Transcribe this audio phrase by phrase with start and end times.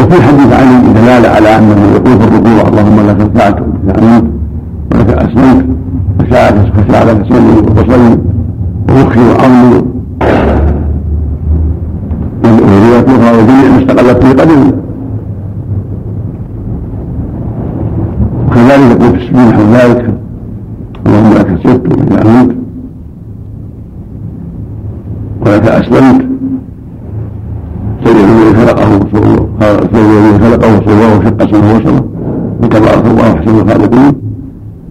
[0.00, 4.24] وفي حديث علي دلالة على انه يقول في الركوع اللهم لك ركعت ولك امنت
[4.94, 5.66] ولك اسلمت
[6.18, 6.54] فشاء
[7.06, 8.18] لك سلمي وبصري
[8.90, 9.82] ومخي وعظمي
[12.44, 14.72] ورواية أخرى وجميع ما استقلت في قدمي
[18.48, 20.14] وكذلك يقول السبيل نحو ذلك
[21.06, 22.52] اللهم لك سرت ولك امنت
[25.46, 26.26] ولك اسلمت
[28.04, 29.00] سيد الذي خلقه
[29.62, 32.04] الذي خلقه وصوره وشق سمه وبصره
[32.62, 34.12] وتبارك الله احسن الخالقين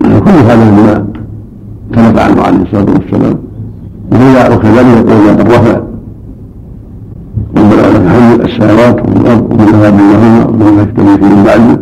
[0.02, 1.06] كل هذا مما
[1.96, 3.36] ثبت عنه عليه الصلاه والسلام
[4.12, 5.80] وهذا وكذلك يقول لقد رفع
[7.56, 11.80] لك الحمد السماوات والارض ومن ما بينهما ومن يشتري فيه من بعده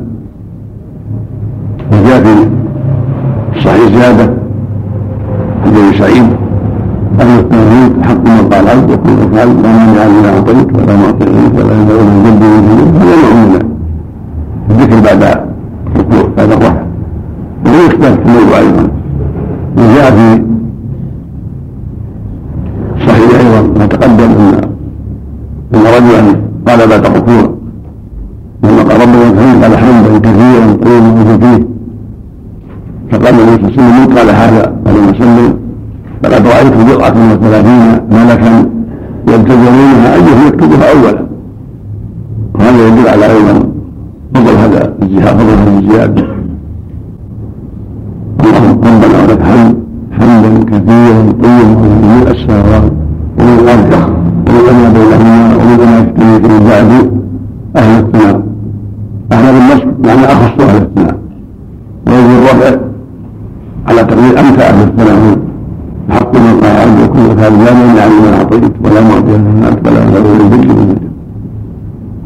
[1.91, 2.47] وجاء في
[3.57, 4.33] الصحيح زياده
[5.65, 6.36] عن ابي سعيد
[8.83, 13.63] وكل أفعال لا مانع لما أعطيت ولا معطي ولا ينبغي من جد من هذا
[14.69, 15.23] من الذكر بعد
[15.95, 16.73] الركوع بعد الرفع
[17.65, 18.87] وهو يختلف في الموضوع أيضا
[19.77, 20.43] وجاء في
[23.07, 24.61] صحيح أيضا ما تقدم أن
[25.75, 27.57] أن رجلا قال بعد الركوع
[28.63, 31.67] لما قال ربنا الحمد قال حمدا كثيرا طيبا فيه
[33.11, 35.67] فقال النبي صلى الله عليه وسلم من قال هذا قال وسلم
[36.23, 38.69] فقد رأيت بضعة وثلاثين ملكا
[39.27, 41.27] يبتدرونها أيهم يكتبها أولا
[42.55, 43.59] وهذا يدل على أيضا
[44.33, 46.23] فضل هذا الجهاد فضل هذه الزيادة
[48.43, 49.75] اللهم ربنا ولك الحمد
[50.11, 52.91] حمدا كثيرا طيبا من السماوات
[53.39, 53.93] ومن الأرض
[54.49, 57.11] ومن ما بينهما ومن ما يشتري في بعد
[57.75, 58.41] أهل الثناء
[59.31, 61.17] أهل بالنصب يعني أخص أهل الثناء
[62.07, 62.79] ويجب الرفع
[63.87, 65.37] على تقدير أمتع أهل الثناء
[66.09, 70.03] حق من قال عبد يكون هذا لا مانع لمن اعطيت ولا معطي لمن انت ولا
[70.03, 70.95] ينبغي للبر من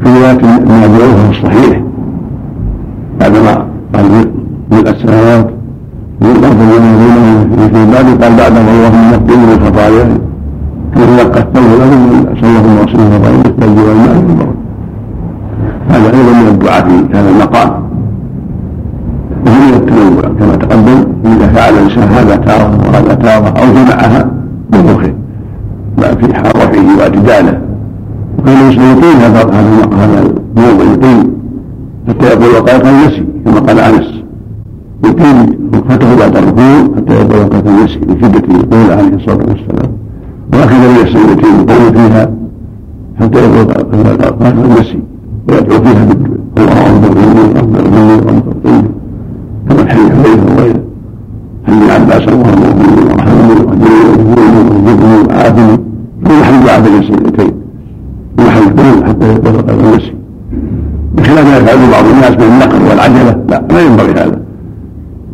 [0.00, 1.82] في روايه ابن ابي الصحيح
[3.20, 4.04] بعدما قال
[4.72, 5.50] ملء السماوات
[6.22, 10.18] والارض وما بينهما في ذلك قال بعدما اللهم نقني من خطاياي
[10.94, 11.90] كما يلقى الثوب له
[12.40, 14.62] صلى الله عليه وسلم الرأي الثلج والماء والبرد
[15.88, 17.82] هذا أيضا من الدعاء في هذا المقام
[19.46, 24.30] وهي التنوع كما تقدم اذا فعل الانسان هذا تاره وهذا تاره أو جمعها
[24.70, 25.12] بمخه
[25.98, 27.60] ما في رفعه واعتداله
[28.38, 30.20] وكان الانسان يطيل هذا هذا هذا
[30.56, 31.30] الموضع يطيل
[32.68, 34.22] يقول وقال النسي كما قال أنس.
[35.04, 39.92] يطيل وقفته بعد الركوع حتى يقول وقال النسي لشده القول عليه الصلاة والسلام.
[40.52, 42.30] وهكذا يحسن يطيل يطول فيها
[43.20, 43.66] حتى يقول
[44.30, 44.98] وقال النسي
[45.48, 46.02] ويدعو فيها
[46.58, 48.82] اللهم أكبر مني أكبر مني أكبر
[49.68, 50.82] كما الحديث حذيفه وغيره
[51.66, 53.94] حديث عباس اللهم اغفرني وارحمني واهدني
[54.28, 55.76] وارزقني وعافني
[56.26, 57.52] كل حديث عبد السيدتين
[58.38, 60.14] محل القلوب حتى يتفق النسي
[61.32, 63.36] بخلاف ما يفعله بعض الناس من النقر والعجلة.
[63.48, 64.38] لا لا ينبغي هذا.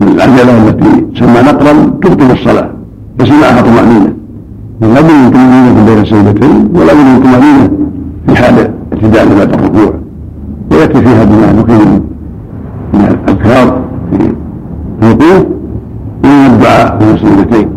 [0.02, 1.72] العجلة التي تسمى نقرا
[2.02, 2.70] تبطل الصلاة
[3.18, 4.12] بس معها طمانينه
[4.80, 7.70] لا بد من طمانينه بين السيدتين ولا بد من طمانينه
[8.26, 9.94] في حال اعتدال بعد الركوع.
[10.70, 12.00] ويكفي فيها بما نقيم
[12.94, 13.80] من الأذكار
[14.10, 14.32] في
[15.02, 15.46] الوقوف
[16.24, 17.68] من الدعاء في السجدتين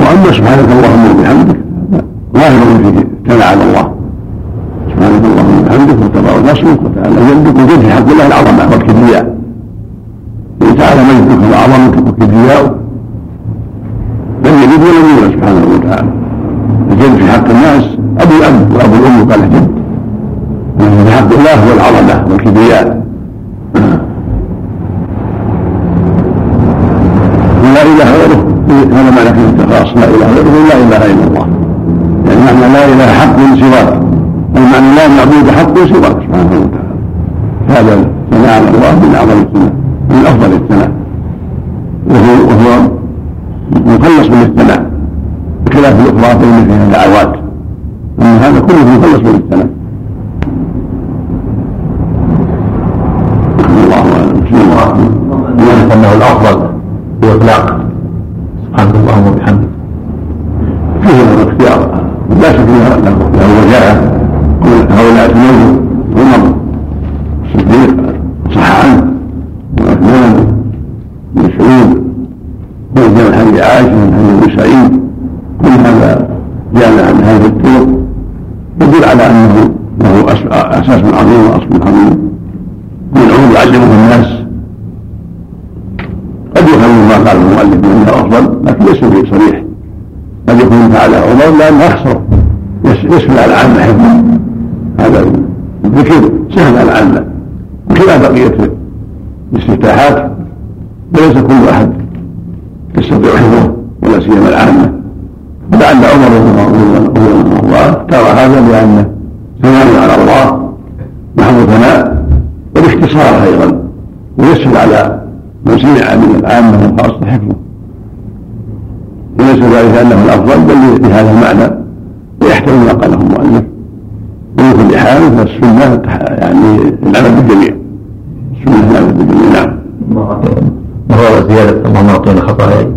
[0.00, 1.56] وأما سبحانك اللهم وبحمدك
[2.34, 3.07] ظاهر فيه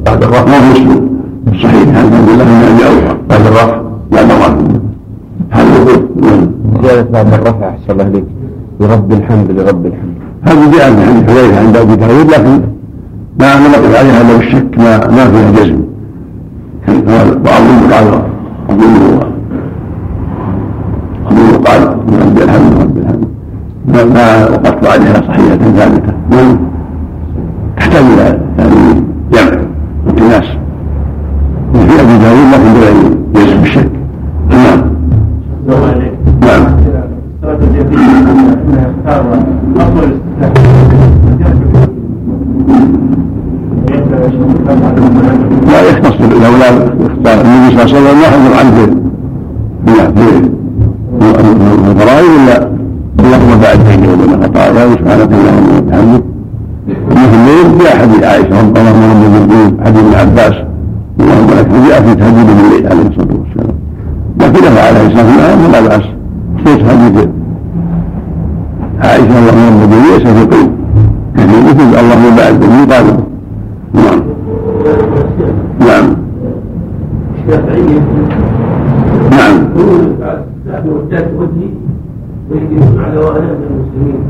[0.06, 1.10] بعد الرفع ما هو مسلم
[1.64, 4.56] صحيح هذا الحمد لله من أبي أوفى بعد الرفع بعد الرفع
[5.52, 6.08] هذا يقول
[6.84, 8.26] زيادة بعد الرفع أحسن الله إليك
[8.80, 10.16] لرب الحمد لرب الحمد.
[10.44, 12.62] هذه جاء في حديث حذيفة عند أبي داود لكن
[13.40, 15.82] ما نقف عليها إلا بالشك ما ما فيها جزم.
[16.88, 18.22] وأظن قال
[18.70, 19.20] أظن
[21.28, 21.88] أظن قال
[22.22, 23.28] رب الحمد رب الحمد.
[23.88, 26.14] ما ما وقفت عليها صحيحة ثابتة.
[26.32, 26.58] ما
[27.78, 29.04] تحتاج إلى يعني
[29.34, 29.62] جمع
[30.08, 30.46] وانتناس
[31.76, 32.94] وفي أبي داود لكن بغير
[33.36, 33.92] جزم بالشك
[34.50, 34.82] نعم
[36.42, 36.66] نعم
[45.68, 48.76] لا يختص الاولاد اختار النبي صلى الله عليه وسلم ما حضر عنه
[49.86, 50.42] في
[51.92, 52.72] الفرائض الا
[53.20, 56.24] اللهم بعد بيني وبين خطاياي سبحانك اللهم وبحمدك
[57.12, 60.56] وفي الليل جاء حديث عائشه اللهم رب الجنود حديث ابن عباس
[61.20, 63.76] اللهم لك جاء في تهجد الليل عليه الصلاه والسلام
[64.40, 66.04] لكنه عليه الصلاه والسلام لا باس
[66.66, 67.28] صوت حديث
[69.00, 70.72] عائشه اللهم رب الجنود ليس في قلب
[71.38, 73.06] كثير مثل اللهم بعد بيني قال
[73.94, 74.22] نعم
[75.80, 76.16] نعم
[77.36, 78.00] الشافعية
[79.32, 80.16] نعم يقول
[80.68, 81.70] بعد وجهات وجهي
[82.52, 84.22] ويجلسون على وأنا من المسلمين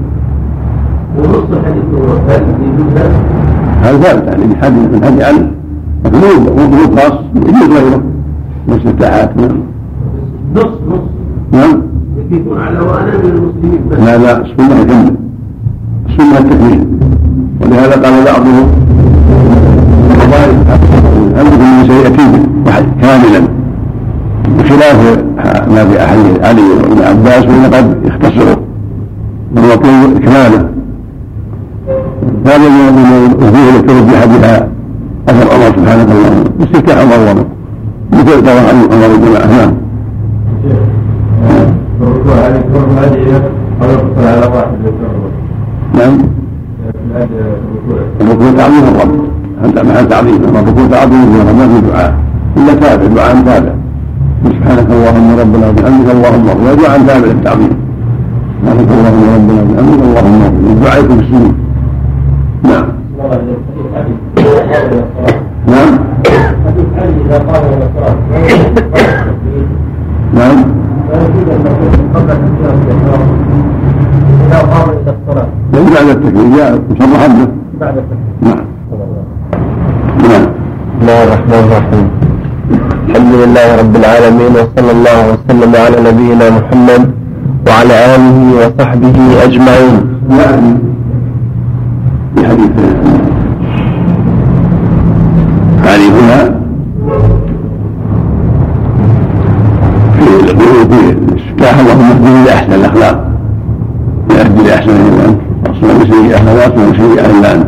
[1.18, 3.22] ونص الحديث هو هل يجوز هذا؟
[3.82, 4.12] هذا
[4.62, 5.48] يعني من علي
[6.06, 8.02] لكن مو مو خاص يجوز غيره
[8.68, 9.58] من الاستفتاحات نعم.
[10.56, 11.00] نص نص.
[11.52, 11.82] نعم.
[12.32, 13.98] يكون على وأنا من المسلمين بس.
[13.98, 15.16] لا لا السنة يكمل
[16.10, 16.88] السنة التكميل
[17.62, 18.68] ولهذا قال بعضهم
[21.42, 23.48] أمركم من سيأتي واحد كاملا.
[24.58, 25.18] بخلاف
[25.70, 28.56] ما في أحد علي وابن عباس فإن قد يختصروا
[29.56, 30.71] والمطلوب إكماله.
[33.12, 34.68] الوجوه التي رجح بها
[35.30, 35.70] أثر الله.
[35.78, 37.46] سبحانه وتعالى استفتاح الله
[38.14, 39.72] مثل طبعا عمر الجماعة نعم
[45.98, 46.18] نعم
[48.22, 49.12] الركوع تعظيم الرب
[49.64, 52.16] هذا محل تعظيم اما الركوع تعظيم الرب ما في دعاء
[52.58, 53.74] الا تابع دعاء تابع
[54.46, 57.74] سبحانك اللهم ربنا وبحمدك اللهم اغفر دعاء تابع للتعظيم
[58.62, 61.54] سبحانك اللهم ربنا وبحمدك اللهم اغفر الدعاء يكون بالسنه
[62.64, 62.86] نعم
[65.68, 65.94] نعم
[66.66, 68.16] حديث علي إذا قام إلى الصلاة
[70.34, 70.58] نعم
[71.12, 73.22] لا يجوز أن نقول قبل التكبير الإحرام
[74.48, 77.48] إذا قام إلى الصلاة ليس بعد التكبير جاء مصرحا به
[77.82, 78.58] بعد التكبير نعم
[80.30, 80.46] نعم
[80.98, 82.08] بسم الله الرحمن الرحيم
[83.10, 87.12] الحمد لله رب العالمين وصلى الله وسلم على نبينا محمد
[87.68, 90.02] وعلى آله وصحبه أجمعين.
[90.30, 90.74] يعني
[92.36, 92.72] في حديث.
[95.86, 96.56] علي هنا.
[100.20, 103.32] في يقول في الاستفتاح اللهم اهدني لاحسن الأخلاق.
[104.32, 107.68] يهدي لاحسن الا انت واصنع بسيئه اخلاق وسيئه الا انت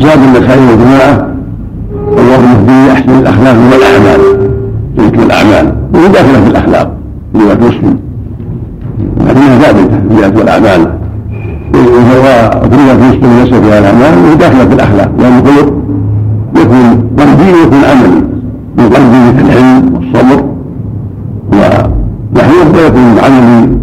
[0.00, 1.26] زاد النسائي والجماعة
[2.18, 4.49] اللهم اهدني لاحسن الأخلاق والأعمال.
[5.10, 6.92] ذكر الأعمال وهي داخله في الأخلاق
[7.34, 7.98] روايه مسلم
[9.26, 10.92] لكنها ثابته الذات والأعمال.
[11.74, 12.76] وهو في
[13.08, 15.10] مسلم ليس فيها الأعمال وهي داخلة في الأخلاق.
[15.18, 15.72] لأن الخلق
[16.56, 18.22] يكون قلبي ويكون عملي.
[18.78, 20.44] من قلبي كالعلم والصبر
[21.52, 23.79] ونحوه ويكون عملي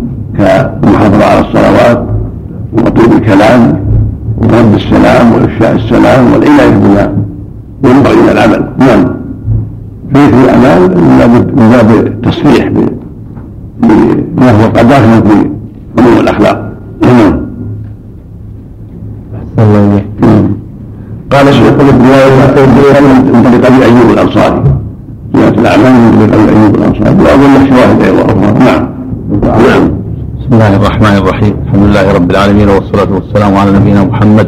[33.57, 34.47] والسلام على نبينا محمد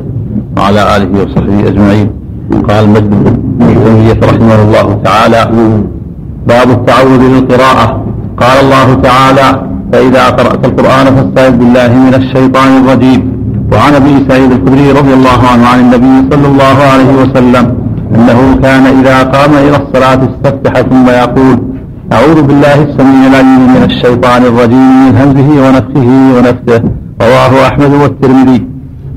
[0.57, 2.09] وعلى آله وصحبه أجمعين.
[2.69, 5.41] قال مجد بن تيمية رحمه الله تعالى
[6.51, 7.85] باب التعوذ للقراءة
[8.41, 9.47] قال الله تعالى
[9.91, 13.21] فإذا قرأت القرآن فاستعذ بالله من الشيطان الرجيم.
[13.73, 17.65] وعن أبي سعيد الخدري رضي الله عنه عن النبي صلى الله عليه وسلم
[18.15, 21.57] أنه كان إذا قام إلى الصلاة استفتح ثم يقول
[22.15, 26.81] أعوذ بالله السميع العليم من الشيطان الرجيم من همزه ونفخه ونفثه
[27.21, 28.68] رواه أحمد والترمذي.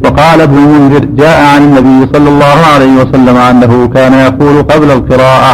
[0.05, 5.53] وقال ابن المنذر جاء عن النبي صلى الله عليه وسلم أنه كان يقول قبل القراءة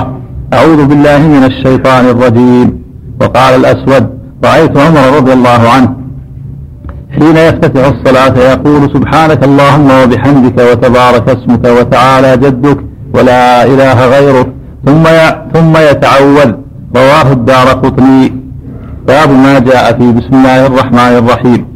[0.52, 2.68] أعوذ بالله من الشيطان الرجيم.
[3.20, 4.04] وقال الأسود
[4.44, 5.90] رأيت عمر رضي الله عنه
[7.18, 12.78] حين يفتتح الصلاة يقول سبحانك اللهم وبحمدك وتبارك اسمك وتعالى جدك
[13.14, 14.48] ولا إله غيرك
[14.86, 15.04] ثم
[15.54, 16.52] ثم يتعوذ.
[16.96, 18.32] رواه الدار قطني.
[19.06, 21.67] باب ما جاء في بسم الله الرحمن الرحيم.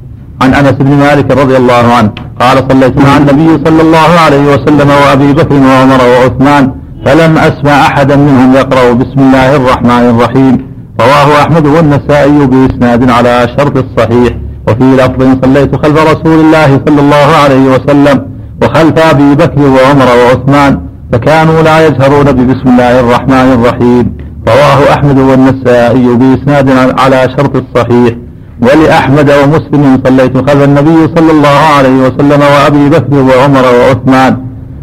[0.43, 4.89] عن انس بن مالك رضي الله عنه قال صليت مع النبي صلى الله عليه وسلم
[5.03, 6.65] وابي بكر وعمر وعثمان
[7.05, 10.55] فلم أسمع أحدا منهم يقرأ بسم الله الرحمن الرحيم.
[11.01, 14.33] رواه أحمد والنسائي بإسناد على شرط الصحيح.
[14.69, 18.17] وفي لفظ صليت خلف رسول الله صلى الله عليه وسلم
[18.63, 20.81] وخلف أبي بكر وعمر وعثمان
[21.13, 24.17] فكانوا لا يجهرون ببسم الله الرحمن الرحيم.
[24.49, 26.69] رواه أحمد والنسائي بإسناد
[27.01, 28.15] على شرط الصحيح.
[28.63, 34.37] ولأحمد ومسلم صليت خلف النبي صلى الله عليه وسلم وأبي بكر وعمر وعثمان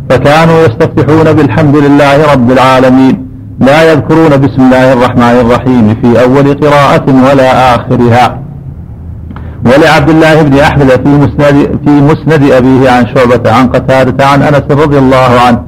[0.09, 3.25] فكانوا يستفتحون بالحمد لله رب العالمين
[3.59, 8.39] لا يذكرون بسم الله الرحمن الرحيم في أول قراءة ولا آخرها.
[9.65, 14.63] ولعبد الله بن أحمد في مسند في مسند أبيه عن شعبة عن قتادة عن أنس
[14.71, 15.59] رضي الله عنه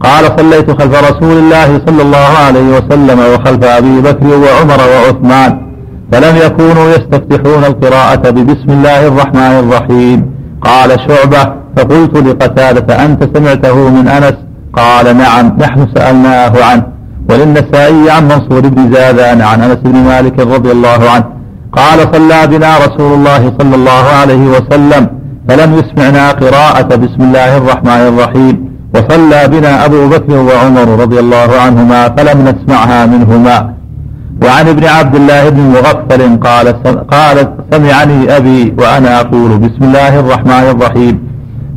[0.00, 5.71] قال صليت خلف رسول الله صلى الله عليه وسلم وخلف أبي بكر وعمر وعثمان
[6.12, 10.30] فلم يكونوا يستفتحون القراءة ببسم الله الرحمن الرحيم.
[10.62, 14.34] قال شعبة فقلت لقتادة أنت سمعته من أنس؟
[14.74, 16.84] قال نعم نحن سألناه عنه.
[17.30, 21.24] وللنسائي عن منصور بن زادان عن أنس بن مالك رضي الله عنه.
[21.72, 25.06] قال صلى بنا رسول الله صلى الله عليه وسلم
[25.48, 28.72] فلم يسمعنا قراءة بسم الله الرحمن الرحيم.
[28.94, 33.74] وصلى بنا أبو بكر وعمر رضي الله عنهما فلم نسمعها منهما.
[34.44, 36.66] وعن ابن عبد الله بن مغفل قال
[37.06, 37.36] قال
[37.72, 41.14] سمعني أبي وأنا أقول بسم الله الرحمن الرحيم.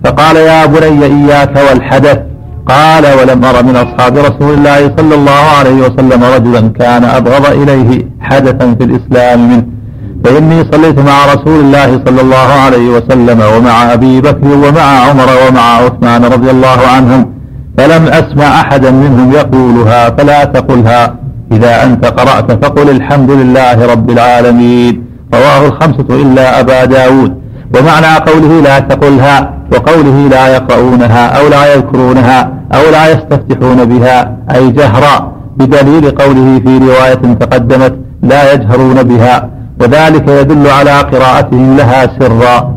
[0.03, 2.19] فقال يا بني إياك والحدث.
[2.67, 8.07] قال ولم أر من أصحاب رسول الله صلى الله عليه وسلم رجلا كان أبغض إليه
[8.19, 9.65] حدثا في الإسلام منه.
[10.23, 15.61] فإني صليت مع رسول الله صلى الله عليه وسلم ومع أبي بكر ومع عمر ومع
[15.61, 17.21] عثمان رضي الله عنهم.
[17.77, 21.24] فلم أسمع أحدا منهم يقولها فلا تقلها.
[21.51, 25.03] إذا أنت قرأت فقل الحمد لله رب العالمين.
[25.33, 27.45] رواه الخمسة إلا أبا داود.
[27.77, 34.71] ومعنى قوله لا تقلها وقوله لا يقرؤونها أو لا يذكرونها أو لا يستفتحون بها أي
[34.71, 39.49] جهرا بدليل قوله في رواية تقدمت لا يجهرون بها.
[39.81, 42.75] وذلك يدل على قراءتهم لها سرا.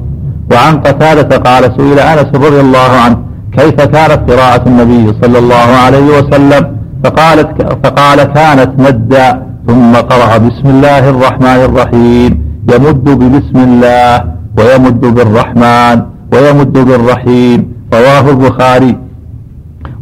[0.53, 3.17] وعن قتادة قال سئل أنس رضي الله عنه
[3.59, 7.51] كيف كانت قراءة النبي صلى الله عليه وسلم؟ فقالت
[7.85, 12.31] فقال كانت مدا ثم قرأ بسم الله الرحمن الرحيم.
[12.73, 14.25] يمد ببسم الله
[14.59, 15.97] ويمد بالرحمن
[16.33, 17.73] ويمد بالرحيم.
[17.95, 18.99] رواه البخاري.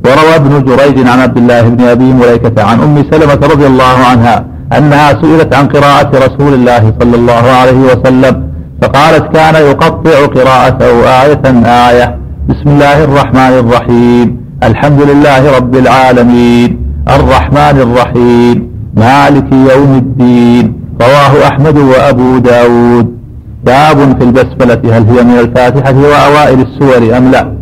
[0.04, 4.44] وروى ابن جريج عن عبد الله بن أبي مليكة عن أم سلمة رضي الله عنها
[4.78, 8.34] أنها سئلت عن قراءة رسول الله صلى الله عليه وسلم
[8.82, 11.44] فقالت كان يقطع قراءته آية
[11.88, 12.18] آية.
[12.48, 14.40] بسم الله الرحمن الرحيم.
[14.62, 16.85] الحمد لله رب العالمين.
[17.08, 23.16] الرحمن الرحيم مالك يوم الدين رواه أحمد وأبو داود
[23.64, 27.56] باب في البسملة هل هي من الفاتحة وأوائل السور أم لا؟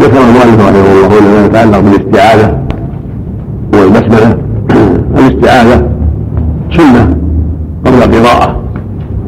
[0.00, 2.58] ذكر المؤلف رحمه الله ما يتعلق بالاستعاذة
[3.74, 4.38] والبسملة
[5.18, 5.88] الاستعاذة
[6.76, 7.16] سنة
[7.86, 8.56] قبل القراءة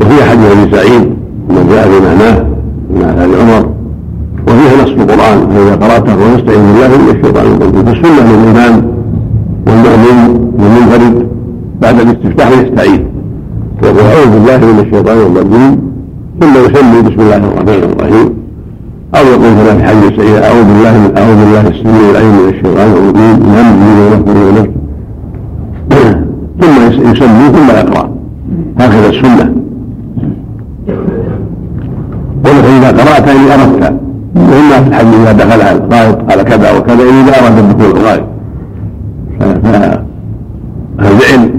[0.01, 1.03] وفي حديث أبي سعيد
[1.51, 2.39] من جاء بمعناه
[2.91, 3.74] من ال عمر
[4.55, 7.85] وفيها نص القرآن فإذا قرأته ونستعين بالله من الشيطان الرجيم.
[7.85, 8.75] فالسنة للإمام
[9.67, 10.19] والمؤمن
[10.59, 11.29] والمنفرد
[11.81, 13.01] بعد الاستفتاح يستعيذ
[13.83, 15.73] ويقول أعوذ بالله من الشيطان الرجيم.
[16.41, 18.29] ثم يسمي بسم الله الرحمن الرحيم.
[19.15, 22.89] أو يقول كما في حديث سعيد أعوذ بالله من أعوذ بالله السميع العليم من الشيطان
[22.93, 23.37] الرجيم.
[23.45, 24.75] من همزه ونفسه ونفسه
[26.61, 28.05] ثم يسمي ثم يقرأ.
[28.81, 29.55] هكذا السنة.
[32.45, 34.04] ولكن إذا قرأت إن أردت
[34.35, 38.25] وإما في الحديث إذا دخل الغائط قال كذا وكذا إذا أراد دخول الغائط
[40.99, 41.51] فالفعل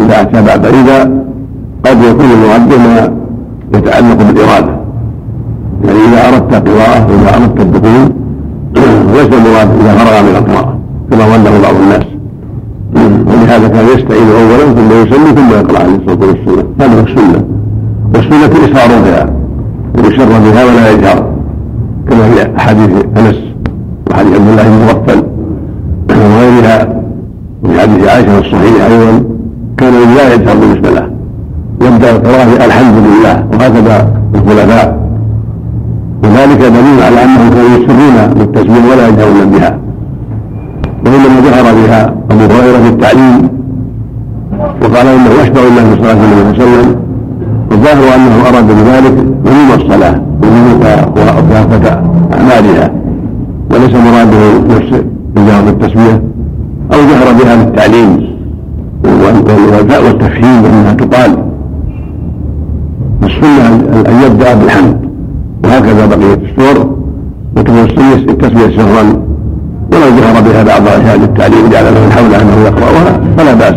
[0.00, 1.02] إذا أتى بعد إذا
[1.84, 3.22] قد يكون المؤدي ما
[3.74, 4.82] يتعلق بالإرادة.
[5.84, 8.12] يعني إذا أردت قراءة وإذا أردت الدخول
[9.16, 10.78] ليس المراد إذا فرغ من القراءة
[11.10, 12.04] كما ظنه بعض الناس.
[13.26, 16.66] ولهذا كان يستعين اولا ثم يصلي ثم يقرأ عليه الصلاة والسلام.
[16.80, 17.44] هذا هو السنة.
[18.14, 19.26] والسنة الاصرار بها
[19.98, 21.31] ويسر بها ولا يجهر.
[22.10, 23.38] كما في أحاديث أنس
[24.10, 25.22] وحديث عبد الله بن مغفل
[26.10, 27.02] وغيرها
[27.64, 29.22] وفي حديث عائشة الصحيح أيضا
[29.76, 31.06] كان لا يجهر بالنسبة له
[31.86, 35.02] يبدأ القراءه الحمد لله وهكذا الخلفاء.
[36.24, 39.78] وذلك دليل على أنهم كانوا يسرون بالتسبيح ولا يجهرون بها.
[41.06, 43.48] وإنما جهر بها أبو هريرة في التعليم
[44.82, 46.96] وقال إنه يشبع الله صلى الله عليه وسلم
[47.82, 49.14] والظاهر أنه أراد بذلك
[49.46, 50.22] عموم الصلاة
[51.16, 52.02] وكافه
[52.34, 52.90] أعمالها.
[53.70, 55.04] وليس مراده نفس
[55.36, 56.18] الجهر بالتسبيح
[56.92, 58.10] أو جهر بها بالتعليم.
[60.04, 61.38] والتفهيم إنها تقال.
[63.22, 63.66] السنة
[64.08, 64.96] أن يبدأ بالحمد.
[65.64, 66.96] وهكذا بقية السور.
[67.56, 69.02] وتوسل التسبيح سرا.
[69.92, 73.74] ولو جهر بها بعض أهل التعليم جعل له الحول أنه يقرأها فلا بأس.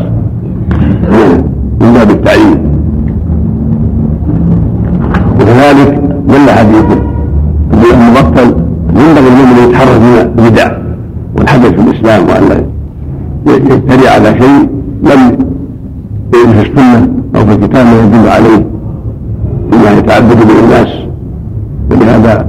[1.81, 2.75] من باب التعليم
[5.35, 6.85] وكذلك دل حديث
[7.73, 8.55] ابي المبطل
[8.89, 10.71] ينبغي المؤمن أن يتحرك من البدع
[11.37, 12.65] والحدث في الإسلام وأن
[13.47, 14.69] يجتري على شيء
[15.03, 15.37] لم
[16.33, 18.65] يجد في السنة أو في الكتاب ما يدل عليه.
[19.73, 20.87] مما يتعبد به الناس.
[21.91, 22.45] ولهذا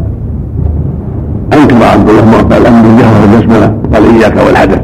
[1.52, 4.80] أنكر عبد الله معطى الامر بالجهر والبسمله قال إياك والحدث.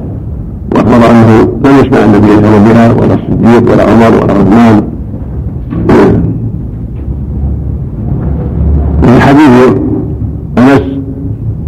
[0.75, 4.83] وأخبر أنه لم يسمع النبي يجهر بها ولا الصديق ولا عمر ولا عثمان
[9.03, 9.75] في حديث
[10.59, 10.83] انس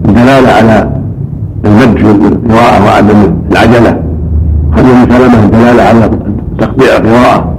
[0.05, 0.91] الدلاله على
[1.65, 4.01] المد في القراءه وعدم العجله
[4.73, 6.11] حديث سلمه الدلاله على
[6.59, 7.55] تقطيع القراءه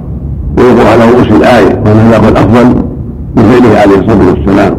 [0.58, 2.66] ويقرا على رؤوس الايه وان هذا هو الافضل
[3.36, 4.74] من فعله عليه الصلاه والسلام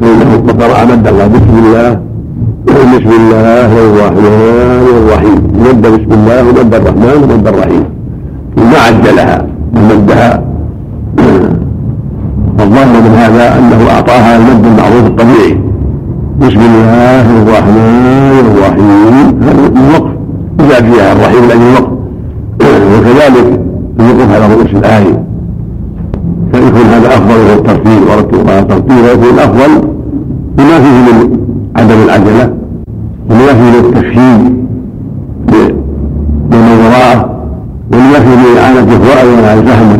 [0.00, 2.00] فانه قرا مد الله بسم الله
[2.66, 5.38] بسم الله الرحمن الرحيم
[6.10, 7.84] مد الله ومد الرحمن ومد الرحيم.
[8.56, 10.42] ثم عجلها ومدها
[12.58, 15.60] والظاهر من هذا أنه أعطاها المد المعروف الطبيعي
[16.40, 19.26] بسم الله الرحمن الرحيم.
[19.42, 20.10] هذا من وقف
[20.82, 21.92] فيها الرحيم لأجل الوقف
[22.92, 23.60] وكذلك
[24.00, 25.24] الوقوف على رؤوس الآية.
[26.52, 28.02] فيكون هذا أفضل من الترتيب.
[28.10, 29.72] ورتبها ترتيبا يكون أفضل
[30.56, 31.38] بما فيه من
[31.76, 32.54] عدم العجلة.
[33.30, 34.69] وما فيه من التفهيم
[37.92, 39.99] وما فيه من إعانة إخوائه على الفهم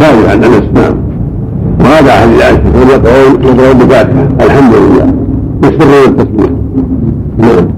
[0.00, 0.94] ثاني عن انس نعم
[1.80, 5.06] وهذا حديث عائشه يقول يقرؤون يقرؤون بفاتحه الحمد لله.
[5.64, 6.50] يسرون التسبيح.
[7.38, 7.68] نعم.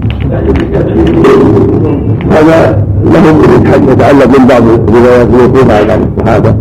[2.31, 3.41] هذا لهم
[3.89, 6.55] يتعلق من بعض الروايات الموقوفة على بعض الصحابة.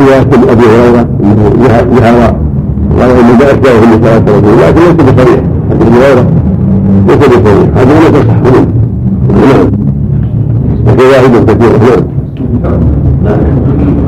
[0.00, 1.52] رواية أبي هريرة انه
[2.00, 2.34] جهر
[2.96, 5.40] وغير من ذلك جاء في صلاه رسول لكن ليس بصريح.
[5.70, 6.26] هذه الروايه
[7.08, 7.68] ليس بصريح.
[7.76, 8.66] لا تصح منه
[9.30, 9.77] نعم.
[11.08, 12.04] واحد كثير
[13.24, 13.40] نعم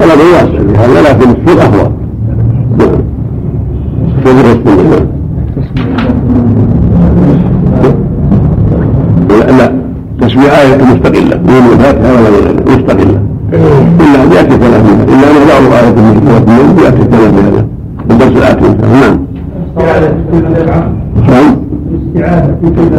[0.03, 1.91] الامر واسع في هذا لكن السر افضل
[2.79, 3.01] نعم
[4.25, 5.07] سر السنة
[9.31, 9.73] لا لا.
[10.21, 11.37] تسمية آية مستقلة.
[11.37, 13.21] من الفاتحة ولا مستقلة.
[14.01, 17.65] إلا أن يأتي كلام إلا أن بعض آية من سورة النور يأتي كلام بهذا
[18.09, 19.19] في الدرس الآتي نعم.
[21.29, 21.57] نعم.
[21.91, 22.91] الاستعاذة في كل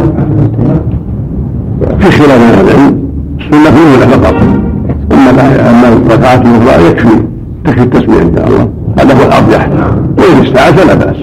[2.00, 3.01] في خلاف أهل العلم
[3.46, 4.34] السنة في الأولى فقط
[5.12, 5.30] أما
[5.70, 7.22] أما الركعات الأخرى يكفي
[7.64, 8.68] تكفي التسمية إن شاء الله.
[8.98, 9.68] هذا هو الأرجح
[10.18, 11.16] وإن استعاذ فلا بأس.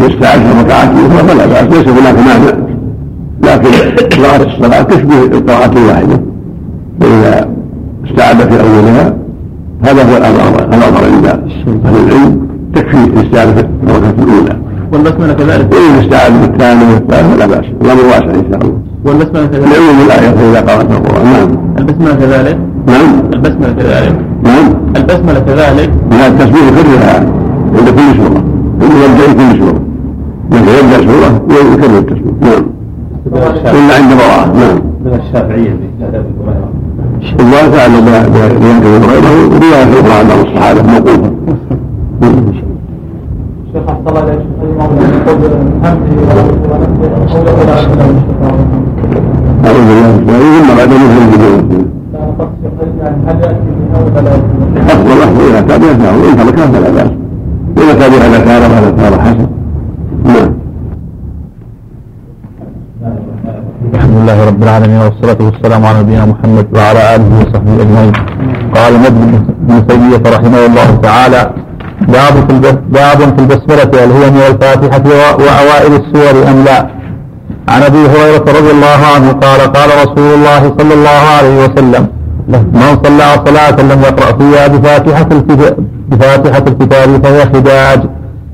[0.00, 1.76] إن استعاذ في الركعات الأخرى فلا بأس.
[1.76, 2.64] ليس هناك مانع.
[3.44, 3.70] لكن
[4.22, 6.20] ظاهر الصلاة تشبه القراءة الواحدة.
[7.00, 7.48] فإذا
[8.06, 9.16] استعاد في أولها
[9.82, 11.26] هذا هو الأمر الأمر عند
[11.84, 12.48] أهل العلم.
[12.74, 14.56] تكفي الاستعادة في الركعة الأولى.
[14.92, 15.72] والبسملة كذلك.
[15.72, 17.64] وإن استعاد في الثانية والثالثة فلا بأس.
[17.82, 18.78] الأمر واسع إن شاء الله.
[19.04, 25.40] والبسملة كذلك لعموم الآية فإذا قرأت القرآن نعم البسملة كذلك نعم البسملة كذلك نعم البسملة
[25.40, 27.16] كذلك هذا التسبيح يكررها
[27.78, 28.44] عند كل سورة
[28.82, 29.80] عند يبدأ كل سورة
[30.52, 32.64] لكن يبدأ سورة يكرر التسبيح نعم
[33.66, 36.64] إلا عند براءة نعم من الشافعية في آداب القرآن
[37.40, 41.30] الله تعالى بيده وغيره رواية أخرى عن بعض الصحابة موقوفة
[43.72, 44.38] شيخ أحسن الله
[49.64, 50.10] أعوذ بالله
[50.58, 51.80] ثم بعد مثل يأتي
[53.94, 54.26] أفضل
[54.88, 57.10] أفضل إذا كان يفعل وإن تركها فلا بأس
[57.78, 59.46] إذا كان بها ذكر فهذا ذكر حسن
[60.24, 60.50] نعم
[63.94, 68.12] الحمد لله رب العالمين والصلاة والسلام على نبينا محمد وعلى آله وصحبه أجمعين.
[68.74, 71.50] قال نجم بن تيمية رحمه الله تعالى
[72.08, 75.02] باب في باب في البسملة هل هي من الفاتحة
[75.38, 76.90] وأوائل السور أم لا؟
[77.68, 82.08] عن أبي هريرة رضي الله عنه قال قال رسول الله صلى الله عليه وسلم
[82.48, 85.76] من صلى صلاة لم يقرأ فيها بفاتحة الكتاب
[86.08, 88.00] بفاتحة الكتاب فهي خداج.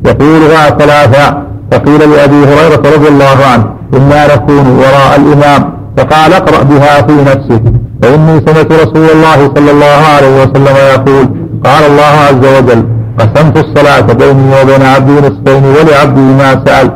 [0.06, 5.72] يقولها ثلاثا فقيل لأبي هريرة رضي الله عنه إنا نكون وراء الإمام.
[5.96, 7.62] فقال اقرأ بها في نفسك.
[8.02, 11.28] فإني سمعت رسول الله صلى الله عليه وسلم يقول
[11.64, 12.84] قال الله عز وجل
[13.20, 16.90] قسمت الصلاة بيني وبين عبدي نصفين ولعبدي ما سأل.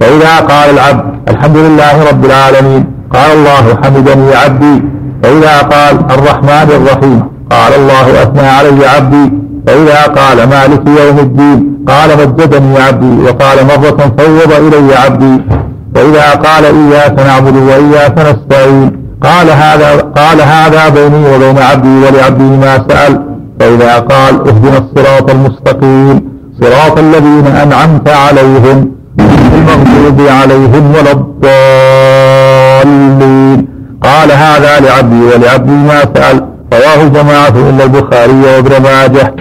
[0.00, 2.84] فإذا قال العبد الحمد لله رب العالمين.
[3.14, 4.82] قال الله حمدني عبدي.
[5.22, 7.20] فإذا قال الرحمن الرحيم.
[7.50, 9.32] قال الله أثنى علي عبدي.
[9.66, 11.84] فإذا قال مالك يوم الدين.
[11.88, 13.22] قال مجدني عبدي.
[13.24, 15.42] وقال مرة فوض إلي عبدي.
[15.96, 19.04] وإذا قال إياك نعبد وإياك نستعين.
[19.22, 23.33] قال هذا قال هذا بيني وبين عبدي ولعبدي ما سأل.
[23.60, 28.90] فإذا قال اهدنا الصراط المستقيم صراط الذين أنعمت عليهم
[29.20, 31.12] المغضوب عليهم ولا
[32.82, 33.68] الضالين.
[34.02, 36.36] قال هذا لعبدي ولعبدي ما سأل.
[36.74, 39.34] رواه الجماعة إلا البخاري وابن ماجه.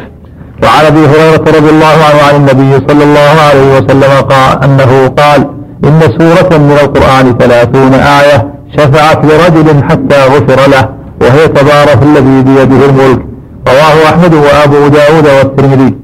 [0.63, 5.41] وعن أبي هريرة رضي الله عنه عن النبي صلى الله عليه وسلم قال أنه قال
[5.85, 10.89] إن سورة من القرآن ثلاثون آية شفعت لرجل حتى غفر له
[11.21, 13.32] وهي تبارك الذي بيده الملك.
[13.67, 15.95] رواه أحمد وأبو داود والترمذي.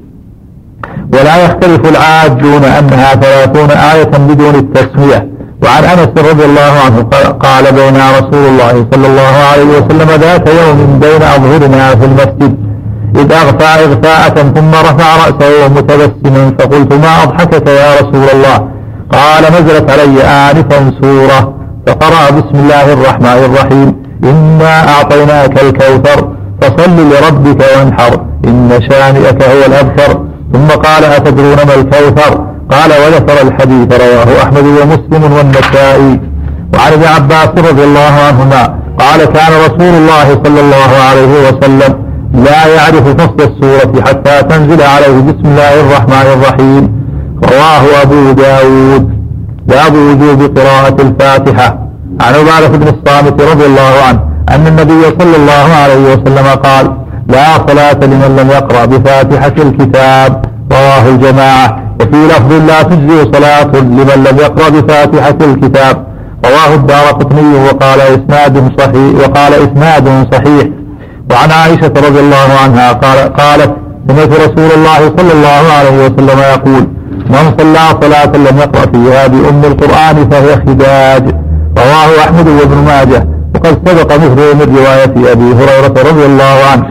[1.14, 5.28] ولا يختلف العاجون أنها ثلاثون آية بدون التسمية.
[5.62, 7.02] وعن أنس رضي الله عنه
[7.46, 12.56] قال بين رسول الله صلى الله عليه وسلم ذات يوم بين أظهرنا في المسجد.
[13.16, 18.68] إذ أغفى إغفاءة ثم رفع رأسه متبسما فقلت ما أضحكك يا رسول الله؟
[19.12, 21.54] قال نزلت علي آنفا سورة.
[21.86, 23.96] فقرأ بسم الله الرحمن الرحيم.
[24.24, 26.28] إنا أعطيناك الكوثر.
[26.60, 30.20] فصل لربك وانحر إن شانئك هو الأبتر
[30.52, 32.32] ثم قال أتدرون ما الكوثر؟
[32.70, 36.20] قال وذكر الحديث رواه أحمد ومسلم والنسائي.
[36.74, 38.62] وعن ابن عباس رضي الله عنهما
[38.98, 41.92] قال كان رسول الله صلى الله عليه وسلم
[42.34, 46.84] لا يعرف فصل السورة حتى تنزل عليه بسم الله الرحمن الرحيم.
[47.44, 49.10] رواه أبو داود.
[49.66, 51.78] باب وجوب قراءة الفاتحة.
[52.20, 56.96] عن عبادة بن الصامت رضي الله عنه أن النبي صلى الله عليه وسلم قال
[57.28, 61.82] لا صلاة لمن لم يقرأ بفاتحة الكتاب رواه الجماعة.
[62.00, 66.06] وفي لفظ لا تجزي صلاة لمن لم يقرأ بفاتحة الكتاب
[66.44, 70.66] رواه الدار قطني وقال إسناد صحيح وقال إسناد صحيح.
[71.30, 73.76] وعن عائشة رضي الله عنها قال قالت
[74.08, 76.86] سمعت رسول الله صلى الله عليه وسلم يقول
[77.30, 81.34] من صلى صلاة لم يقرأ فيها بأم القرآن فهي خداج.
[81.78, 83.39] رواه أحمد وابن ماجه.
[83.60, 86.86] وقد سبق مثله من رواية أبي هريرة رضي الله عنه.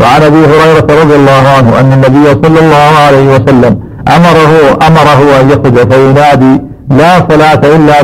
[0.00, 5.50] وعن أبي هريرة رضي الله عنه أن النبي صلى الله عليه وسلم أمره أمره أن
[5.50, 8.00] يخرج فينادي لا صلاة إلا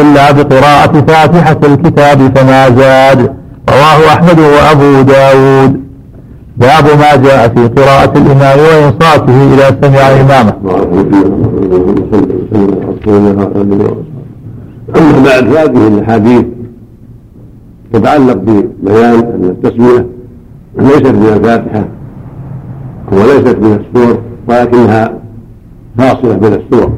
[0.00, 3.32] إلا بقراءة فاتحة الكتاب فما زاد.
[3.70, 5.82] رواه أحمد وأبو داود.
[6.56, 10.52] باب ما جاء في قراءة الإمام وإنصاته إذا سمع إمامه.
[14.96, 16.44] أما بعد هذه الأحاديث
[17.92, 20.06] تتعلق ببيان أن التسمية
[20.78, 21.88] ليست من الفاتحة
[23.12, 25.18] وليست من السور ولكنها
[25.98, 26.92] فاصلة بين السور.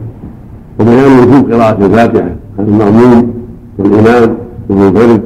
[0.81, 3.35] وبيان وجوب قراءة الفاتحة المأموم
[3.79, 4.37] والإمام
[4.69, 5.23] والمنفرد.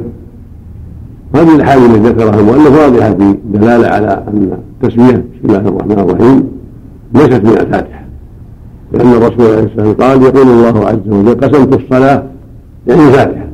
[1.35, 6.49] هذه الحال التي ذكرها المؤلف واضحة في دلالة على أن التسمية بسم الله الرحمن الرحيم
[7.15, 8.05] ليست من الفاتحة.
[8.93, 12.23] لأن الرسول عليه الصلاة والسلام قال يقول الله عز وجل قسمت الصلاة
[12.87, 13.48] يعني الفاتحة.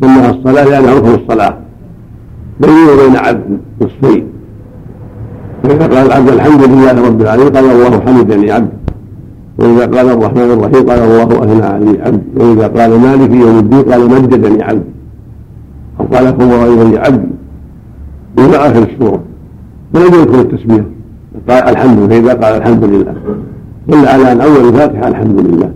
[0.00, 1.56] سماها الصلاة يعني ركن الصلاة.
[2.60, 4.26] بيني وبين عبد نصفين
[5.62, 7.48] فإذا قال العبد الحمد لله رب العالمين.
[7.48, 8.72] قال الله حمدني عبد.
[9.58, 12.22] وإذا قال الرحمن الرحيم قال الله أثنى علي عبد.
[12.36, 14.84] وإذا قال مالك يوم الدين قال مجدني عبد.
[16.00, 17.28] أو قال كبر إلي عبدي
[18.38, 19.20] إلى آخر السورة.
[19.94, 20.84] فلم يذكر التسبيح.
[21.48, 23.14] قال الحمد فإذا قال الحمد لله.
[23.88, 25.70] دل على أن أول الفاتحة الحمد لله.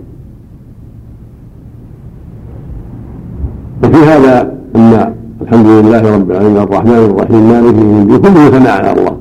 [3.91, 8.91] وفي هذا أن الحمد لله رب العالمين الرحمن الرحيم مالك يوم الدين كله ثناء على
[8.99, 9.17] الله.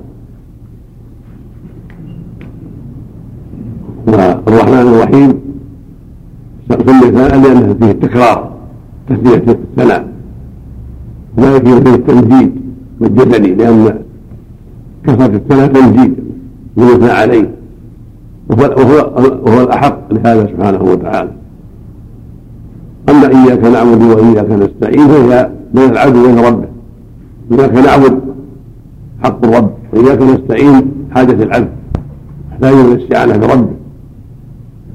[4.07, 5.41] والرحمن الرحيم
[6.69, 8.51] سمي ثناء لأنه فيه التكرار
[9.09, 10.09] تثنية الثناء
[11.39, 12.51] ذلك فيه التمجيد
[13.01, 13.99] مجدني لأن
[15.07, 16.15] كثرة الثناء تمجيد
[16.77, 17.51] يثنى عليه
[18.49, 19.13] وهو,
[19.47, 21.40] وهو الأحق لهذا سبحانه وتعالى.
[23.09, 26.69] أما إياك نعبد وإياك نستعين فهي بين العبد وبين ربه.
[27.53, 28.21] إياك نعبد
[29.23, 31.69] حق الرب وإياك نستعين حاجة العبد.
[32.53, 33.71] يحتاج إلى الاستعانة بربه.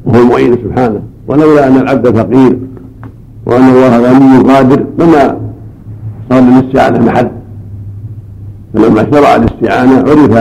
[0.06, 1.02] وهو المعين سبحانه.
[1.28, 2.60] ولولا أن العبد فقير
[3.46, 5.38] وأن الله غني قادر لما
[6.30, 7.30] صار للاستعانة محل.
[8.74, 10.38] فلما شرع الاستعانة عرف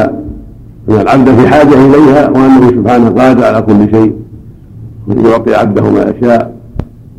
[0.89, 4.15] أن العبد في حاجة إليها وأنه سبحانه قادر على كل شيء.
[5.09, 6.54] ويعطي عبده ما يشاء.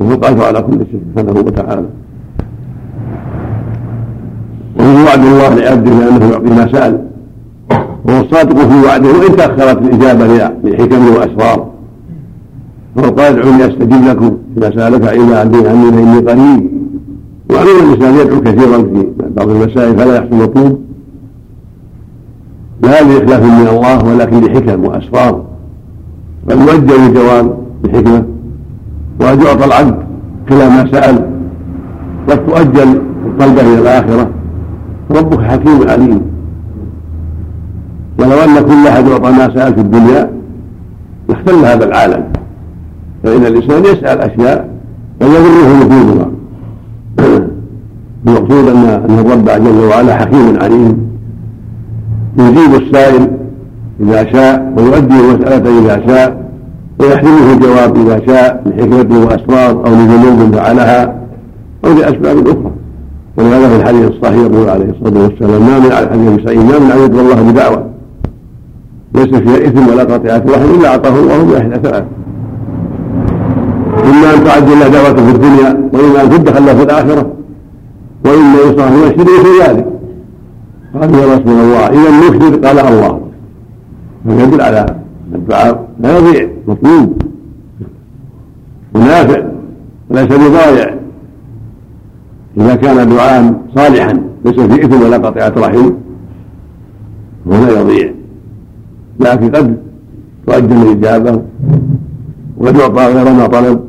[0.06, 1.86] وهو قادر على كل شيء سبحانه وتعالى.
[4.80, 7.06] وهو وعد الله لعبده لأنه يعطي ما سأل.
[8.06, 10.26] وهو الصادق في وعده وإن تأخرت الإجابة
[10.63, 11.70] لحكم وأسرار
[12.96, 16.72] وهو قال ادعوني أستجيب لكم إذا سألك إذا عني فإني قريب.
[17.50, 20.80] وعلم الإنسان يدعو كثيرا في بعض المسائل فلا يحصل مطلوب
[22.84, 25.44] لا لإخلاف من الله ولكن لحكم وأسرار.
[26.48, 28.35] بل يوجه الجواب بحكمة
[29.19, 29.95] وأن يعطى العبد
[30.49, 31.30] كلا ما سأل
[32.30, 34.30] قد تؤجل القلب إلى الآخرة.
[35.12, 36.21] ربك حكيم عليم.
[38.19, 40.30] ولو أن كل أحد يعطى ما سأل في الدنيا
[41.30, 42.23] لاختل هذا العالم.
[43.23, 44.69] فإن الإنسان يسأل أشياء
[45.21, 46.30] ويضره نفوذها.
[48.28, 48.78] المقصود أن
[49.10, 51.06] أن الرب جل وعلا حكيم عليم.
[52.39, 53.32] يجيب السائل
[53.99, 56.44] إذا شاء ويؤدي المسألة إذا شاء.
[56.99, 61.15] ويحرمه الجواب إذا شاء لحكمته وأسرار أو لذنوب فعلها
[61.86, 62.71] أو لأسباب أخرى.
[63.38, 67.15] ولهذا في الحديث الصحيح يقول عليه الصلاة والسلام ما من حديث سعيد ما من عبد
[67.15, 67.86] الله بدعوة.
[69.15, 72.03] ليس فيها إثم ولا قطيعة رحم إلا أعطاه الله بإحدى ثلاث
[74.05, 77.31] إما أن تعجل له دعوته في الدنيا وإما أن تدخل له في الآخرة
[78.25, 79.88] وإما يصرف يشتري في ذلك.
[81.01, 83.19] قال يا رسول الله إذا نكثر قال الله.
[84.27, 84.86] فيدل على
[85.36, 87.21] الدعاء لا يضيع مطلوب.
[88.95, 89.43] ونافع
[90.10, 90.95] وليس بضايع.
[92.58, 95.91] إذا كان دعاء صالحا ليس فيه إثم ولا قطيعة رحم
[97.48, 98.12] هو لا يضيع
[99.19, 99.78] لكن قد
[100.48, 101.41] تؤجل الإجابة
[102.58, 103.80] وقد يعطى غير ما طلب.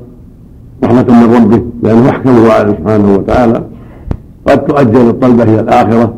[0.84, 3.64] رحمة من ربه لأنه أحكم وعلا سبحانه وتعالى.
[4.48, 6.14] قد تؤجل الطلبة إلى الآخرة.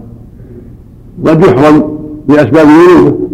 [1.26, 3.27] قد يحرم بأسباب ذنوبه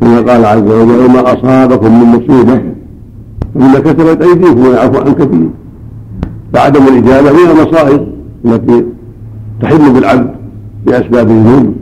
[0.00, 2.62] كما قال عز وجل وما أصابكم من مصيبة
[3.54, 5.48] فإن كتبت أيديكم ويعفو عن كثير.
[6.52, 8.06] فعدم الإجابة من المصائب
[8.44, 8.84] التي
[9.62, 10.30] تحل بالعبد
[10.86, 11.74] بأسباب الذنوب.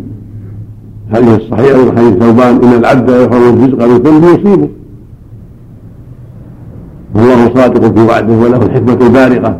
[1.11, 4.69] هذه الصحيحة من حديث ثوبان إن العبد يحرم الرزق من كل يصيبه
[7.15, 9.57] والله صادق في وعده وله الحكمة البارقة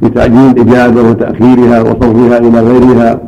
[0.00, 3.20] في تعجيل الإجابة وتأخيرها وصرفها إلى غيرها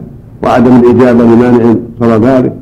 [0.45, 2.57] وعدم الإجابة لمانع صار ذلك.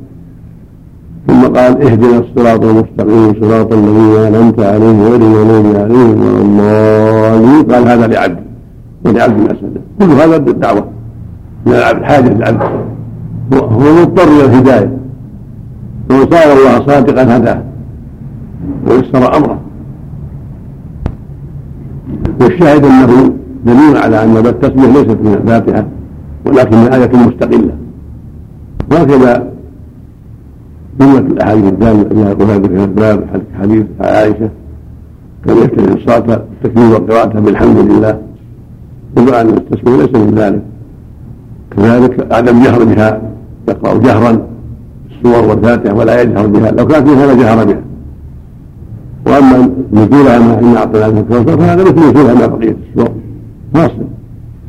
[1.26, 7.72] ثم قال اهدنا الصراط المستقيم صراط الذين أنعمت عليهم غير المغضوب عليهم ولا الضالين.
[7.72, 8.38] قال هذا لعبد
[9.04, 9.80] ولعبد أسد.
[10.00, 10.84] كل هذا بالدعوه
[11.66, 12.62] من العبد حاجة العبد
[13.52, 14.90] هو مضطر إلى الهداية.
[16.10, 17.62] ومن صار الله صادقا هداه.
[18.86, 19.58] ويسر أمره.
[22.40, 23.32] والشاهد أنه
[23.66, 25.84] دليل على أن التسبيح ليست من الفاتحه
[26.46, 27.74] ولكن من آية مستقلة.
[28.92, 29.53] وهكذا
[31.00, 33.24] جملة الأحاديث الدالة يقول هذا في الباب
[33.60, 34.50] حديث عائشة.
[35.46, 38.18] كان يفتتح الصلاة التكبير والقراءة بالحمد لله.
[39.16, 40.62] يدل أن التسبيح ليس من ذلك.
[41.76, 43.22] كذلك عدم جهر بها
[43.68, 44.46] يقرأ جهرا
[45.10, 46.70] السور والفاتحة ولا يجهر بها.
[46.70, 47.82] لو كانت فيها لجهر بها.
[49.26, 53.10] وأما نزولها ما إن اعطيناك الكوثر فهذا مثل نزولها ما بقيه السور.
[53.74, 54.06] فاصل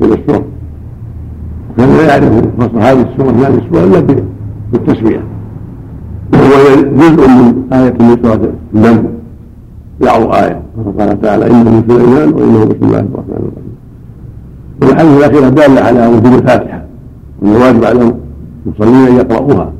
[0.01, 0.43] من السور.
[1.77, 4.23] كان لا يعرف فصل هذه السورة هذه السورة إلا
[4.71, 5.34] بالتسمية
[6.33, 9.05] وهو جزء من آية من سورة النمل
[10.01, 10.61] يعظ آية.
[10.99, 13.75] قال تعالى إنه من سليمان وإنه بسم الله الرحمن الرحيم
[14.81, 16.85] والحديث الأخيرة دالة على وجوب الفاتحة.
[17.41, 18.13] وأن الواجب على
[18.65, 19.71] المصلين أن يقرأوها.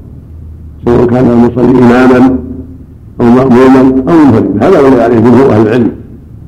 [0.86, 2.38] سواء كان المصلي إماما
[3.22, 4.68] أو مأموما أو منفردا.
[4.68, 5.92] هذا الذي عليه جمهور أهل العلم.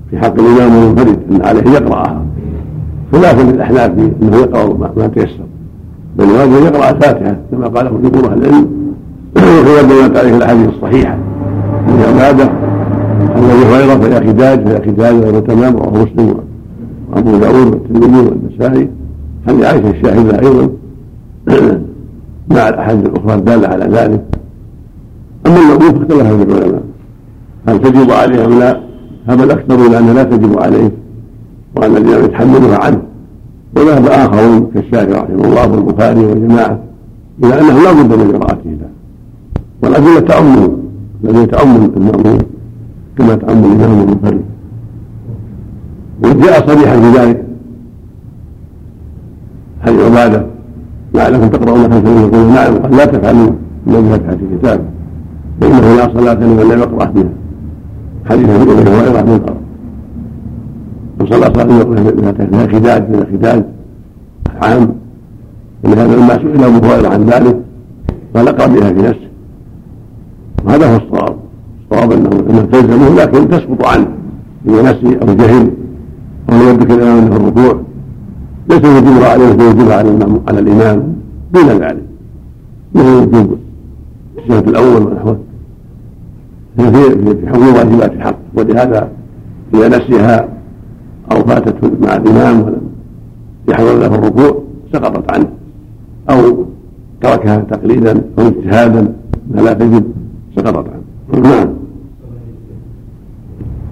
[0.10, 2.26] في حق الإمام المنفرد أن عليه يقرأها.
[3.12, 5.46] خلافا للاحناف في أنه يقرأ ما تيسر.
[6.18, 8.68] بل الواجب يقرأ الفاتحه كما قاله جمهور أهل العلم.
[9.38, 11.18] وخلاف ما دلت عليه الأحاديث الصحيحة.
[11.88, 12.50] من عباده
[13.36, 16.36] عن أبي هريرة فيا خداج فيا خداج غير تمام رواه مسلم
[17.12, 18.90] وأبو داود والترمذي والنسائي.
[19.48, 20.70] عن عائشة الشاهدة أيضا.
[22.56, 24.26] مع الأحاديث الأخرى الدالة على ذلك.
[25.48, 26.82] أما المأمون فاختلف العلماء.
[27.68, 28.80] هل تجب عليه أم لا؟
[29.28, 30.92] هذا الأكثر إلى انها لا تجب عليه
[31.76, 33.02] وأن الإمام يتحملها عنه.
[33.76, 36.80] وذهب آخرون كالشافعي رحمه الله والبخاري وجماعة
[37.44, 38.97] إلى أنه لا بد من قراءته له.
[39.84, 40.78] والأدلة تعم
[41.24, 42.38] الذي يتأمل المأمون
[43.18, 44.42] كما تأمل الإمام المنفرد.
[46.24, 47.44] وجاء صريحا في ذلك.
[49.82, 50.46] حديث عبادة
[51.14, 53.52] لعلكم تقرؤون خلف يقول نعم قال لا تفعلوا
[53.88, 54.86] من فتحة الكتاب.
[55.62, 57.30] فإنه لا صلاة لمن لم يقرأ بها
[58.26, 59.56] حديث أبي هريرة منكر
[61.20, 63.64] وصلى صلاة من خداج من الخداج
[64.62, 64.90] عام.
[65.84, 67.58] ولهذا لما سئل أبو هريرة عن ذلك
[68.36, 69.27] قال اقرا بها في نفسه.
[70.66, 71.36] وهذا هو الصواب.
[71.92, 74.08] الصواب أنه إنه تلزمه لكن تسقط عنه.
[74.68, 75.72] إذا نسي أو جهل
[76.52, 77.82] أو يدرك الإمام في الركوع
[78.70, 81.16] ليس وجوبها عليه وجوبها على الإمام على الإمام
[81.54, 82.04] دون ذلك.
[82.96, 83.58] مثل وجوب.
[84.38, 85.40] الشهد الأول ونحوه.
[86.80, 88.38] هي في حكم واجبات الحق.
[88.54, 89.10] ولهذا
[89.74, 90.48] إذا نسيها
[91.32, 92.82] أو فاتته مع الإمام ولم
[93.70, 95.48] يحضر له الركوع سقطت عنه.
[96.30, 96.66] أو
[97.22, 99.14] تركها تقليدا أو اجتهادا
[99.52, 100.04] ما لا تجب.
[100.90, 101.68] عنه نعم.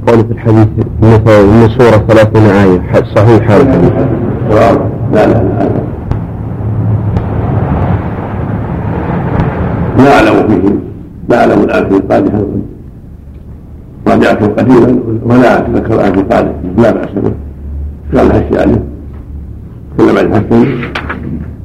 [0.08, 0.68] قول في الحديث
[1.04, 3.92] إن سوره ثلاثين آية صحيح هذا الحديث
[4.50, 4.72] لا
[5.14, 5.86] لا لا.
[9.98, 10.70] لا أعلم فيه.
[11.30, 12.44] لا أعلم الآن في القادحة
[14.08, 17.32] راجعته قديما ولا اتذكر في قال لا بأس به.
[18.14, 18.84] كان الحشي عليه.
[19.98, 20.66] كل بعد الحشي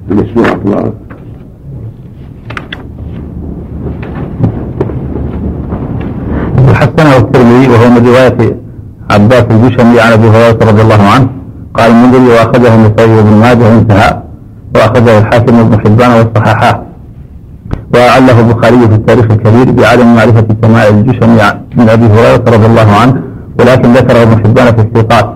[0.09, 0.93] في السوره تبارك
[6.71, 8.57] وحسنه الترمذي وهو من رواية
[9.11, 11.27] عباس الجشمي عن أبي هريرة رضي الله عنه
[11.75, 14.23] قال المنذري وأخذه النسائي وابن ماجه وانتهى
[14.75, 16.83] وأخذه الحاكم وابن حبان والصحاحة
[17.95, 21.31] وأعله البخاري في التاريخ الكبير بعدم معرفة سماع الجشم
[21.77, 23.15] من أبي هريرة رضي الله عنه
[23.61, 25.27] ولكن ذكره ابن حبان في الثقات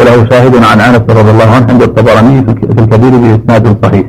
[0.00, 4.06] وله شاهد عن أنس رضي الله عنه عند الطبراني في الكبير بإسناد صحيح.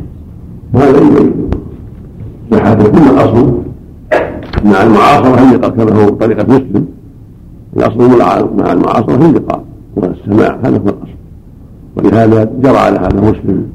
[2.51, 3.64] وهذا ثم الأصل
[4.65, 6.85] مع المعاصرة اللقاء كما هو طريقة مسلم.
[7.77, 8.19] الأصل
[8.57, 9.63] مع المعاصرة في اللقاء
[9.95, 11.15] والسماع هذا هو الأصل.
[11.95, 13.65] ولهذا جرى على هذا مسلم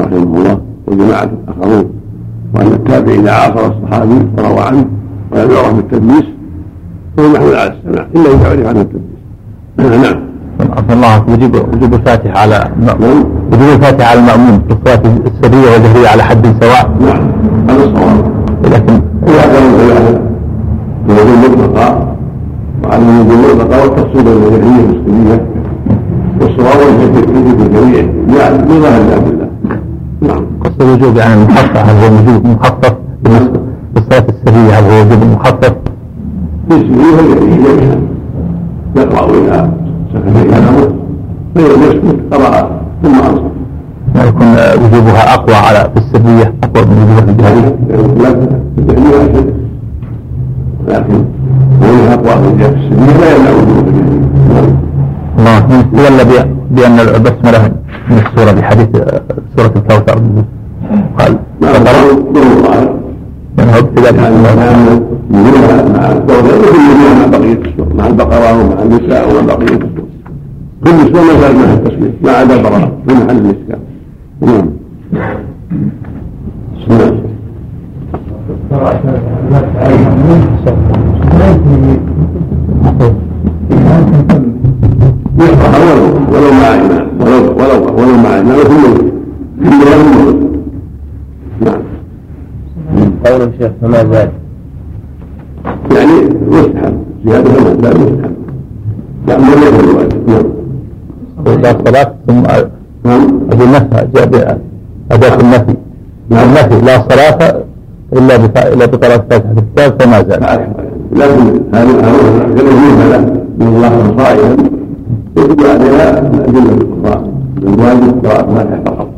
[0.00, 1.90] رحمه الله وجماعة آخرون.
[2.54, 4.86] وأن التابع إذا عاصر الصحابي وروى عنه
[5.32, 6.24] ولم يعرف بالتدليس
[7.16, 9.16] فهو محمول على السماع إلا إذا عرف عنه التدليس.
[9.78, 10.26] نعم.
[10.60, 12.96] عفى الله وجوب وجوب الفاتحة على نعم.
[13.52, 16.90] وجوب الفاتحة على المأمون في الصلاة السرية والجهرية على حد سواء.
[17.00, 17.30] نعم.
[17.70, 18.35] هذا الصواب.
[19.56, 20.20] كان خلافا
[21.08, 22.16] الوجوب مطلقا
[22.84, 25.46] وعلى الوجوب مطلقا والتفصيل بين الجهرية والسرية
[26.40, 26.78] والصواب
[27.14, 28.04] في الجميع.
[28.38, 29.48] يعني بظاهر الله
[30.20, 30.46] نعم.
[30.64, 33.60] قصد الوجوب يعني المخفف هل هو وجوب مخفف بالنسبة
[33.96, 35.40] للصلاة السرية هل هو وجوب؟
[36.68, 38.00] في السرية والجهرية جميعا.
[38.96, 39.70] يقرأ إذا
[40.12, 40.88] سكت كلامه
[41.54, 43.55] فإذا يسكت قرأ ثم أنصت.
[44.14, 44.48] يكون
[44.84, 47.76] وجوبها أقوى على في السرية أقوى من وجوبها في الجهرية
[50.88, 51.24] لكن
[51.82, 53.86] وجه أقوى من جهه السبيل لا يمنع وجود
[55.38, 56.18] الله استدل
[56.70, 57.72] بأن البسملة
[58.10, 58.88] من السورة بحديث
[59.56, 60.20] سورة الكوثر.
[61.18, 61.82] قال نعم
[63.58, 64.28] منه ابتداء مع
[66.12, 66.76] الكوثر
[67.20, 70.06] مع بقية السور مع البقرة ومع النساء ومع بقية السور
[70.84, 73.78] كل سورة ما زال معها التسمية ما عدا البراءة في محل الإسكان
[74.40, 74.68] نعم.
[85.38, 88.82] يقرأ ولو ولو مع إمام ولو ولو ولو مع إمام ثم
[89.64, 90.36] ثم
[91.60, 91.80] نعم.
[93.26, 94.30] قول الشيخ فما زاد
[95.96, 96.12] يعني
[96.50, 98.34] مستحب زيادة فما لا مستحب
[99.28, 100.44] لا ما يكون الواجب نعم.
[101.46, 102.42] إذا صلاة ثم
[103.06, 103.40] نعم.
[103.52, 104.58] هذه النفي جاء
[105.12, 105.74] أداة النفي.
[106.32, 107.64] النفي لا صلاة
[108.12, 108.36] إلا.
[108.72, 110.42] إلا بقراءة فاتحة الكتاب فما زال.
[111.12, 111.90] لكن هذا
[113.02, 113.18] هذا
[113.58, 114.56] من الله صائما
[115.36, 117.24] يجب عليها الأدلة الأخرى
[117.62, 119.08] الواجب قراءة فاتحة فقط.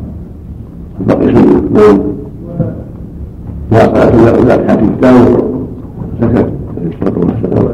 [1.07, 1.97] بقي سنة نعم.
[3.71, 5.15] لا صلاة إلا فاتحة الكتاب.
[6.21, 7.73] سكت عليه الصلاة والسلام.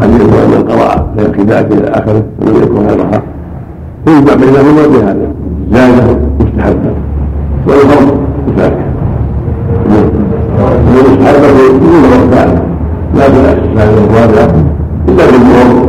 [0.00, 3.22] حديث من قرأ في الخداع إلى آخره؟ ولم يكن هذا
[4.06, 5.32] يجمع بينهما بهذا
[5.72, 6.92] زادة مستحبة
[7.66, 8.92] والفرض الفاتحة
[11.06, 12.62] المستحبة يكون ربان
[13.14, 14.52] لا بأس هذا الرابع
[15.08, 15.88] إلا بالنور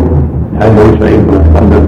[0.59, 1.87] حيث أبي سعيد بن تقدم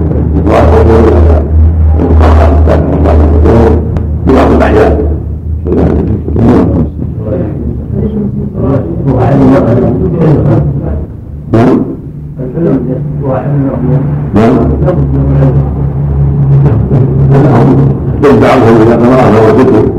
[18.46, 19.90] بعضهم اذا قراها فهو ذكر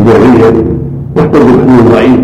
[0.00, 0.64] الجاهليه
[1.16, 2.20] واحتج بحديث ضعيف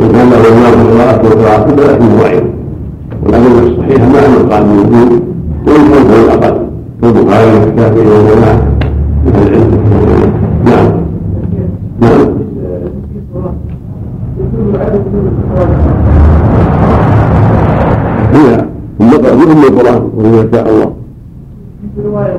[0.00, 2.44] وكان له امام القراءه والقراءه كلها حديث ضعيف.
[3.24, 5.22] والادله الصحيحه ما نقع من وجود
[5.66, 6.54] وإن كان هو الأقل.
[7.02, 8.62] كالبخاري والشافعي والجماعه
[9.26, 9.70] من العلم.
[10.64, 10.88] نعم.
[12.00, 12.34] نعم.
[18.34, 18.64] هي
[19.00, 20.92] النقرة في أم القرآن وهو شاء الله.
[21.98, 22.38] هذا وهذا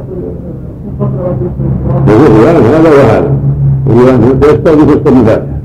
[4.66, 5.55] ويستغرق يستر الفاتحة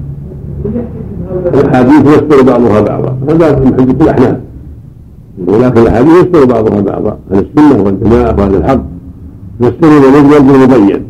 [1.54, 3.16] الأحاديث يستر بعضها بعضا.
[3.28, 4.36] هذا من حجة الأحناف
[5.46, 7.18] ولكن الأحاديث يستر بعضها بعضا.
[7.30, 8.82] عن السنة والجماعة وأهل الحق.
[9.60, 11.02] يستر المجمل بالمبين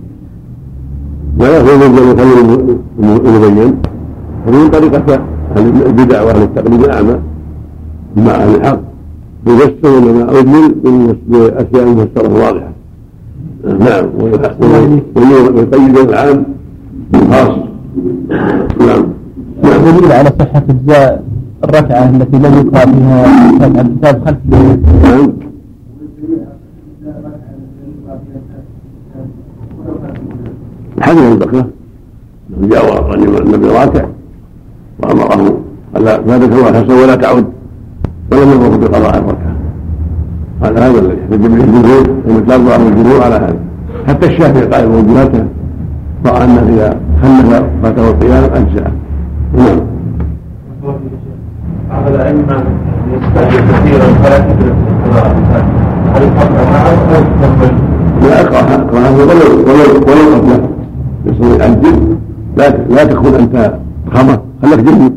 [1.39, 2.41] لا يأخذ المجمل يخلي
[3.37, 3.75] المبين.
[4.47, 5.21] ومن طريقة
[5.57, 7.17] أهل البدع وأهل التقليد الأعمى
[8.17, 8.81] مع أهل الحق.
[9.47, 10.75] يفسر لما أجمل
[11.29, 12.73] بأشياء مفسرة واضحة.
[13.65, 14.05] نعم.
[15.17, 16.45] ويقيد العام.
[17.13, 17.70] بالخاص
[18.81, 19.05] نعم
[19.63, 21.25] نعم دليل على صحة إجزاء
[21.65, 23.25] الركعة التي لم يقرأ فيها
[23.59, 24.39] فاتحة الكتاب خلف
[25.03, 25.33] نعم
[31.01, 31.67] حديث البكرة
[32.61, 34.05] جاء النبي راكع
[35.03, 35.59] وأمره
[35.97, 37.45] ألا لا تدخل الحسن ولا تعد
[38.33, 39.57] ولم يمر بقضاء الركعة
[40.63, 43.57] على هذا الذي به الجمهور ومثل الجمهور على هذا
[44.07, 45.45] حتى الشافعي قال موجوداته
[46.27, 48.93] أن إذا خلف فاته القيام أجزأه
[49.57, 49.81] نعم.
[51.91, 52.65] بعض الأئمة
[53.13, 54.75] يستعجل كثيرا فلا تدرك
[56.15, 57.73] هل الحق معه أو تكمل؟
[58.23, 60.69] لا اقرأها اقرأها ولو ولو ولو قبله.
[61.27, 61.77] يصير
[62.57, 63.75] لا لا تكون أنت
[64.15, 65.13] خمر خليك جدي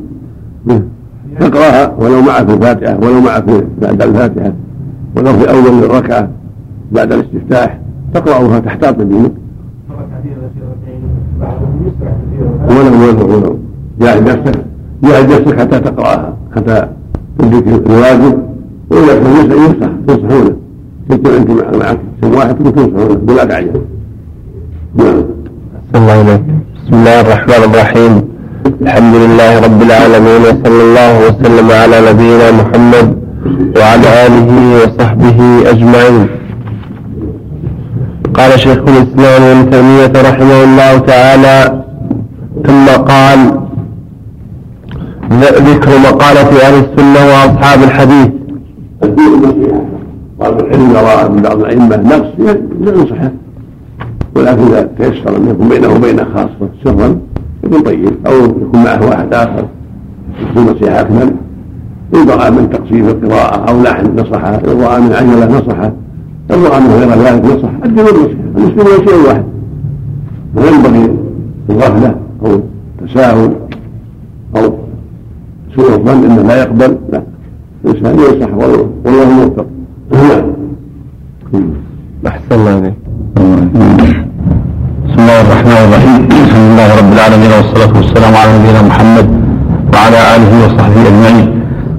[1.39, 3.43] تقرأها ولو معك الفاتحة ولو معك
[3.82, 4.54] بعد الفاتحة
[5.18, 6.30] ولو في أول الركعة
[6.91, 7.80] بعد الاستفتاح
[8.14, 9.32] تقرأها تحتاط بينك
[12.70, 13.58] ولو ولو ولو
[14.02, 14.56] جاهد نفسك
[15.04, 16.88] جاهد نفسك حتى تقرأها حتى
[17.39, 18.38] تدرك الواجب
[18.89, 20.56] وإذا كان ينصح ينصح تنصحونه
[21.10, 23.82] تكون أنت معك شيء واحد تنصحونه بلا تعجل
[24.96, 25.24] نعم.
[25.96, 26.41] الله
[26.76, 28.14] بسم الله الرحمن الرحيم.
[28.82, 33.08] الحمد لله رب العالمين وصلى الله وسلم على نبينا محمد
[33.78, 34.50] وعلى آله
[34.84, 35.39] وصحبه
[35.70, 36.28] أجمعين.
[38.34, 41.84] قال شيخ الإسلام ابن تيمية رحمه الله تعالى
[42.65, 43.39] ثم قال
[45.41, 48.29] ذكر مقالة أهل السنة وأصحاب الحديث.
[50.39, 53.31] بعض العلم يرى من بعض الأئمة نقص ينصحه
[54.36, 57.19] ولكن إذا تيسر أن يكون بينه وبينه خاصة سرا
[57.63, 59.65] يكون طيب أو يكون معه واحد آخر
[60.51, 61.34] يكون نصيحة أكمل.
[62.15, 65.91] إن رأى من تقصير القراءة أو لحن نصحه إن رأى من عجلة نصحه.
[66.54, 69.43] رأى من غير ذلك نصح الدين النصيحة المسلمون شيء واحد.
[70.56, 71.10] لا ينبغي
[71.70, 72.62] الغفلة أو
[73.01, 73.54] التساهل
[74.56, 74.74] أو
[75.76, 76.97] سوء الظن إنه لا يقبل.
[77.12, 77.24] لا.
[77.86, 79.66] الإنسان ينصح والله موفق.
[80.12, 80.43] نعم.
[82.28, 82.93] أحسن الله إليك.
[85.06, 86.22] بسم الله الرحمن الرحيم.
[86.45, 89.28] الحمد لله رب العالمين والصلاة والسلام على نبينا محمد
[89.93, 91.47] وعلى آله وصحبه أجمعين.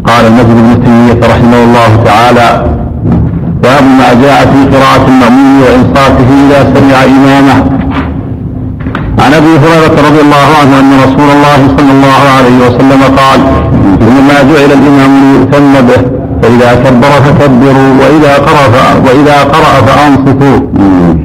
[0.04, 2.48] قال النبي ابن تيمية رحمه الله تعالى
[3.64, 7.58] باب ما جاء في قراءة المأمون وإنصافه إذا سمع إمامه.
[9.18, 13.40] عن أبي هريرة رضي الله عنه أن رسول الله صلى الله عليه وسلم قال
[14.02, 16.02] إنما جعل الإمام ليؤتم به
[16.42, 18.64] فإذا كبر فكبروا وإذا قرأ
[19.06, 20.58] وإذا قرأ فأنصتوا.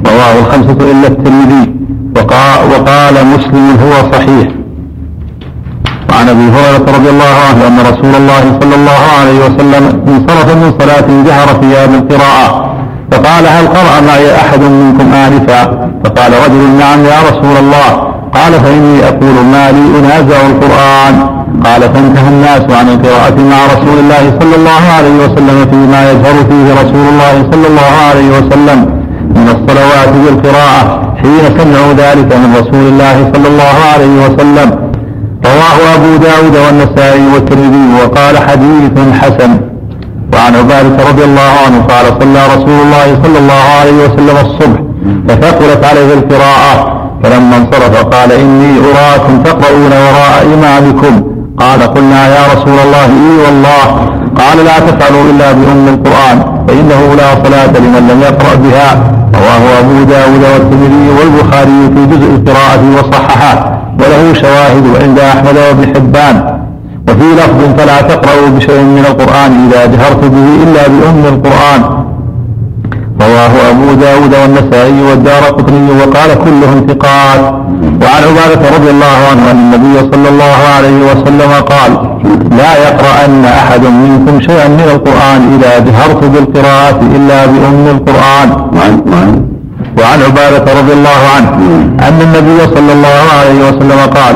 [0.06, 1.64] رواه الخمسة إلا الترمذي.
[2.72, 4.59] وقال مسلم هو صحيح.
[6.10, 10.74] وعن أبي هريرة رضي الله عنه أن رسول الله صلى الله عليه وسلم انصرف من
[10.80, 12.70] صلاة جهر فيها بالقراءه
[13.12, 17.90] فقال هل قرأ معي أحد منكم آنفا؟ فقال رجل نعم يا رسول الله.
[18.34, 21.14] قال فإني أقول ما لي أنازع القرآن.
[21.64, 26.66] قال فانتهى الناس عن القراءة مع رسول الله صلى الله عليه وسلم فيما يجهر فيه
[26.82, 28.78] رسول الله صلى الله عليه وسلم
[29.36, 30.82] من الصلوات بالقراءة
[31.22, 34.89] حين سمعوا ذلك من رسول الله صلى الله عليه وسلم.
[35.44, 39.60] رواه أبو داود والنسائي والترمذي وقال حديث حسن.
[40.34, 44.80] وعن عبادة رضي الله عنه قال صلى رسول الله صلى الله عليه وسلم الصبح
[45.28, 47.00] فثقلت عليه القراءة.
[47.22, 51.22] فلما انصرف قال إني أراكم تقرؤون وراء إمامكم.
[51.58, 53.86] قال قلنا يا رسول الله إي والله.
[54.40, 58.90] قال لا تفعلوا إلا بأم القرآن فإنه لا صلاة لمن لم يقرأ بها.
[59.34, 63.79] رواه أبو داود والترمذي والبخاري في جزء القراءة وصححه.
[63.98, 66.36] وله شواهد عند أحمد وابن حبان.
[67.08, 71.82] وفي لفظ فلا تقرأوا بشيء من القرآن إذا جهرت به إلا بأم القرآن.
[73.20, 77.40] رواه أبو داود والنسائي والدار قطني وقال كلهم ثقات.
[78.02, 81.92] وعن عبادة رضي الله عنه أن النبي صلى الله عليه وسلم قال
[82.60, 88.48] لا يقرأن أحد منكم شيئا من القرآن إذا جهرت بالقراءة إلا بأم القرآن.
[89.98, 91.50] وعن عبادة رضي الله عنه
[92.08, 94.34] أن النبي صلى الله عليه وسلم قال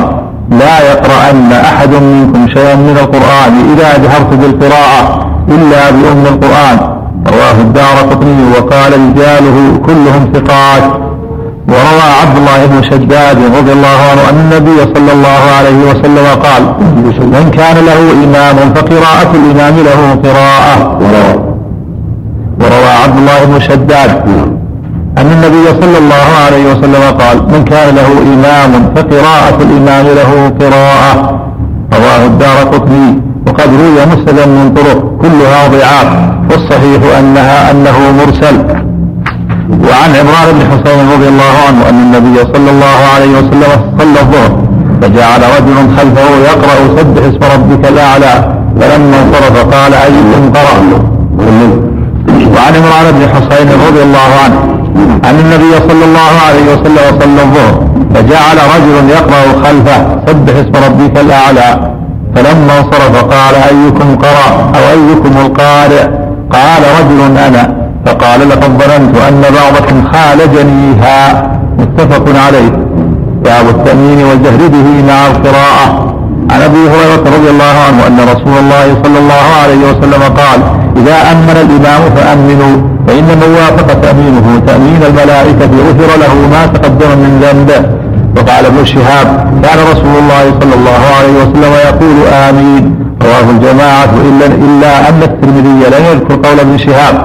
[0.51, 6.77] لا يقرأن أحد منكم شيئا من القرآن إذا جهرت بالقراءة إلا بأم القرآن.
[7.27, 10.83] رواه الدار قطني وقال رجاله كلهم ثقات.
[11.67, 16.63] وروى عبد الله بن شداد رضي الله عنه أن النبي صلى الله عليه وسلم قال
[17.19, 20.99] من كان له إمام فقراءة الإمام له قراءة.
[22.61, 24.11] وروى عبد الله بن شداد
[25.17, 31.39] أن النبي صلى الله عليه وسلم قال من كان له إمام فقراءة الإمام له قراءة.
[31.93, 33.21] رواه الدار قطني.
[33.47, 36.07] وقد روي مسندا من طرق كلها ضعاف
[36.51, 38.57] والصحيح أنها أنه مرسل.
[39.69, 44.51] وعن عمران بن حسين رضي الله عنه أن النبي صلى الله عليه وسلم صلى الظهر
[45.01, 50.75] فجعل رجل خلفه يقرأ سبح اسم ربك الأعلى فلما انصرف قال أيكم قرأ
[52.55, 54.74] وعن عمران بن حسين رضي الله عنه.
[55.29, 57.75] أن النبي صلى الله عليه وسلم صلى الظهر
[58.13, 61.91] فجعل رجل يقرأ خلفه سبح اسم ربك الأعلى.
[62.35, 66.03] فلما انصرف قال أيكم قرأ أو أيكم القارئ؟
[66.51, 67.75] قال رجل أنا.
[68.05, 71.49] فقال لقد ظننت أن بعضكم خالجنيها
[71.79, 72.71] متفق عليه.
[73.45, 76.15] باب التأمين والجهر به مع القراءة.
[76.51, 81.31] عن أبي هريرة رضي الله عنه أن رسول الله صلى الله عليه وسلم قال إذا
[81.31, 82.75] أمن الإمام فأمنوا
[83.07, 87.81] فإن من وافق تأمينه تأمين الملائكة غفر له ما تقدم من ذنبه.
[88.37, 89.27] وقال ابن شهاب
[89.63, 92.95] كان رسول الله صلى الله عليه وسلم يقول آمين.
[93.21, 97.15] رواه الجماعة إلا, إلا أن الترمذي لم يذكر قول ابن شهاب.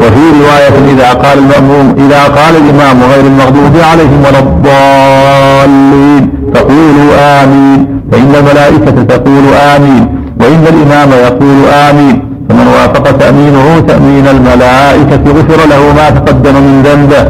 [0.00, 8.00] وفي رواية إذا قال المأموم إذا قال الإمام غير المغضوب عليهم ولا الضالين فقولوا آمين.
[8.12, 9.44] فإن الملائكة تقول
[9.76, 10.06] آمين.
[10.40, 12.25] وإن الإمام يقول آمين.
[12.48, 17.22] فمن وافق تأمينه تأمين الملائكة غفر له ما تقدم من ذنبه.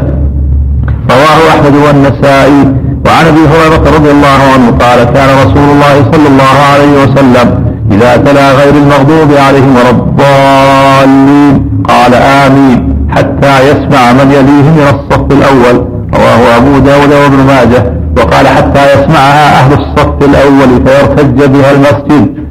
[1.11, 2.73] رواه أحمد والنسائي.
[3.05, 7.47] وعن أبي هريرة رضي الله عنه قال كان رسول الله صلى الله عليه وسلم
[7.91, 11.55] إذا تلا غير المغضوب عليهم ولا الضالين
[11.89, 15.85] قال آمين حتى يسمع من يليه من الصف الأول.
[16.13, 17.93] رواه أبو داود وابن ماجه.
[18.17, 22.46] وقال حتى يسمعها أهل الصف الأول فيرتج بها المسجد.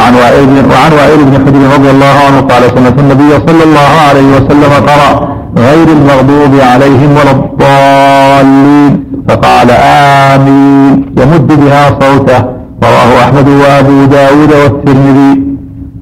[0.00, 3.92] وعن وائل بن وعن وائل بن حجر رضي الله عنه قال سمعت النبي صلى الله
[4.08, 5.28] عليه وسلم قرأ
[5.58, 9.04] غير المغضوب عليهم ولا الضالين.
[9.28, 11.14] فقال آمين.
[11.20, 12.44] يمد بها صوته.
[12.84, 15.42] رواه أحمد وأبو داود والترمذي.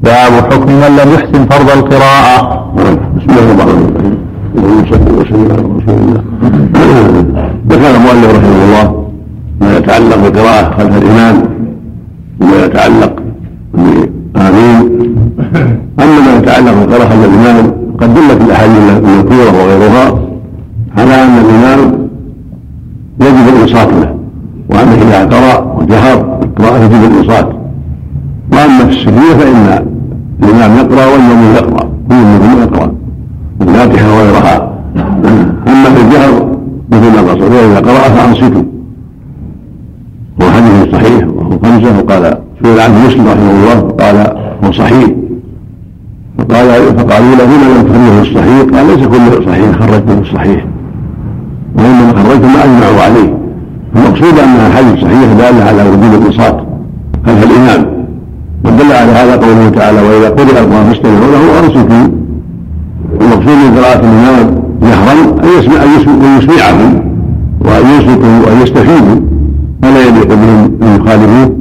[0.03, 2.37] باب حكم من لم يحسن فرض القراءة.
[3.17, 4.19] بسم الله الرحمن الرحيم.
[4.59, 6.23] اللهم صل وسلم على رسول الله.
[7.69, 9.05] ذكر المؤلف رحمه الله
[9.61, 11.37] ما يتعلق بالقراءة خلف الإمام
[12.41, 13.28] وما يتعلق
[14.49, 14.99] آمين
[16.01, 20.19] أما يتعلق بقراءة الإمام قد دلت الأحاديث المذكورة وغيرها
[20.99, 22.09] على أن الإمام
[23.21, 24.15] يجب الإنصات له
[24.71, 27.49] وأنه إذا قرأ وجهر القراءة يجب الإنصات.
[28.53, 29.87] وأما في السرية فإن
[30.43, 32.93] الإمام يقرأ والمؤمن يقرأ كل منهم يقرأ
[33.61, 34.73] الفاتحة وغيرها.
[35.69, 36.57] أما في الجهر
[36.93, 38.63] مثل ما قصر إذا قرأ فأنصتوا.
[40.43, 44.38] هو حديث صحيح وهو خمسة وقال سئل عنه مسلم رحمه الله قال
[44.73, 45.09] صحيح.
[46.39, 46.67] فقال
[46.99, 48.61] فقالوا له لما لم تخرجه الصحيح.
[48.61, 50.65] قال ليس كل صحيح خرجته الصحيح.
[51.77, 53.39] وإنما خرجت ما اجمعوا عليه.
[53.97, 56.57] المقصود انها حديث صحيح داله على وجود الانصات
[57.27, 57.99] خلف الإمام؟
[58.65, 62.09] ودل على هذا قوله تعالى وإذا قرئ القران فاستمعوا له وانصتوا
[63.21, 65.13] المقصود من قراءة الإمام جهرا
[65.45, 67.01] أن يسمع أن يسمعهم
[67.61, 69.21] وأن ينصتوا وأن يستفيدوا
[69.83, 71.57] فلا يليق بهم ان يخالفوه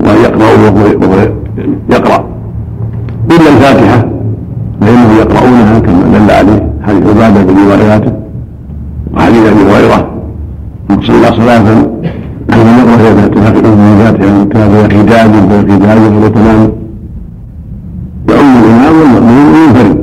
[0.00, 1.28] وأن يقرأوا وهو
[1.90, 2.35] يقرأ.
[3.30, 4.08] إلا الفاتحة
[4.80, 8.12] فإنهم يقرؤونها كما دل عليه حديث عبادة بن رواياته
[9.14, 10.10] وحديث أبي هريرة
[10.90, 11.62] من صلى صلاة
[12.50, 15.30] مر فيها تناقض من الفاتحة كان في خداج
[15.66, 16.72] في وتمام
[18.28, 19.98] يؤم الإمام والمأمون وينفرد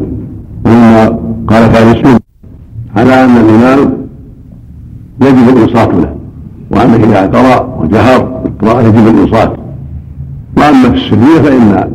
[0.65, 1.05] ومما
[1.47, 2.19] قال فارسون
[2.97, 3.93] على أن الإمام
[5.21, 6.15] يجب الإنصات له
[6.71, 9.53] وأنه إذا قرأ وجهر القراءة يجب الإنصات.
[10.57, 11.89] وأما في السرية فإن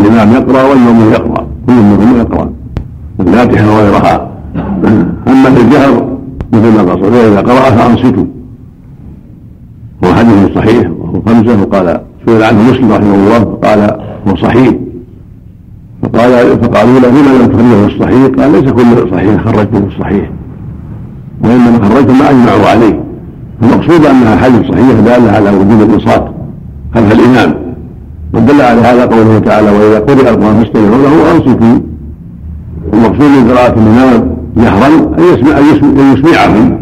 [0.00, 1.46] الإمام يقرأ والمأمون يقرأ.
[1.66, 2.50] كل منهم يقرأ.
[3.20, 4.28] الفاتحة وغيرها.
[5.28, 6.18] أما في الجهر
[6.52, 8.24] مثل ما قصر إذا قرأ فأنصتوا.
[10.04, 14.74] هو حديث صحيح وهو خمسة وقال سئل عنه مسلم رحمه الله قال هو صحيح.
[16.02, 16.32] فقال
[16.62, 20.30] فقالوا له لما لم تخرجه الصحيح؟ قال ليس كل صحيح خرجته الصحيح.
[21.44, 23.00] وإنما خرجت ما أجمعوا عليه.
[23.62, 26.24] المقصود أنها حديث صحيح دالة على وجود الإنصات.
[26.94, 27.63] خلف الإمام.
[28.34, 31.78] ودل على هذا قوله تعالى وإذا قرئ القرآن فاستمعوا له وانصتوا
[32.92, 36.78] المقصود من قراءة الامام جهرا أن يسمع أن يسمعهم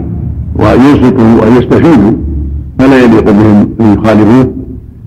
[0.56, 2.12] وأن ينصتوا وأن يستفيدوا
[2.78, 4.52] فلا يليق بهم ان يخالفوه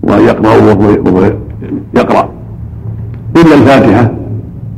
[0.04, 1.32] وأن يقرأوا وهو
[1.96, 2.30] يقرأ.
[3.36, 4.12] إلا الفاتحة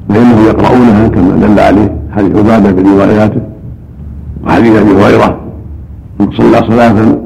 [0.10, 3.42] فإنهم يقرؤونها كما دل عليه حديث عبادة في رواياته
[4.46, 5.38] وحديث أبي هريرة
[6.38, 7.18] صلى صلاة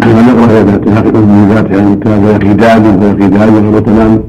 [0.00, 4.20] لما نقرا هذا تناقض من ذاتها أن كان خداج فخداج وهو تمام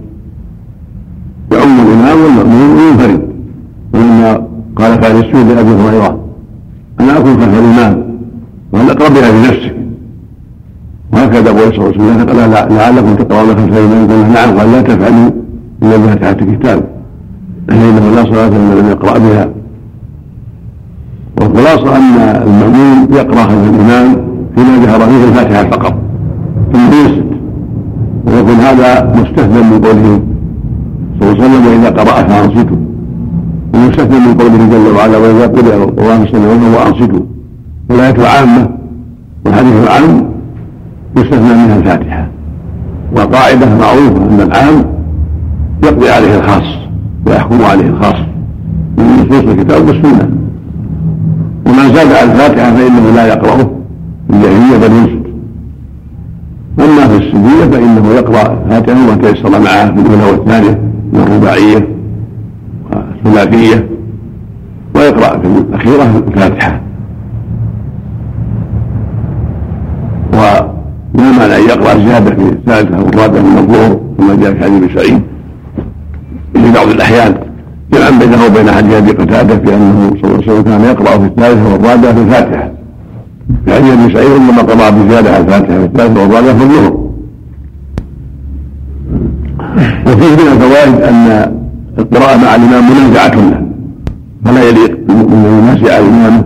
[1.52, 3.22] يعم الامام والمأمون وينفرد
[3.94, 6.20] ولما قال فارسون لابي هريره
[7.00, 8.04] أنا اكون خلف الامام
[8.72, 9.76] وهل اقرا بها بنفسك
[11.14, 14.82] وهكذا قول صلى الله عليه وسلم قال لعلكم تقرؤون خلف الامام قال نعم قال لا
[14.82, 15.32] تفعلوا
[15.84, 16.84] الا بفاتحه الكتاب
[17.68, 19.50] فانه لا صلاه لمن لم يقرا بها
[21.42, 24.27] والخلاصه ان المأمون يقرا خلف الإمام
[24.58, 25.94] فيما جهر فيه الفاتحة فقط.
[26.74, 27.28] ثم ينصت
[28.28, 30.22] ويكون هذا مستثنى من قوله
[31.20, 32.78] صلى الله عليه وسلم واذا قرأ فانصتوا
[33.74, 37.26] ومستثنى من قوله جل وعلا وإذا قرئ القرآن فاستمعوا وأنصتوا.
[37.90, 38.70] والايه عامه
[39.46, 40.30] والحديث العام
[41.18, 42.28] يستثنى منها الفاتحة.
[43.16, 44.86] وقاعدة معروفة أن العام
[45.84, 46.68] يقضي عليه الخاص
[47.28, 48.20] ويحكم عليه الخاص.
[48.98, 50.30] من نصوص الكتاب والسنة.
[51.68, 53.77] ومن زاد على الفاتحة فإنه لا يقرأه.
[54.30, 55.28] الجاهلية بل ينصت
[56.80, 60.82] أما في السنية فإنه يقرأ الفاتحة وما تيسر معها في الأولى والثانية
[61.14, 61.88] من الرباعية
[62.92, 63.90] والثلاثية
[64.96, 66.82] ويقرأ في الأخيرة الفاتحة.
[70.34, 70.68] ولا
[71.14, 75.22] مانع أن يقرأ زيادة في الثالثة والرابعة من الظهر كما جاء في حديث سعيد.
[76.54, 77.36] في بعض الأحيان
[77.94, 81.26] جمعا بينه وبين حديث أبي قتادة في أنه صلى الله عليه وسلم كان يقرأ في
[81.26, 82.72] الثالثة والرابعة في الفاتحة.
[83.68, 84.32] يعني ابن سعيد
[85.28, 87.08] على الفاتحة في الثالثه والرابعه في الظهر
[90.08, 91.52] وفيه من الفوائد أن
[92.00, 93.68] القراءة مع الإمام منازعة له.
[94.46, 96.44] فلا يليق ان ينازع امامه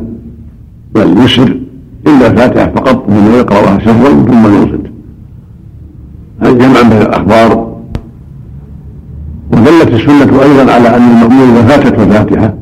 [0.96, 1.60] بل يسر
[2.08, 4.92] إلا الفاتحة فقط ثم يقراها سرا ثم ينصت
[6.42, 7.72] جمعا بين الأخبار.
[9.52, 12.54] ودلت السنة أيضا على أن المأمون اذا فاتته الفاتحه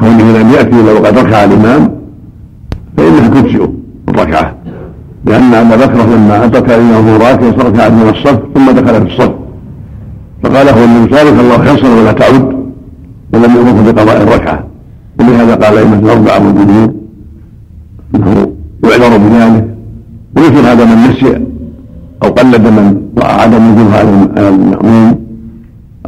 [0.00, 1.90] كونه لم يأتي إلا وقد ركع الإمام
[2.96, 3.72] فإنها تجزئه
[4.08, 4.54] الركعة.
[5.24, 9.32] لأن أبا بكر لما أدرك الإمام راكع ركع من الصف ثم دخل في الصف.
[10.42, 12.72] فقال هو من ذلك الله خيصا ولا تعود
[13.34, 14.64] ولم يأمره بقضاء الركعة.
[15.20, 16.92] ولهذا قال أئمة الأربعة والجمهور
[18.14, 18.52] أنه
[18.84, 19.74] يعذر بذلك.
[20.36, 21.40] ومثل هذا من نسي
[22.22, 25.18] أو قلد من رأى عدم وجودها على المأمون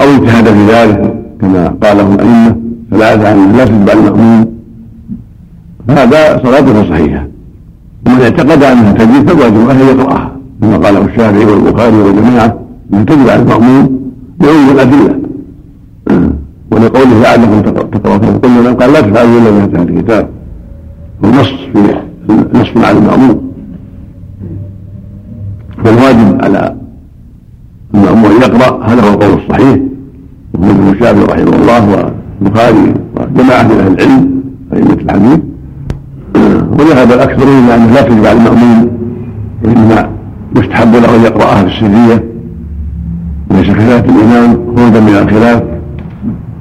[0.00, 2.65] أو اجتهد في ذلك كما قاله الأئمة.
[2.96, 4.46] فلا عنه لا تتبع المأمون
[5.88, 7.26] فهذا صلاته صحيحة.
[8.06, 12.58] ومن اعتقد أنها تجب فالواجب أن يقرأها كما قاله الشافعي والبخاري والجماعة
[12.92, 14.00] أنها تجب على المأمون
[14.40, 15.18] بعموم الأدلة.
[16.70, 20.28] ولقوله لعلكم تقرؤون قلنا قال لا تفعلوا إلا بهذا الكتاب.
[21.22, 21.80] ونص في
[22.54, 23.40] نص على المأمور
[25.84, 26.76] فالواجب على
[27.94, 29.78] المأمور يقرأ هذا هو القول الصحيح.
[30.54, 35.40] وهو الشافعي رحمه الله والبخاري وجماعة من أهل العلم أئمة الحديث.
[36.78, 38.90] وذهب الأكثرون إلى أنه لا تجب على المأمون
[39.64, 40.08] وإنما
[40.56, 42.24] يستحب له أن يقرأها في السرية
[43.50, 45.62] ليس خلاف الإمام خروجا من الخلاف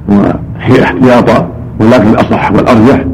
[0.08, 1.48] واحتياطا
[1.80, 3.04] ولكن الأصح والأرجح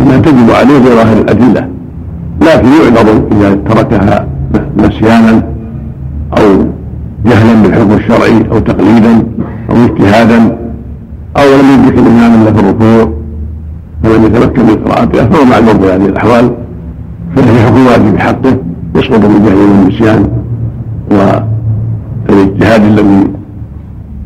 [0.00, 1.68] أنها تجب عليه بظاهر الأدلة.
[2.40, 4.26] لكن يعذر إذا تركها
[4.78, 5.42] نسيانا
[6.38, 6.66] أو
[7.26, 9.22] جهلا بالحكم الشرعي أو تقليدا
[9.70, 10.56] أو اجتهادا.
[11.36, 13.12] أو لم يدرك الإمام إلا في الركوع
[14.02, 16.50] فلم يتمكن من قراءتها فهو معذور في هذه الأحوال
[17.36, 18.56] فله حكم واجب بحقه
[18.94, 20.28] يسقط بالجهل والنسيان
[21.10, 23.24] والاجتهاد الذي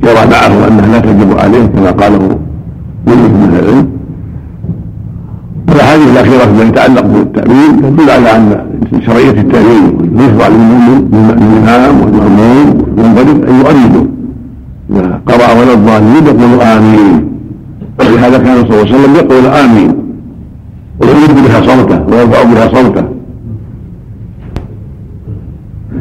[0.05, 2.39] يرى معه أنها لا تجب عليه كما قاله
[3.07, 3.89] من العلم.
[5.69, 8.65] والاحاديث الأخيرة فيما يتعلق بالتأويل تدل على أن
[9.07, 12.67] شرعية التأويل يشرع للامام والمأمون
[12.99, 14.05] والمنفرد أن يؤمنوا
[15.27, 17.35] قرا ولا الضالين يقول آمين.
[18.01, 19.93] ولهذا كان صلى الله عليه وسلم يقول آمين.
[21.01, 23.05] ويمد بها صوته ويرفع بها صوته.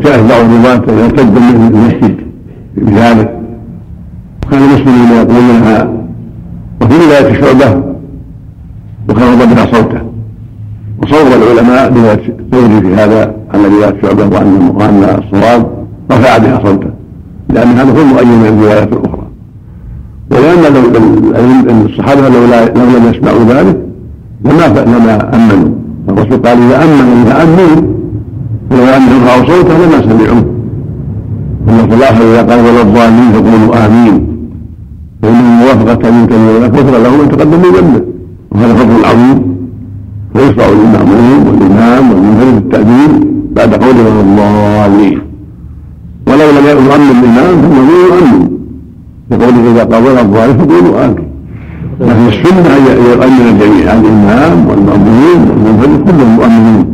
[0.02, 2.18] جاء بعض الرواة يرتد من المسجد
[2.78, 3.40] بذلك.
[4.46, 5.94] وكان المسلمون يقولونها
[6.82, 7.84] وفي رواية شعبة
[9.10, 10.02] وخفض بها صوته.
[11.04, 16.93] وصوب العلماء برواية الثوري في هذا على رواية شعبة وأن وأن الصواب رفع بها صوته.
[17.54, 19.28] لأن هذا هو مؤيد من الروايات الأخرى.
[20.32, 22.40] ولأن لو الصحابة لو,
[22.76, 23.78] لو لم يسمعوا ذلك
[24.46, 25.70] لما لما أمنوا.
[26.10, 27.94] الرسول قال إذا أمن إذا أمنوا
[28.70, 30.46] فلو أن يرفعوا صوته لما سمعوه.
[31.68, 32.84] ثم في الآخر إذا قال ولا
[33.34, 34.28] فقولوا آمين.
[35.22, 36.30] فإن الموافقة منك
[36.70, 38.06] كفر له من تقدم من ذنبه.
[38.52, 39.54] وهذا فضل عظيم.
[40.34, 43.12] فيشرع للمأمون والإمام والمنفرد التأديب
[43.54, 45.33] بعد قوله الضالين
[46.34, 48.50] ولو لم يؤمن الإمام فالمأمون يؤمن
[49.32, 51.34] لقوله إذا قال الضالين فقولوا آمين
[52.00, 56.86] لكن السنة أن يؤمن الجميع الإمام والمأمون والمنفرد كلهم مؤمنين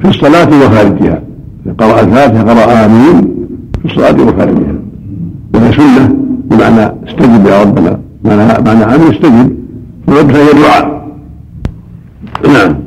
[0.00, 1.22] في الصلاة وخارجها.
[1.78, 3.16] قرأ الفاتحة قرأ آمين
[3.82, 4.74] في الصلاة وخارجها.
[5.54, 6.14] وهي سنة
[6.44, 7.98] بمعنى استجب يا ربنا.
[8.24, 9.56] معنى معنى آمين استجب
[10.08, 11.06] ويدفع الدعاء.
[12.54, 12.85] نعم.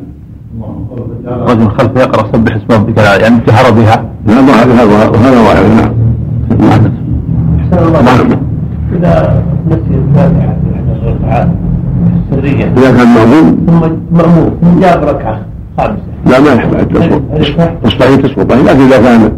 [1.30, 5.92] رجل خلفه يقرأ سبح اسم ربك يعني جهر بها هذا وهذا واحد نعم.
[8.06, 8.40] نعم.
[8.96, 11.48] إذا نسي الفاتحة في إحدى الركعات
[12.32, 13.80] السرية إذا كان مأموم ثم
[14.18, 15.40] مأموم ثم جاء بركعة
[15.78, 16.02] خامسة.
[16.26, 16.88] لا ما يحتاج
[17.40, 19.32] تسقط تصحيح تسقط لكن إذا كان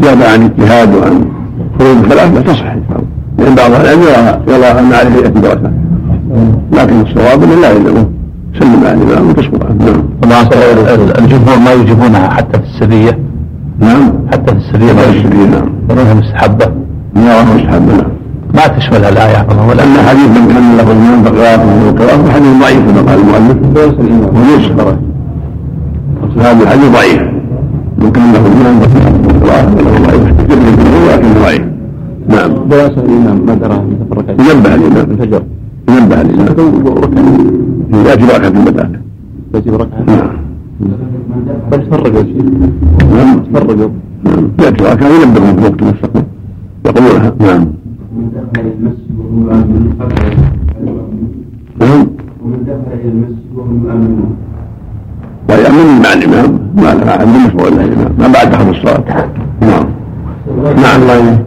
[0.00, 1.24] جاب عن اجتهاد وعن
[1.78, 2.76] خروج الخلاف لا تصح.
[3.38, 4.02] لأن بعض العلم
[4.48, 5.70] يرى أن عليه يأتي بركة
[6.72, 8.06] لكن الصواب انه لا يلزمه
[8.58, 9.84] سلم على الامام وتسقط عنه
[10.28, 10.46] نعم.
[11.18, 13.18] الجمهور ما يجيبونها حتى في السرية.
[13.78, 14.12] نعم.
[14.32, 15.68] حتى في السرية ما السرية نعم.
[15.90, 16.66] يرونها مستحبة.
[17.16, 18.10] يراها مستحبة نعم.
[18.54, 23.02] ما تشملها الايه ولا؟ أن حديث من كان له الامام فقراءته وقراءته حديث ضعيف كما
[23.10, 23.56] قال المؤلف.
[24.36, 24.66] وليس
[26.38, 27.22] هذا الحديث ضعيف.
[27.98, 28.42] من كان له
[29.40, 31.62] فقراءته له ضعيف لكنه ضعيف.
[32.28, 32.68] نعم.
[32.68, 35.55] دراسة الامام ما ينبه الامام الفجر ينبه الإمام
[38.06, 39.00] يأتي بركة في البداية
[39.54, 40.30] يأتي بركة نعم
[41.70, 42.22] بل تفرقوا
[43.14, 43.90] نعم تفرقوا
[44.24, 44.48] نعم.
[44.60, 46.22] يأتي بركة وينبه في وقت مستقبل
[46.86, 47.66] يقولونها نعم.
[48.16, 49.94] من دخل المسجد وهم يؤمنون
[51.80, 52.06] نعم.
[52.44, 54.36] ومن دخل إلى المسجد وهم يؤمنون
[55.48, 56.58] ويأمن مع الإمام.
[56.76, 59.04] ما لا عند مشروع إلا الإمام ما بعد دخل الصلاة.
[59.60, 59.86] نعم.
[60.76, 61.02] نعم.
[61.02, 61.38] الله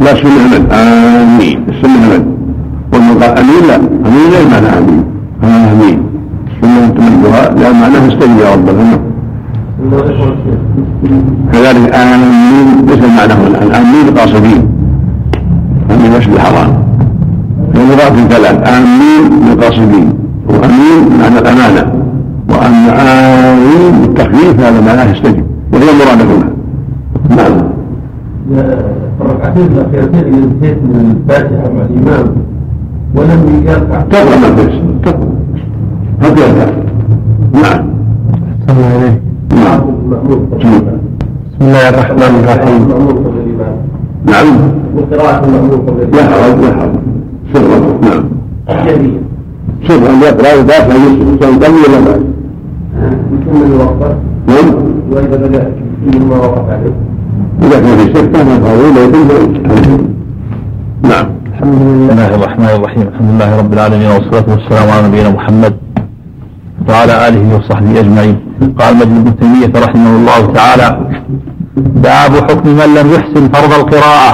[0.00, 1.58] لا سنة من آمين.
[1.68, 2.22] السنة من
[2.94, 3.76] ومن قال أمين لا.
[3.76, 5.04] أمين لا معنى آمين.
[5.44, 5.98] آمين.
[6.50, 8.68] السنة تمدها لا معناه استجب يا رب.
[8.68, 9.00] العالمين
[11.52, 12.66] كذلك آمين.
[12.88, 14.62] ليس معناه الآن آمين قاصدين.
[15.90, 16.70] آمين مسجد الحرام؟
[17.74, 20.08] لغات ثلاث آمين للقاصدين
[20.48, 21.84] وأمين معنى الأمانة.
[22.50, 26.48] وأن آمين بالتخفيف هذا معناه استجب وهي المراد هنا
[27.36, 27.56] نعم
[29.56, 32.34] اللي انتهيت من الفاتحة مع الإمام
[33.14, 35.28] ولم يركع تقرا ما في تقرا
[36.22, 36.72] هكذا
[37.52, 37.84] نعم.
[38.70, 39.20] الله عليك
[39.54, 39.80] نعم.
[40.58, 42.88] بسم الله الرحمن الرحيم.
[44.26, 44.46] نعم.
[44.96, 46.94] وقراءة المأمور قبل لا حرج لا حرج
[47.52, 48.24] سرا نعم.
[48.86, 49.20] جميل
[49.88, 52.22] سرا يقرا يدافع يسر سواء قبل ولا بعد
[53.32, 54.16] يكمل الوقت
[54.48, 54.74] نعم.
[55.12, 55.72] وإذا بدأ
[56.06, 57.13] مما وقف عليه
[57.62, 59.28] إذا كان في شك كان طويلا يكون
[61.02, 61.26] نعم.
[61.52, 62.34] الحمد لله.
[62.34, 63.02] الرحمن الرحيم.
[63.12, 65.74] الحمد لله رب العالمين والصلاة والسلام على نبينا محمد
[66.88, 68.36] وعلى آله وصحبه أجمعين.
[68.80, 70.88] قال مجد ابن تيمية رحمه الله تعالى
[71.76, 74.30] باب حكم من لم يحسن فرض القراءة.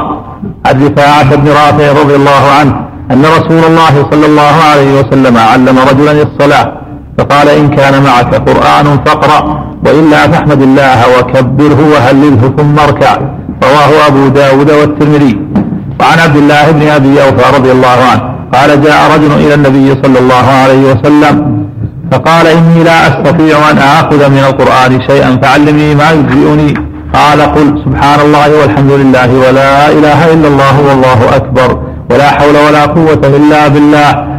[0.66, 2.74] عن رفاعة بن رافع رضي الله عنه
[3.12, 6.66] أن رسول الله صلى الله عليه وسلم علم رجلا الصلاة
[7.20, 9.40] فقال إن كان معك قرآن فاقرأ
[9.86, 13.16] وإلا فاحمد الله وكبره وهلله ثم اركع.
[13.64, 15.38] رواه أبو داود والترمذي.
[16.00, 18.22] وعن عبد الله بن أبي أوفى رضي الله عنه
[18.54, 21.66] قال جاء رجل إلى النبي صلى الله عليه وسلم
[22.12, 26.74] فقال إني لا أستطيع أن آخذ من القرآن شيئا فعلمني ما يجزئني.
[27.14, 31.78] قال قل سبحان الله والحمد لله ولا إله إلا الله والله أكبر
[32.10, 34.29] ولا حول ولا قوة إلا بالله.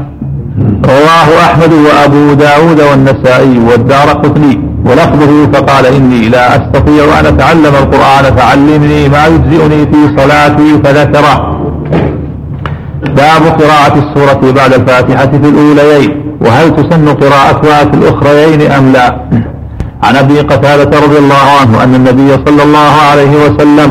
[0.86, 8.36] رواه أحمد وأبو داود والنسائي والدار قطني ولفظه فقال إني لا أستطيع أن أتعلم القرآن
[8.38, 11.58] فعلمني ما يجزئني في صلاتي فذكره.
[13.04, 19.22] باب قراءة السورة بعد الفاتحة في الأوليين وهل تسن قراءتها في الأخريين أم لا؟
[20.04, 23.90] عن أبي قتادة رضي الله عنه أن النبي صلى الله عليه وسلم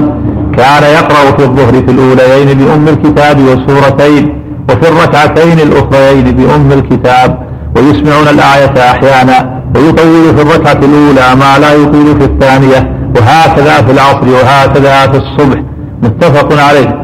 [0.58, 4.40] كان يقرأ في الظهر في الأوليين بأم الكتاب وسورتين
[4.70, 7.38] وفي الركعتين الأخريين بأم الكتاب
[7.76, 14.28] ويسمعون الآية أحيانا ويطول في الركعة الأولى ما لا يطيل في الثانية وهكذا في العصر
[14.28, 15.62] وهكذا في الصبح.
[16.02, 17.02] متفق عليه.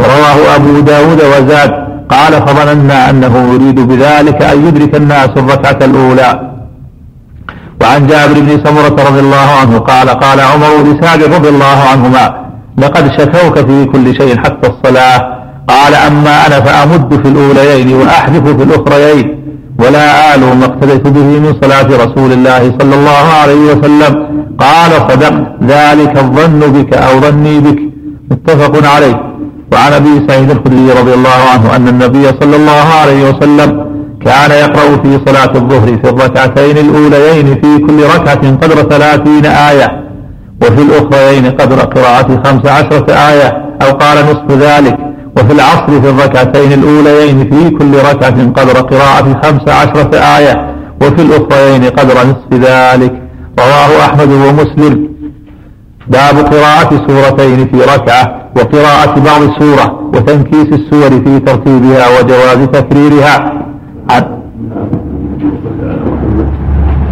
[0.00, 1.70] ورواه أبو داود وزاد
[2.08, 6.40] قال فظننا أنه يريد بذلك أن يدرك الناس الركعة الأولى.
[7.82, 12.48] وعن جابر بن سمرة رضي الله عنه قال قال عمر لسعد رضي الله عنهما
[12.78, 15.37] لقد شكوك في كل شيء حتى الصلاة
[15.68, 19.26] قال أما أنا فأمد في الأوليين وأحذف في الأخريين
[19.78, 24.12] ولا آل ما اقتديت به من صلاة رسول الله صلى الله عليه وسلم.
[24.58, 27.78] قال صدقت ذلك الظن بك أو ظني بك.
[28.30, 29.28] متفق عليه.
[29.72, 33.70] وعن أبي سعيد الخدري رضي الله عنه أن النبي صلى الله عليه وسلم
[34.26, 39.88] كان يقرأ في صلاة الظهر في الركعتين الأوليين في كل ركعة قدر ثلاثين آية
[40.62, 43.48] وفي الأخريين قدر قراءة خمس عشرة آية
[43.82, 45.07] أو قال نصف ذلك.
[45.38, 51.84] وفي العصر في الركعتين الأوليين في كل ركعة قدر قراءة خمس عشرة آية وفي الأخريين
[51.84, 53.22] قدر نصف ذلك.
[53.58, 55.08] رواه أحمد ومسلم.
[56.08, 63.52] باب قراءة سورتين في ركعة وقراءة بعض السورة وتنكيس السور في ترتيبها وجواز تكريرها.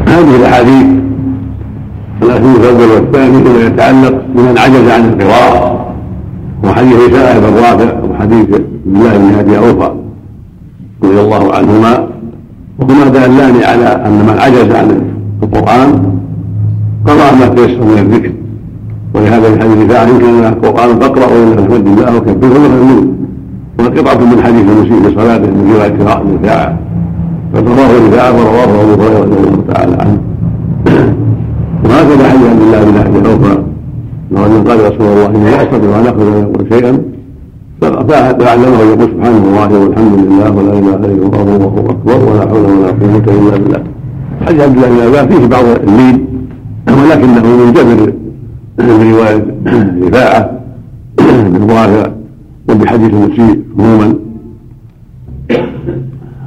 [0.09, 0.87] هذه الأحاديث
[2.22, 5.87] الحديث الأول والثاني فيما يتعلق بمن عجز عن القراءة
[6.64, 9.90] وحديث سائر بن رافع وحديث عبد الله بن أبي اوفى
[11.02, 12.08] رضي الله عنهما
[12.78, 15.02] وهما دالان على أن من عجز عن
[15.42, 15.90] القرآن
[17.06, 18.32] قرأ ما تيسر من الذكر.
[19.14, 23.06] ولهذا في حديث فاعل إن كان القرآن فاقرا وإن الحمد الله وكبره وكبره
[23.78, 26.78] وقطعه من حديث المسيء في صلاته من روايه قراءة رفاعه
[27.52, 30.20] فرواه رفاعه ورواه أبو هريرة رضي الله تعالى عنه.
[31.84, 33.58] وهكذا حديث عبد الله بن أبي اوفى
[34.32, 37.15] انه قال رسول الله اني استطيع ان يقول شيئا
[37.81, 42.87] فعلمه يقول سبحان الله والحمد لله ولا إله إلا الله والله اكبر ولا حول ولا
[42.87, 43.83] قوة إلا بالله.
[44.47, 46.27] حديث عبد الله بن ابي فيه بعض اللين
[46.89, 48.12] ولكنه منجبر
[48.79, 49.45] من رواية
[50.07, 50.51] رفاعة
[51.49, 52.11] بن رافع
[52.68, 54.14] وبحديث المسيء عموما.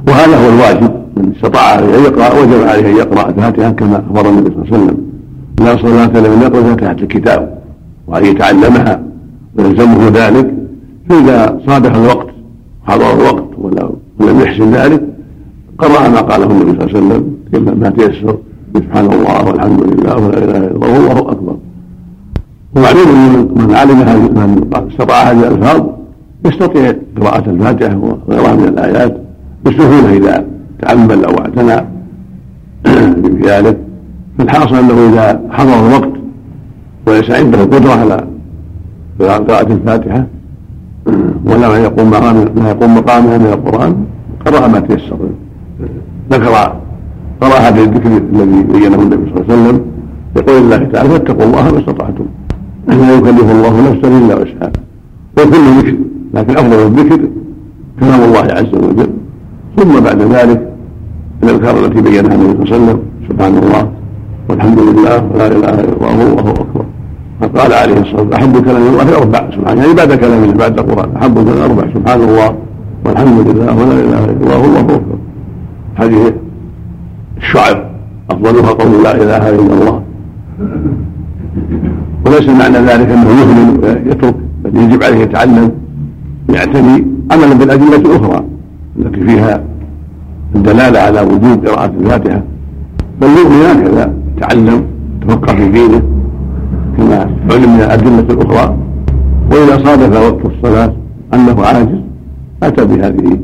[0.08, 4.50] وهذا هو الواجب من استطاع أن يقرأ وجب عليه أن يقرأ الفاتحة كما أخبر النبي
[4.50, 4.98] صلى الله عليه وسلم.
[5.60, 7.58] لا صلاة لمن يقرأ فاتحة الكتاب
[8.06, 9.02] وأن يتعلمها
[9.58, 10.59] ويلزمه ذلك.
[11.10, 12.26] فاذا صادف الوقت
[12.84, 13.48] حضر الوقت
[14.18, 15.02] ولم يحسن ذلك
[15.78, 18.36] قرأ ما قاله النبي صلى الله عليه وسلم ما تيسر
[18.74, 21.56] سبحان الله والحمد لله ولا إله إلا الله والله أكبر.
[22.76, 25.86] ومعلوم أن من علم هذه من استطاع هذه الألفاظ
[26.44, 29.16] يستطيع قراءة الفاتحة وغيرها من الآيات
[29.64, 30.44] بسهولة إذا
[30.82, 31.86] تأمل أو اعتنى
[33.28, 33.78] بذلك
[34.38, 36.12] فالحاصل أنه إذا حضر الوقت
[37.06, 38.26] وليس عنده قدرة على
[39.20, 40.26] قراءة الفاتحة
[41.46, 43.92] ولا يقوم ما يقوم مقامها من القرآن
[44.46, 45.18] قرأ ما تيسر.
[46.30, 46.54] ذكر
[47.40, 49.80] قرأ هذا الذكر الذي بينه النبي صلى الله عليه وسلم
[50.36, 52.26] يقول الله تعالى فاتقوا الله ما استطعتم.
[52.88, 54.72] لا يكلف الله نفسا إلا وسعها.
[55.38, 55.96] وكل ذكر
[56.34, 57.20] لكن أفضل الذكر
[58.00, 59.10] كلام الله عز وجل.
[59.76, 60.60] ثم بعد ذلك
[61.42, 62.98] الأذكار التي بينها النبي صلى الله عليه وسلم
[63.28, 63.90] سبحان الله
[64.48, 66.84] والحمد لله ولا إله إلا الله والله أكبر.
[67.40, 71.16] فقال عليه الصلاة والسلام أحب كلام الله أربع سبحان يعني بعد كلام الله بعد القرآن
[71.16, 72.54] أحب كلام أربع سبحان الله
[73.04, 75.00] والحمد لله ولا إله إلا الله والله اكبر
[75.94, 76.32] هذه
[77.36, 77.90] الشعر
[78.30, 80.02] أفضلها قول لا إله إلا الله.
[82.26, 84.34] وليس معنى ذلك أنه يهمل ويترك
[84.64, 85.72] بل يجب عليه يتعلم
[86.54, 88.44] يعتني عملا بالأدلة الأخرى
[88.98, 89.64] التي فيها
[90.54, 92.42] الدلالة على وجوب قراءة الفاتحة.
[93.20, 94.84] بل يؤمن هكذا تعلم
[95.22, 96.02] تفكر في دينه
[97.00, 98.76] كما علم من الأدلة الأخرى
[99.52, 100.92] وإذا صادف وقت الصلاة
[101.34, 101.98] أنه عاجز
[102.62, 103.38] أتى بهذه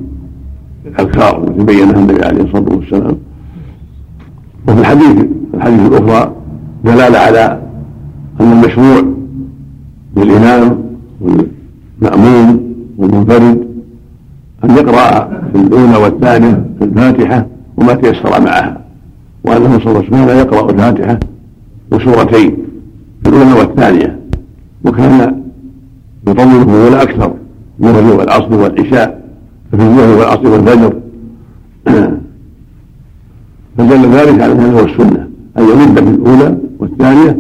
[0.87, 3.17] الأذكار التي بينها النبي عليه الصلاة والسلام.
[4.69, 6.33] وفي الحديث الحديث الأخرى
[6.85, 7.61] دلالة على
[8.41, 9.03] أن المشروع
[10.17, 10.79] للإمام
[11.21, 13.67] والمأموم والمنفرد
[14.65, 17.47] أن يقرأ في الأولى والثانية في الفاتحة
[17.77, 18.81] وما تيسر معها
[19.45, 21.19] وأنه صلى الله عليه وسلم يقرأ الفاتحة
[21.93, 22.57] وسورتين
[23.29, 24.19] الأولى والثانية
[24.85, 25.43] وكان
[26.29, 27.35] يطول الأولى أكثر
[27.81, 29.27] الظهر والعصر والعشاء
[29.73, 31.01] ففي الظهر والعصر والفجر.
[33.79, 37.39] فدل ذلك على أنه هو السنة أن يمد في الأولى والثانية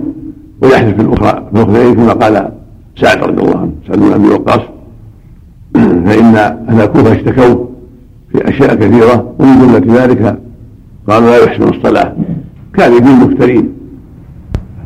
[0.62, 2.52] ويحدث في الأخرى في الأخرين كما قال
[2.96, 4.60] سعد رضي الله عنه سعد بن أبي وقاص.
[6.06, 6.36] فإن
[6.68, 7.66] أهل الكوفة اشتكوا
[8.32, 10.38] في أشياء كثيرة ومن جملة ذلك
[11.08, 12.16] قالوا لا يحسن الصلاة.
[12.74, 13.75] كان يقول مفترين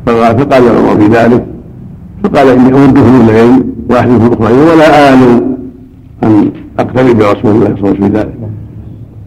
[0.07, 1.47] فقال عمر في ذلك
[2.25, 5.43] فقال إني أمده في الليل وأحدث في الأخرين ولا آل
[6.25, 8.35] أن أقترب برسول الله صلى الله عليه وسلم في ذلك.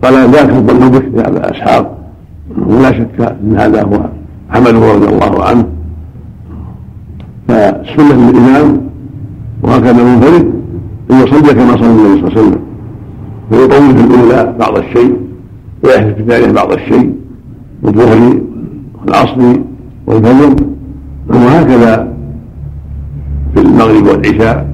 [0.04, 1.98] قال ذاك الظن بك يا أبا أسحاق.
[2.68, 4.10] ولا شك أن هذا هو
[4.50, 5.68] عمله رضي الله عنه.
[7.48, 8.82] فالسنة للإمام
[9.64, 10.54] وهكذا المنفرد
[11.12, 12.60] أن يصلي كما صلى النبي صلى الله عليه وسلم.
[13.52, 15.18] ويطول في الأولى بعض الشيء
[15.84, 17.14] ويحدث في الثانية بعض الشيء
[17.84, 18.42] والظهر
[19.02, 19.60] والعصر
[20.08, 20.56] والفجر
[21.30, 22.14] وهكذا
[23.56, 24.68] في المغرب والعشاء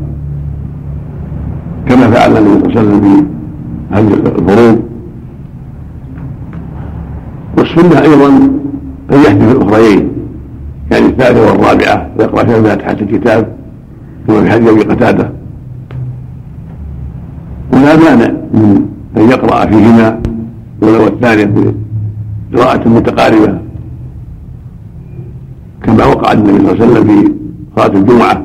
[1.88, 3.25] كما فعل النبي صلى الله عليه وسلم في
[3.91, 4.82] هذه الفروض
[7.57, 8.27] والسنة أيضا
[9.11, 10.09] أن يحدث الأخريين
[10.91, 13.53] يعني الثالثة والرابعة ويقرأ فيها فاتحة الكتاب
[14.27, 15.32] كما في حديث أبي قتادة.
[17.73, 18.86] ولا مانع من
[19.17, 20.19] أن يقرأ فيهما
[20.82, 21.73] ولو الثانية
[22.51, 23.57] بقراءة متقاربة.
[25.89, 27.31] كما وقع النبي صلى الله عليه وسلم في
[27.75, 28.43] صلاة الجمعة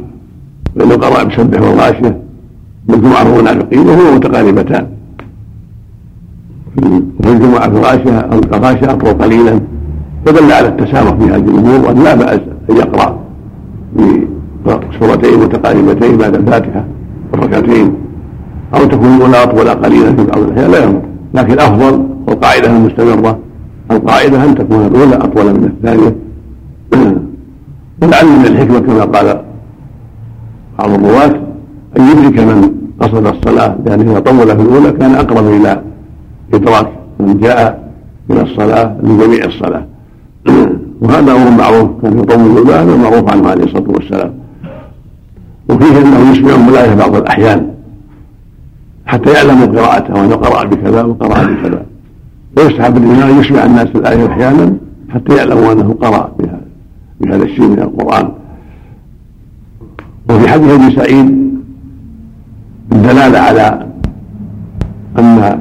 [0.77, 2.21] فإنه قرأ بسبح والغاشية
[2.89, 4.87] والجمعة والمنافقين وهما متقاربتان.
[7.23, 9.61] في الجمعة في الغاشية الغاشية أطول قليلا
[10.27, 12.41] فدل على التسامح في هذه الأمور وأن لا بأس
[12.71, 13.19] أن يقرأ
[14.67, 16.85] بسورتين متقاربتين بعد الفاتحة
[17.35, 17.95] الركعتين
[18.75, 21.01] أو تكون الأولى أطول قليلا في بعض الأحيان لا يضر
[21.35, 23.39] لكن الأفضل والقاعدة المستمرة
[23.91, 26.17] القاعدة أن تكون الأولى أطول من الثانية.
[28.03, 29.43] ولعل من الحكمة كما قال
[30.79, 31.41] بعض الرواة
[31.99, 35.83] أن يدرك من قصد الصلاة لأنه إذا طول في الأولى كان أقرب إلى
[36.55, 36.89] إدراك
[37.21, 37.93] من جاء
[38.29, 39.87] من الصلاة لجميع الصلاة.
[41.01, 44.35] وهذا أمر معروف كان يطول هذا معروف عنه عليه الصلاة والسلام.
[45.69, 47.71] وفيه أنه يسمع الآية بعض الأحيان
[49.07, 51.83] حتى يعلموا قراءته وأنه قرأ بكذا وقرأ بكذا.
[52.57, 54.77] ويستحب الإمام يسمع الناس الآية أحيانا
[55.09, 56.64] حتى يعلموا أنه قرأ بهذا
[57.25, 58.29] بهذا الشيء من القرآن.
[60.31, 61.45] وفي حديث أبي سعيد
[62.93, 63.87] الدلالة على
[65.19, 65.61] أن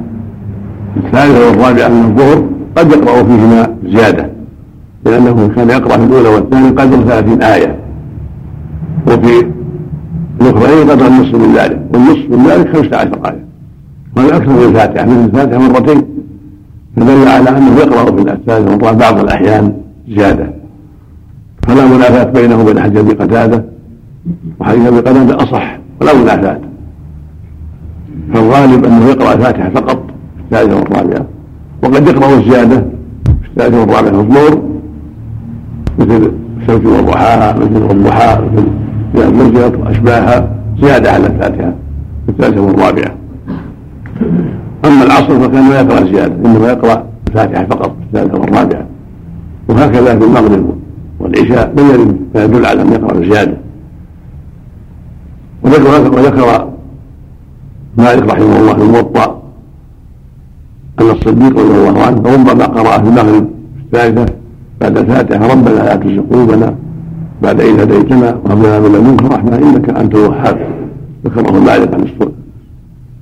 [0.96, 4.30] الثالثة والرابعة من الظهر قد يقرأ فيهما زيادة
[5.04, 7.78] لأنه كان يقرأ في الأولى والثانية قدر ثلاثين آية
[9.06, 9.46] وفي
[10.40, 13.44] الأخرين قدر النصف من ذلك والنصف من ذلك خمسة عشر آية.
[14.16, 16.04] وهذا أكثر من الفاتحة مثل الفاتحة مرتين.
[16.96, 19.72] فدل على أنه يقرأ في الثالثة والرابعة بعض الأحيان
[20.08, 20.63] زيادة.
[21.66, 23.64] فلا منافاة بينه وبين حديث أبي قتادة
[24.60, 26.60] وحديث أبي قتادة أصح ولا منافاة.
[28.34, 30.04] فالغالب أنه يقرأ الفاتحة فقط
[30.36, 31.26] في الثالثة والرابعة
[31.82, 32.76] وقد يقرأ الزيادة
[33.24, 34.62] في الثالثة والرابعة الظهر
[35.98, 38.68] مثل الشمس والضحاها مثل والضحى مثل
[39.14, 40.50] إذا نزلت وأشباهها
[40.82, 41.74] زيادة على الفاتحة
[42.26, 43.14] في الثالثة والرابعة.
[44.84, 48.86] أما العصر فكان لا يقرأ زيادة إنما يقرأ الفاتحة فقط في الثالثة والرابعة.
[49.68, 50.83] وهكذا في المغرب.
[51.20, 53.56] والعشاء يرد ما يدل على أن يقرأ زيادة.
[55.62, 56.74] وذكر وذكر
[57.98, 59.42] مالك رحمه الله في الموطأ
[61.00, 63.48] أن الصديق رضي الله عنه ربما قرأ في المغرب
[63.84, 64.26] الثالثة
[64.80, 66.74] بعد الفاتحة ربنا لا تزغ قلوبنا
[67.42, 70.66] بعد إذ هديتنا وهب لنا من لدنك رحمة إنك أنت الوهاب.
[71.24, 72.06] ذكره مالك عن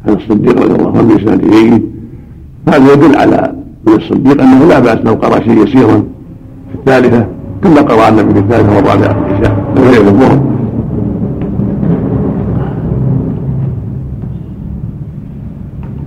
[0.09, 1.83] عن الصديق رضي الله عنه بإسناد إليه
[2.69, 3.55] هذا يدل على
[3.87, 6.03] من الصديق أنه لا بأس لو قرأ شيء يسيرا
[6.69, 7.27] في الثالثة.
[7.63, 10.53] كما قرأ النبي والرابعة في العشاء من غير الظهر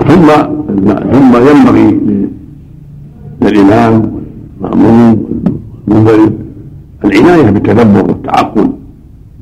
[0.07, 0.27] ثم
[1.11, 1.99] ثم ينبغي
[3.41, 4.11] للإمام
[4.61, 5.25] والمأموم
[5.87, 6.33] والمنفرد
[7.05, 8.69] العناية بالتدبر والتعقل.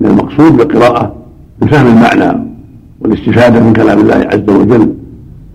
[0.02, 1.16] من المقصود بالقراءة
[1.62, 2.40] بفهم المعنى
[3.02, 4.94] والاستفادة من كلام الله عز وجل.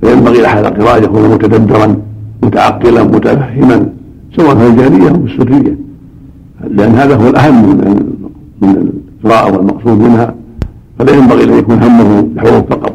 [0.01, 1.97] فينبغي لأحد القراءة يكون متدبرا
[2.43, 3.89] متعقلا متفهما
[4.37, 5.88] سواء في الجارية أو في السرية
[6.71, 8.13] لأن هذا هو الأهم من
[8.63, 8.91] من
[9.25, 10.35] القراءة والمقصود منها
[10.99, 12.95] فلا ينبغي أن يكون همه الحروف فقط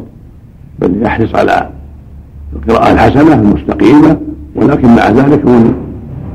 [0.78, 1.68] بل يحرص على
[2.56, 4.16] القراءة الحسنة المستقيمة
[4.56, 5.74] ولكن مع ذلك يكون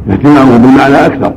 [0.10, 1.34] اهتمامه بالمعنى أكثر.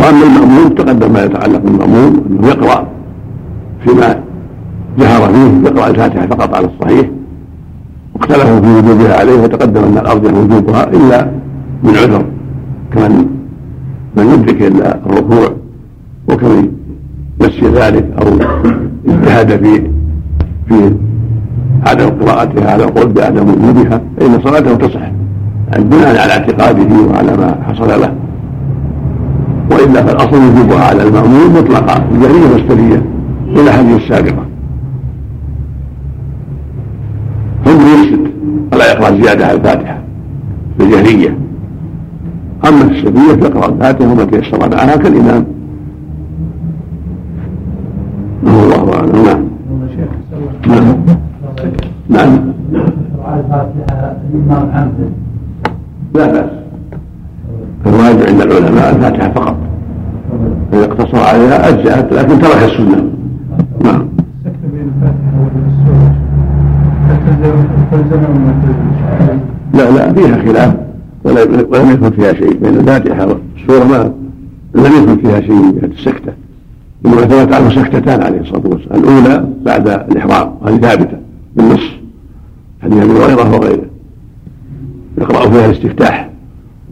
[0.00, 2.88] وأما المأمون تقدم ما يتعلق بالمأمون أنه يقرأ
[3.84, 4.20] فيما
[4.98, 7.10] جهر فيه يقرأ الفاتحة فقط على الصحيح
[8.24, 11.30] واختلفوا في وجوبها عليه وتقدم أن الأرض وجوبها إلا
[11.82, 12.24] من عذر
[12.92, 13.26] كمن
[14.16, 15.48] من يدرك إلا الركوع
[16.28, 16.68] وكمن
[17.40, 18.26] نسي ذلك أو
[19.08, 19.90] اجتهد في
[20.68, 20.94] في
[21.86, 25.10] عدم قراءتها على القول بعدم وجودها فإن صلاته تصح
[25.78, 28.12] بناء على اعتقاده وعلى ما حصل له.
[29.70, 33.02] وإلا فالأصل وجوبها على المامون مطلقا الجهريه والسريه
[33.48, 34.43] إلى هذه السابقة.
[37.74, 38.32] ثم يسكت
[38.72, 39.98] ولا يقرا زيادة على الفاتحة
[40.78, 41.38] في الجهرية.
[42.68, 45.44] أما في السريه فيقرا الفاتحة وما تيسر معها كالامام
[48.46, 49.48] الله أعلم.
[50.66, 50.96] نعم.
[52.08, 52.52] نعم.
[54.48, 54.90] نعم.
[56.14, 56.50] لا بأس.
[57.86, 59.56] الواجب عند العلماء الفاتحة فقط.
[60.72, 63.04] إذا اقتصر عليها أجزأت لكن ترك السنة
[63.84, 64.08] نعم
[69.74, 70.74] لا لا فيها خلاف.
[71.24, 72.56] ولم يكن فيها شيء.
[72.56, 74.12] بين الفاتحة والسورة ما
[74.74, 76.32] لم يكن فيها شيء من جهة السكتة.
[77.06, 79.00] إنما ثبت عنه سكتتان عليه الصلاة والسلام.
[79.00, 81.16] الأولى بعد الإحرام وهذه ثابتة
[81.56, 81.90] بالنص
[82.82, 83.86] حديث أبي هريرة وغيره.
[85.18, 86.30] يقرأ فيها الاستفتاح.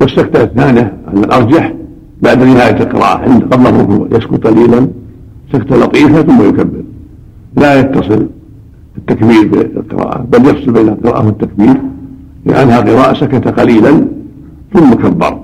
[0.00, 1.72] والسكتة الثانية أن الأرجح
[2.22, 4.88] بعد نهاية القراءة عند قبل الركوع يسكت قليلا
[5.53, 6.82] سكتة لطيفة ثم يكبر.
[7.57, 8.26] لا يتصل
[9.12, 11.76] التكبير بالقراءة بل يفصل بين القراءة والتكبير
[12.46, 14.04] لأنها قراءة سكت قليلا
[14.74, 15.38] ثم كبر.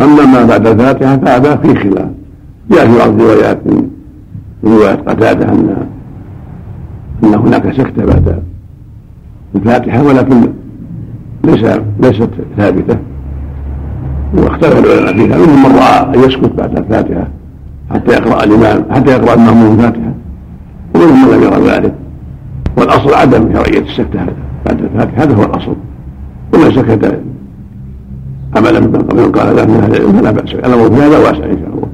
[0.00, 2.08] أما ما بعد الفاتحة فهذا في خلاف.
[2.70, 3.88] جاء في بعض الروايات من
[4.64, 5.86] رواية قتادة أن
[7.24, 8.42] أن هناك سكتة بعد
[9.54, 10.40] الفاتحة ولكن
[11.44, 12.98] ليس ليست ثابتة.
[14.34, 15.36] واختلف العلماء فيها.
[15.36, 17.28] منهم من رأى أن يسكت بعد الفاتحة
[17.90, 20.14] حتى يقرأ الامام حتى يقرأ المامون الفاتحة
[20.94, 21.94] ومنهم من لم يرى ذلك.
[22.76, 24.26] والأصل عدم شرعية السكته
[24.66, 25.76] بعد الفاتحه هذا هو الأصل.
[26.54, 27.20] ومن سكت
[28.56, 30.54] عملا من قال لا من أهل العلم فلا بأس.
[30.54, 31.88] الامر في هذا واسع إن شاء الله.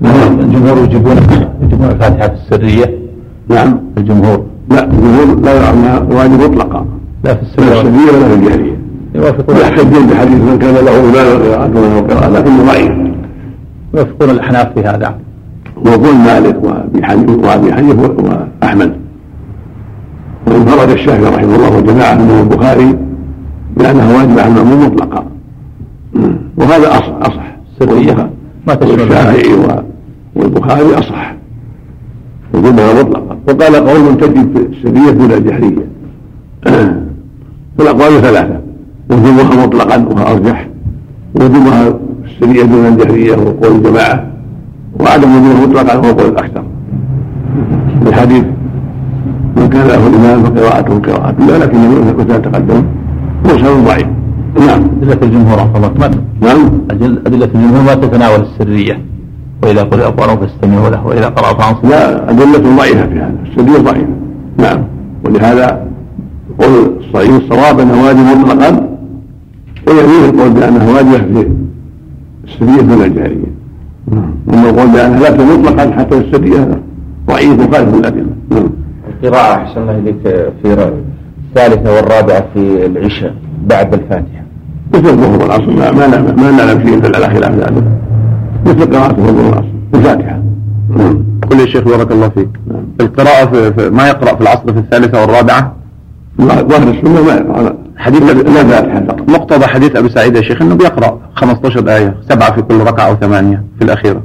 [0.00, 0.40] نعم.
[0.40, 1.16] الجمهور يجيبون
[1.62, 2.98] يجيبون الفاتحة السرية.
[3.48, 3.80] نعم.
[3.98, 4.44] الجمهور.
[4.70, 6.86] لا الجمهور لا يرى أنها واجب مطلقا
[7.24, 7.80] لا في السرية.
[7.80, 8.78] ولا في الجاهلية.
[9.14, 9.56] يوافقون.
[9.56, 12.92] ويحتجون بحديث من كان له ايمان وقراءته له قراءه لكنه ضعيف
[13.94, 15.14] يوافقون الأحناف في هذا.
[15.76, 18.14] وقول مالك وأبي حنيفة
[18.62, 19.03] وأحمد.
[20.46, 22.98] وانفرد الشافعي رحمه الله وجماعه منه البخاري
[23.76, 25.24] بأنها واجبة على المأمون مطلقا
[26.56, 27.54] وهذا اصح أصح.
[27.78, 28.30] سرية
[28.66, 29.54] ما والشافعي
[30.36, 31.34] والبخاري أصح.
[32.54, 35.86] وجوبها مطلقا وقال قول تجب في السريه دون الجهريه
[37.78, 38.60] فالاقوال ثلاثة.
[39.10, 40.68] وجوبها مطلقا وهو ارجح
[41.34, 41.94] وجوبها
[42.24, 44.26] السريه دون الجهريه هو قول الجماعه
[45.00, 46.64] وعدم وجوبها مطلقا هو قول الأكثر.
[48.06, 48.44] الحديث
[49.64, 51.78] من كان له الإمام فقراءته قراءة لا لكن
[52.18, 52.84] مثل تقدم
[53.44, 54.06] مرسل ضعيف.
[54.66, 54.82] نعم.
[55.02, 56.08] أدلة الجمهور عفوا
[56.40, 56.80] نعم.
[57.26, 59.00] أدلة الجمهور ما تتناول السرية.
[59.62, 63.34] وإذا قرأ القرآن فاستمعوا له وإذا قرأ فأنصتوا لا أدلة ضعيفة في هذا.
[63.46, 64.06] السبيل ضعيف
[64.58, 64.78] نعم.
[65.24, 65.86] ولهذا
[66.58, 68.88] قول الصحيح الصواب أنه واجب مطلقا.
[69.88, 71.46] ويميل القول بأنها واجبة في
[72.44, 73.54] السرية دون الجاهلية
[74.12, 76.80] أما القول بأنها لا مطلقا حتى السرية
[77.28, 78.26] ضعيف مخالف الأدلة.
[78.50, 78.83] نعم.
[79.24, 80.22] القراءة أحسن الله إليك
[80.62, 80.92] في
[81.48, 83.34] الثالثة والرابعة في العشاء
[83.66, 84.44] بعد الفاتحة.
[84.94, 87.84] مثل الظهر والعصر ما ما نعلم ما نعلم فيه إلا على خلاف ذلك.
[88.66, 90.42] مثل قراءة الظهر والعصر الفاتحة.
[90.96, 91.24] نعم.
[91.50, 92.48] قل يا شيخ بارك الله فيك.
[92.66, 92.84] نعم.
[93.00, 95.74] القراءة في في ما يقرأ في العصر في الثالثة والرابعة؟
[96.40, 97.76] ظاهر السنة ما يقرأ.
[97.96, 99.30] حديث لا فاتحة فقط.
[99.30, 103.14] مقتضى حديث أبي سعيد يا شيخ أنه بيقرأ 15 آية سبعة في كل ركعة أو
[103.14, 104.22] ثمانية في الأخيرة.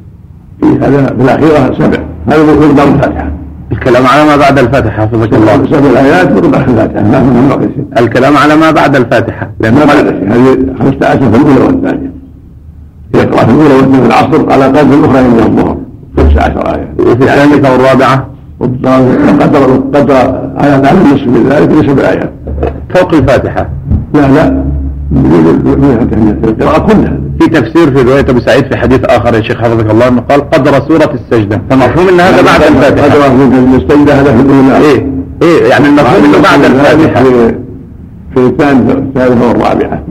[0.62, 2.00] في هذا في الأخيرة سبع.
[2.28, 3.32] هذا مقدار الفاتحة.
[3.72, 8.04] الكلام على ما بعد الفاتحة حفظك الله سبع آيات مقدار الفاتحة ما في من شيء
[8.04, 12.12] الكلام على ما بعد الفاتحة لأنه ما بعد شيء هذه خمسة عشر في الأولى والثانية
[13.16, 15.78] يقرأ في الأولى والثانية في العصر على قدر الأخرى من الظهر
[16.18, 18.28] خمسة عشر آية وفي الثالثة والرابعة
[19.42, 20.16] قدر قدر
[20.64, 22.32] آيات على النصف من ذلك لسبع آيات
[22.96, 23.70] فوق الفاتحة
[24.14, 24.50] لا لا
[25.12, 29.92] من القراءة كلها في تفسير في رواية أبو سعيد في حديث آخر يا شيخ حفظك
[29.92, 31.62] الله أنه قال قدر سورة السجدة.
[31.70, 33.06] فمفهوم أن هذا بعد الفاتحة.
[33.06, 35.08] قدر من السجدة هذا في الأولى إيه
[35.42, 37.24] إيه يعني المفهوم أنه بعد الفاتحة.
[38.34, 40.04] في الثالثة والرابعة.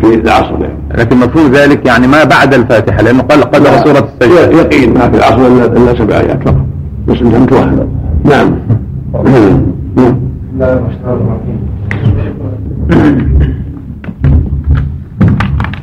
[0.00, 0.60] في العصر.
[0.60, 0.74] يعني.
[0.98, 4.60] لكن مفهوم ذلك يعني ما بعد الفاتحة لأنه قال قدر سورة السجدة.
[4.60, 6.66] يقين ما في العصر إلا إلا سبع آيات فقط.
[7.08, 7.64] بس انتهمتها
[8.24, 8.54] نعم
[9.14, 9.62] نعم.
[9.96, 10.16] بسم
[10.54, 11.58] الله الرحمن الرحيم.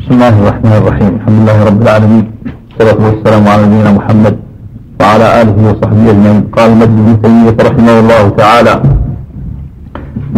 [0.09, 1.11] بسم الله الرحمن الرحيم.
[1.19, 2.25] الحمد لله رب العالمين.
[2.65, 4.35] والصلاة والسلام على نبينا محمد
[4.99, 6.39] وعلى آله وصحبه أجمعين.
[6.57, 8.73] قال مجد بن تيمية رحمه الله تعالى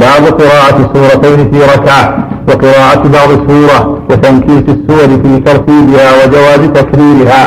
[0.04, 2.04] باب قراءة سورتين في ركعة
[2.48, 3.80] وقراءة بعض سورة
[4.10, 7.44] وتنكيس السور في ترتيبها وجواز تكريرها.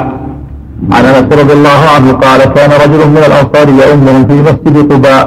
[0.95, 5.25] عن أنس رضي الله عنه قال كان رجل من الأنصار يؤمهم في مسجد قباء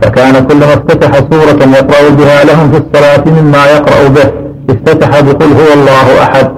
[0.00, 4.43] فكان كلما افتتح سورة يقرأ بها لهم في الصلاة مما يقرأ به.
[4.70, 6.50] افتتح بقل هو الله أحد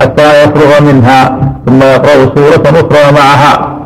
[0.00, 3.78] حتى يفرغ منها ثم يقرأ سورة أخرى معها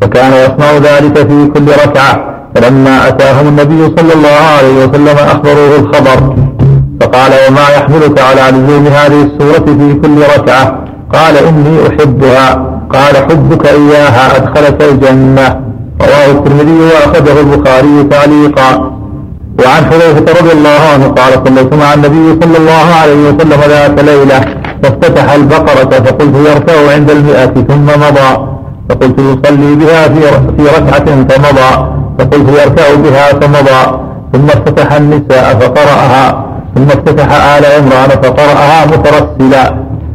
[0.00, 2.32] فكان يصنع ذلك في كل ركعة.
[2.54, 6.36] فلما أتاهم النبي صلى الله عليه وسلم أخبروه الخبر
[7.00, 10.78] فقال وما يحملك على لزوم هذه السورة في كل ركعة؟
[11.12, 12.48] قال إني أحبها.
[12.90, 15.60] قال حبك إياها أدخلك الجنة.
[16.00, 18.92] رواه الترمذي وأخذه البخاري تعليقا.
[19.60, 24.40] وعن حذيفة رضي الله عنه قال صليت مع النبي صلى الله عليه وسلم ذات ليلة
[24.82, 28.30] فافتتح البقرة فقلت يركع عند المئة ثم مضى.
[28.88, 30.02] فقلت يصلي بها
[30.56, 31.70] في ركعة فمضى.
[32.18, 33.82] فقلت يركع بها فمضى.
[34.32, 36.46] ثم افتتح النساء فقرأها.
[36.74, 39.74] ثم افتتح آل عمران فقرأها مترسلا.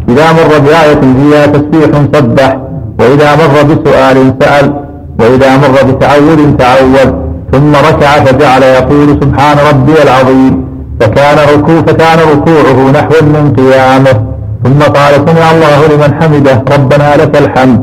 [0.09, 2.57] إذا مر بآية فيها تسبيح سبح.
[2.99, 4.73] وإذا مر بسؤال سأل.
[5.19, 10.53] وإذا مر بتعوذ تعوذ ثم ركع فجعل يقول سبحان ربي العظيم
[10.99, 14.15] فكان ركوع فكان ركوعه نحو من قيامه.
[14.63, 17.79] ثم قال سمع الله لمن حمده ربنا لك الحمد.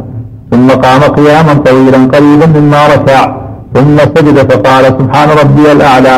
[0.51, 3.37] ثم قام قياما طويلا قريبا مما ركع.
[3.75, 6.17] ثم سجد فقال سبحان ربي الأعلى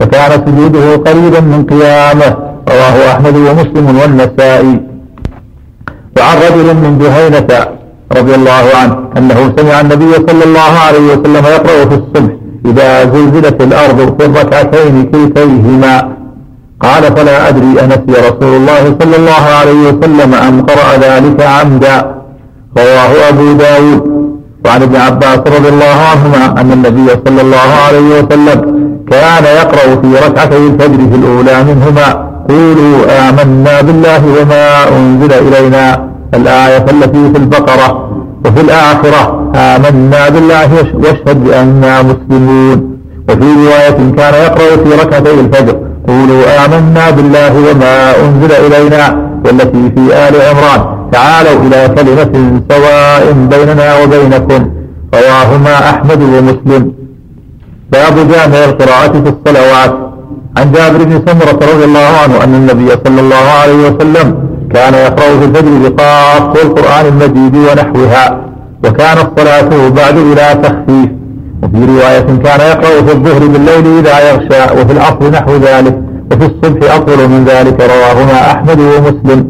[0.00, 2.30] فكان سجوده قريبا من قيامه.
[2.74, 4.74] رواه أحمد ومسلم والنسائي.
[6.16, 7.50] وعن رجل من جهينة
[8.18, 12.32] رضي الله عنه أنه سمع النبي صلى الله عليه وسلم يقرأ في الصبح.
[12.66, 16.08] إذا زلزلت الأرض في الركعتين كلتيهما
[16.80, 22.14] قال فلا أدري أنسي رسول الله صلى الله عليه وسلم أم قرأ ذلك عمدا.
[22.78, 24.02] رواه أبو داود.
[24.64, 28.58] وعن ابن عباس رضي الله عنهما أن النبي صلى الله عليه وسلم
[29.10, 32.08] كان يقرأ في ركعتي الفجر في الأولى منهما.
[32.48, 34.66] قولوا آمنا بالله وما
[34.96, 36.08] أنزل إلينا.
[36.34, 38.13] الآية التي في البقرة.
[38.44, 39.22] وفي الآخرة
[39.56, 40.70] آمنا بالله
[41.02, 42.78] واشهد بأننا مسلمون.
[43.28, 45.76] وفي رواية كان يقرأ في ركعتي الفجر
[46.08, 47.94] قولوا آمنا بالله وما
[48.24, 49.06] أنزل إلينا
[49.44, 50.80] والتي في آل عمران.
[51.12, 52.34] تعالوا إلى كلمة
[52.70, 53.22] سواء
[53.52, 54.62] بيننا وبينكم.
[55.14, 56.92] رواهما أحمد ومسلم.
[57.92, 59.92] باب جامع القراءة في الصلوات.
[60.58, 64.28] عن جابر بن سمرة رضي الله عنه أن النبي صلى الله عليه وسلم
[64.74, 68.40] كان يقرأ في الفجر بقاف والقرآن المجيد ونحوها
[68.84, 71.10] وكانت صلاته بعد إلى تخفيف.
[71.62, 75.98] وفي رواية كان يقرأ في الظهر بالليل إذا يغشى وفي العصر نحو ذلك
[76.32, 79.48] وفي الصبح أطول من ذلك رواهما أحمد ومسلم.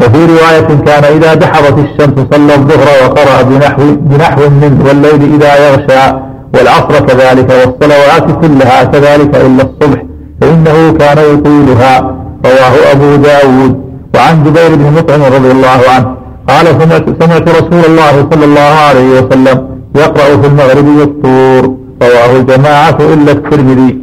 [0.00, 6.16] وفي رواية كان إذا دحضت الشمس صلى الظهر وقرأ بنحو, بنحو منه والليل إذا يغشى
[6.54, 10.02] والعصر كذلك والصلوات كلها كذلك إلا الصبح
[10.40, 12.16] فإنه كان يطيلها.
[12.44, 13.89] رواه أبو داود.
[14.14, 16.08] وعن جبير بن مطعم رضي الله عنه
[16.48, 19.56] قال سمعت, سمعت رسول الله صلى الله عليه وسلم
[19.96, 21.62] يقرأ في المغرب والطور
[22.02, 23.98] رواه الجماعة إلا الترمذي.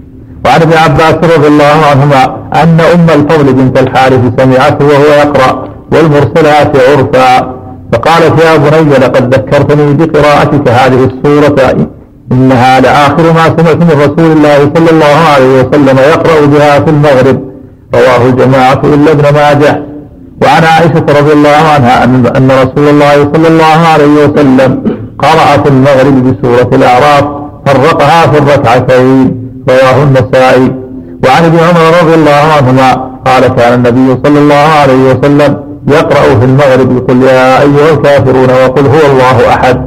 [0.46, 2.24] وعن ابن عباس رضي الله عنهما
[2.64, 7.58] أن أم الفضل بنت الحارث سمعته وهو يقرأ والمرسلات عرفا.
[7.94, 11.88] فقالت يا بني لقد ذكرتني بقراءتك هذه السورة
[12.32, 17.38] إنها لآخر ما سمعت من رسول الله صلى الله عليه وسلم يقرأ بها في المغرب
[17.96, 19.84] رواه الجماعة إلا ابن ماجه.
[20.44, 22.04] وعن عائشة رضي الله عنها
[22.38, 24.84] أن رسول الله صلى الله عليه وسلم
[25.20, 27.26] قرأ في المغرب بسورة الأعراف
[27.66, 30.72] فرقها في الركعتين رواه النسائي.
[31.26, 32.90] وعن ابن عمر رضي الله عنهما
[33.26, 35.58] قال كان النبي صلى الله عليه وسلم
[35.88, 39.78] يقرأ في المغرب قل يا أيها الكافرون وقل هو الله أحد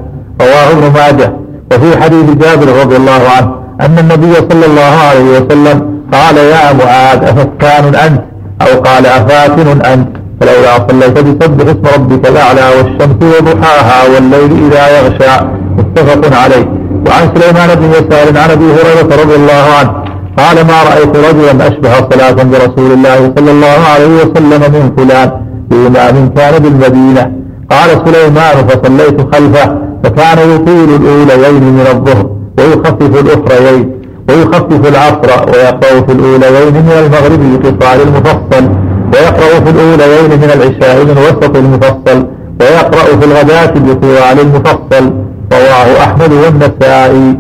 [0.40, 1.32] رواه ابن ماجه.
[1.72, 7.24] وفي حديث جابر رضي الله عنه أن النبي صلى الله عليه وسلم قال يا معاذ
[7.24, 8.22] أفتان أنت؟
[8.62, 15.35] أو قال أفاتن أنت؟ فلولا صليت بسبح اسم ربك الأعلى والشمس وضحاها والليل إذا يغشى.
[15.79, 16.65] متفق عليه.
[17.07, 19.93] وعن سليمان بن يسار عن أبي هريرة رضي الله عنه
[20.41, 25.31] قال ما رأيت رجلا أشبه صلاة برسول الله صلى الله عليه وسلم من فلان
[25.71, 27.33] في إمام كان بالمدينة.
[27.71, 29.67] قال سليمان فصليت خلفه
[30.05, 32.27] فكان يطيل الأوليين من الظهر
[32.59, 33.85] ويخفف الأخريين
[34.29, 38.65] ويخفف العصر ويقرأ في الأوليين من المغرب بقصار المفصل.
[39.12, 42.27] ويقرأ في الأوليين من العشاء من وسط المفصل
[42.61, 45.12] ويقرأ في الغداة بطوال المفصل
[45.53, 47.37] رواه أحمد والنسائي.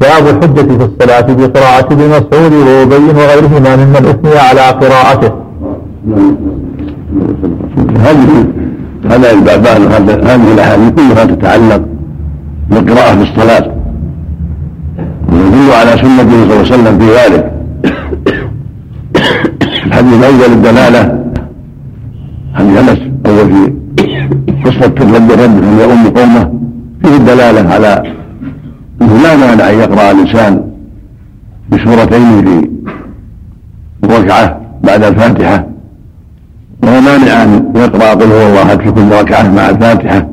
[0.00, 5.32] باب الحجة في الصلاة بقراءة ابن مسعود وأبي وغيرهما ممن أثني على قراءته.
[8.06, 8.46] هذه
[9.10, 9.82] هذا البابان
[10.26, 11.82] هذه الأحاديث كلها تتعلق
[12.70, 13.74] بالقراءة في الصلاة.
[15.32, 17.50] ويدل على سنته صلى الله عليه وسلم في ذلك.
[19.86, 21.24] الحديث الأول الدلالة؟
[22.54, 23.72] حديث انس اول في
[24.64, 26.52] قصة الرد الرد عند أم قومه؟
[27.02, 28.02] فيه الدلالة على
[29.02, 30.64] أنه لا مانع أن يقرأ الإنسان
[31.70, 32.68] بسورتين في
[34.04, 35.66] ركعه بعد الفاتحة.
[36.82, 40.28] ولا مانع أن يقرأ قل هو الله في كل ركعة مع الفاتحة.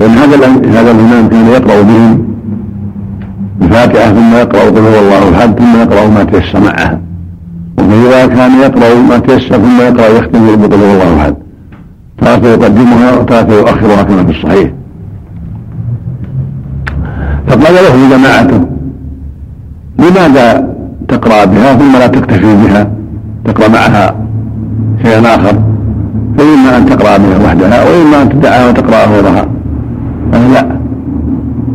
[0.00, 0.36] لأن هذا
[0.80, 2.24] هذا الإمام كان يقرأ بهم
[3.62, 7.00] الفاتحة ثم يقرأ قل هو الله أحد ثم يقرأ ما تيسر معها
[7.82, 11.34] وفإذا كان يقرا ما تيسر ثم يقرا يختم هو الله أحد.
[12.20, 14.70] تارة يقدمها وتارة يؤخرها كما في الصحيح.
[17.46, 18.66] فقال له جماعة
[19.98, 20.74] لماذا
[21.08, 22.90] تقرأ بها ثم لا تكتفي بها؟
[23.44, 24.14] تقرأ معها
[25.02, 25.62] شيئا آخر؟
[26.38, 29.46] فإما أن تقرأ بها وحدها وإما أن تدعها وتقرأ غيرها
[30.32, 30.82] قال لا.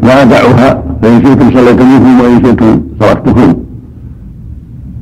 [0.03, 3.53] لا دعوها فإن شئتم صليتم منكم وإن شئتم تركتكم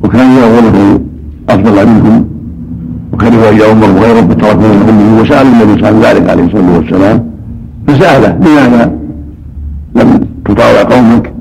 [0.04, 1.00] وكان يقول
[1.50, 2.26] أفضل منكم.
[3.14, 7.26] وكره أن يؤمر غيره فتركوا من أمه وسأل النبي صلى الله عليه الصلاة والسلام.
[7.88, 8.92] فسأله لماذا
[9.96, 11.34] لم تطاوع قومك؟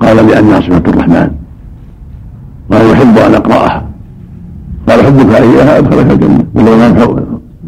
[0.00, 1.30] قال لأنها صفة الرحمن.
[2.72, 3.82] قال أحب أن أقرأها.
[4.88, 6.44] قال حبك إياها أدخلك الجنة.
[6.54, 6.74] ولو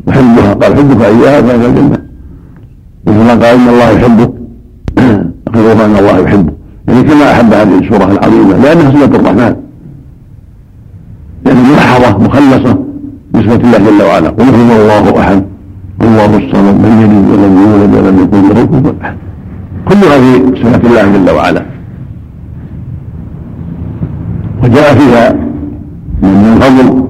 [0.09, 0.55] أحبها.
[0.55, 1.99] قال حبك إياها أدخلك الجنة.
[3.07, 4.31] مثل قال إن الله يحبك.
[5.49, 6.53] أخبره أن الله يحبه
[6.89, 9.57] يعني كما أحب هذه السورة العظيمة لأنها صفة الرحمن.
[11.55, 12.79] ملاحظة مخلصة
[13.35, 14.29] بصفة الله جل وعلا.
[14.29, 15.45] قل هو الله أحد.
[16.03, 19.17] الله الصمد من يلد ولم يولد ولم يكن له كفوا أحد.
[19.89, 21.63] كلها في صفة الله جل وعلا.
[24.65, 25.33] وجاء فيها
[26.23, 27.05] من الفضل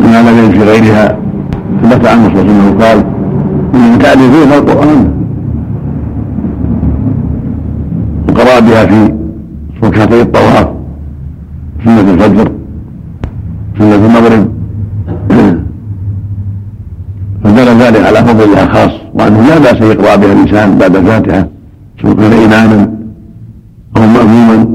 [0.00, 1.18] ما لم في غيرها
[1.82, 3.04] ثبت عنه صلى الله عليه وسلم قال
[3.74, 5.10] من تعرفون القرآن.
[8.28, 9.14] وقرأ بها في
[9.82, 10.68] ركعتي الطواف
[11.84, 12.50] سنة الفجر.
[13.78, 14.54] سنة المغرب
[17.44, 21.48] فدل ذلك على فضلها خاص وأنه لا بأس يقرأ بها الإنسان بعد الفاتحة
[22.02, 22.94] سواء كان إماما
[23.96, 24.66] أو مأموما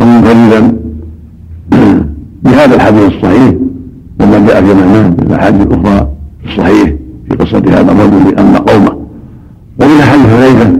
[0.00, 0.72] أو منفردا.
[2.42, 3.54] بهذا الحديث الصحيح
[4.20, 4.74] وما جاء في
[5.16, 6.08] في الأحاديث الأخرى
[6.42, 6.94] في الصحيح
[7.28, 9.00] في قصة هذا الرجل أن قومه.
[9.80, 10.70] ومن حديث حذيفة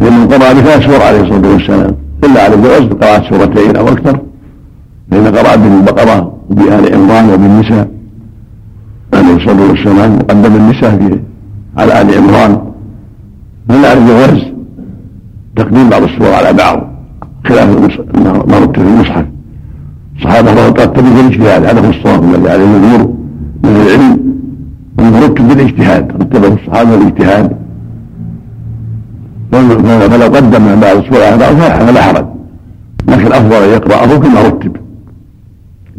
[0.00, 1.94] لمن قرأ بها سور عليه الصلاة والسلام
[2.24, 4.27] إلا على الجواز بقراءة سورتين أو أكثر.
[5.10, 7.88] فإن قرأ بالبقرة وبآل عمران وبالنساء
[9.14, 11.20] عليه الصلاة والسلام وقدم النساء
[11.78, 12.58] على آل عمران.
[13.68, 14.42] فلا على الجواز
[15.56, 16.78] تقديم بعض السور على بعض
[17.46, 17.68] خلاف
[18.48, 19.26] ما رتب في المصحف.
[20.16, 23.02] الصحابة رتبوا بالاجتهاد هذا هو الصواب الذي عليه الجمهور
[23.64, 24.34] من العلم
[24.98, 27.56] والمرتب بالاجتهاد رتبه الصحابة بالاجتهاد
[29.52, 32.26] فلو قدم بعض السور على بعض فلا حرج.
[33.08, 34.76] لكن الأفضل أن يقرأه كما رتب.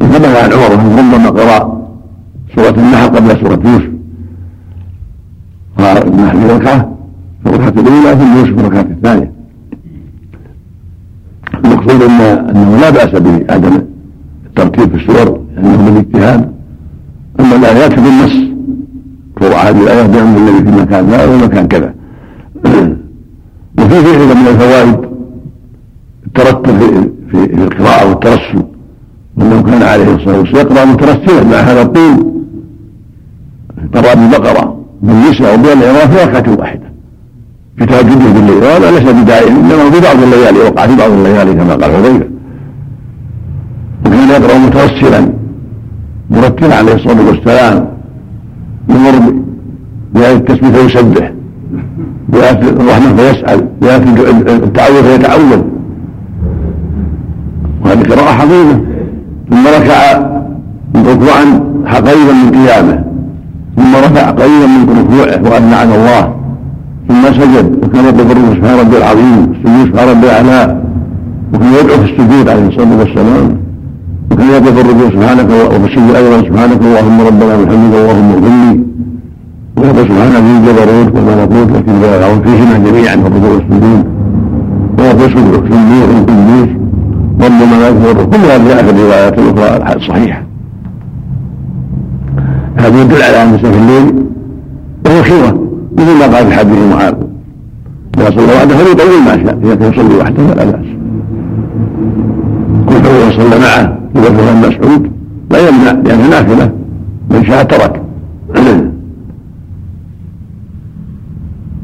[0.00, 1.80] ثبت عن عمر انه ربما قرأ
[2.56, 3.90] سورة النحل قبل سورة يوسف.
[5.78, 6.96] قرأ النحل ركعة
[7.44, 9.32] في الركعه الأولى ثم يوسف في الركعه الثانية.
[11.64, 13.82] المقصود ان إنه لا بأس بعدم
[14.46, 16.52] الترتيب في السور لأنه بالاجتهاد
[17.40, 18.50] أما الآيات بالنص
[19.36, 21.94] تقرا هذه الآية بأمر النبي في مكان ذا ومكان كذا.
[23.78, 25.10] وفيه أيضا من الفوائد
[26.26, 28.69] الترتب في, في القراءة والترسل.
[29.40, 32.30] وانه كان عليه الصلاة والسلام يقرأ مترسلا مع هذا الطول.
[33.94, 36.90] قرا بالبقرة بالنساء وبالعراق في ركعة واحدة.
[37.76, 41.74] في تهجده بالليل وهذا ليس بدائم إنما في بعض الليالي وقع في بعض الليالي كما
[41.74, 42.26] قال حذيفة.
[44.06, 45.32] وكان يقرأ مترسلا
[46.30, 47.88] مرتلا عليه الصلاة والسلام
[48.88, 49.34] يمر
[50.14, 51.32] بآية التسبيح فيسبح
[52.28, 53.96] بآية الرحمة فيسأل بآية
[54.54, 55.62] التعوذ فيتعوذ.
[57.84, 58.89] وهذه قراءة عظيمة
[59.50, 60.00] ثم ركع
[60.96, 61.44] ركوعا
[61.86, 63.04] قريبا من قيامه
[63.76, 66.34] ثم رفع قريبا من ركوعه واثنى على الله
[67.08, 70.80] ثم سجد وكان يقول سبحان ربي العظيم السجود سبحان ربي الاعلى
[71.54, 73.56] وكان يدعو في السجود عليه الصلاه والسلام
[74.30, 78.80] وكان يقول سبحانك وفي السجود أيضا سبحانك اللهم ربنا وبحمدك اللهم اغفر لي
[79.76, 81.92] ويقول سبحانك ذي الجبروت والملكوت لكن
[82.44, 84.04] فيهما جميعا في الركوع والسجود
[84.98, 85.64] ويقول سبحانك
[86.18, 86.79] القدوس
[87.44, 90.42] ربنا لا يكفر كل هذه جاء في الروايات الأخرى الصحيحه
[92.76, 94.14] هذا يدل على أن في الليل
[95.06, 95.66] وهو خيره
[95.98, 97.14] مثل ما قال في حديث معاذ.
[98.18, 99.58] إذا صلى وحده فليطول ما شاء.
[99.64, 100.86] إذا كان يصلي وحده فلا بأس.
[102.88, 103.98] كل حول صلى معه.
[104.16, 105.12] إذا كان مسعود
[105.50, 106.72] لا يمنع لانها نافلة.
[107.30, 108.02] من شاء ترك.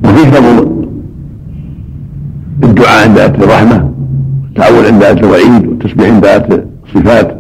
[0.05, 0.87] وفيه فضل.
[2.65, 3.86] الدعاء عند آية الرحمة.
[4.57, 7.39] التعود عند آية الوعيد والتسبيح عند آية الصفات.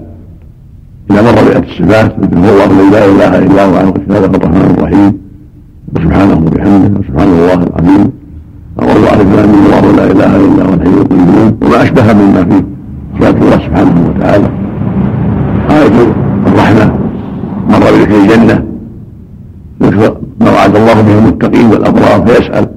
[1.10, 5.18] إذا مر بآية الصفات مثل هو الله لا إله إلا هو عن هذا الرحمن الرحيم.
[5.94, 8.12] وسبحانه وبحمده وسبحان الله العظيم.
[8.78, 11.59] أقول أعرف أن الله لا إله إلا هو الحي القيوم.
[11.62, 12.64] وما أشبه مما في
[13.18, 14.48] صفات الله سبحانه وتعالى.
[15.70, 16.14] آية
[16.47, 16.93] الرحمة.
[17.70, 18.64] مر بذكر الجنة.
[20.40, 22.68] ما وعد الله به المتقين والأبرار فيسأل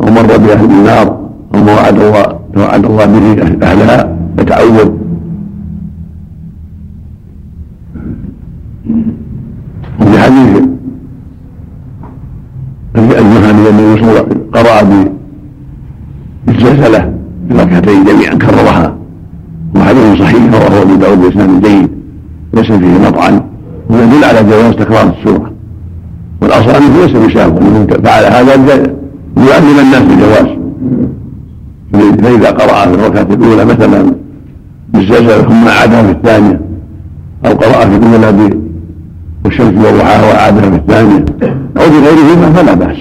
[0.00, 1.20] ومر بأهل النار.
[1.54, 4.90] وما وعد الله توعد الله به أهلها يتعوذ.
[10.00, 10.62] وفي حديث
[12.96, 14.76] المهني النبي صلى الله عليه وسلم قرأ
[16.46, 17.12] بالزلزلة
[17.48, 18.96] في ركعتين جميعا كررها.
[19.76, 21.90] وحديث صحيح رواه أبو داود بإسناد جيد
[22.54, 23.42] ليس فيه مطعن.
[23.90, 25.52] ويدل على جواز تكرار السورة.
[26.42, 27.60] والأصل أنه ليس بشاق
[28.04, 28.54] فعل هذا
[29.36, 30.48] يعلم الناس بالجواز
[31.92, 34.14] فإذا قرأ في الركعة الأولى مثلا
[34.92, 36.60] بالزلزله ثم اعادها في الثانية
[37.46, 38.50] أو قرأ في الاولى
[39.44, 41.24] والشمس وضحاها واعادها في الثانية
[41.76, 42.96] أو بغيرهما فلا بأس.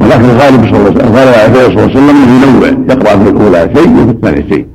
[0.00, 4.66] ولكن الغالب صلى الله عليه وسلم إنه ينوع يقرأ في الأولى شيء وفي الثانية شيء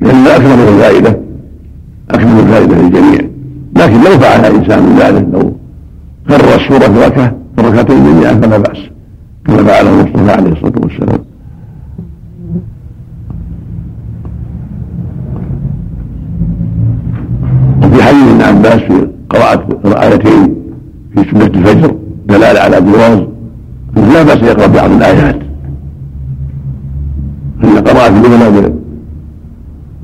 [0.00, 1.18] لأن أكمل الفائدة
[2.10, 3.20] أكمل الفائدة للجميع.
[3.76, 5.52] لكن لو فعل إنسان ذلك لو
[6.28, 8.78] كرر السورة في ركعه في جميعا فلا بأس
[9.46, 11.31] كما فعله المصطفى عليه الصلاة والسلام.
[17.82, 19.66] وفي حديث ابن عباس في قراءة
[20.02, 20.54] آيتين
[21.14, 21.94] في سنة الفجر
[22.26, 23.18] دلالة على جواز
[23.96, 25.38] لا بأس يقرأ بعض الآيات.
[27.62, 28.72] فإن قراءة الأولى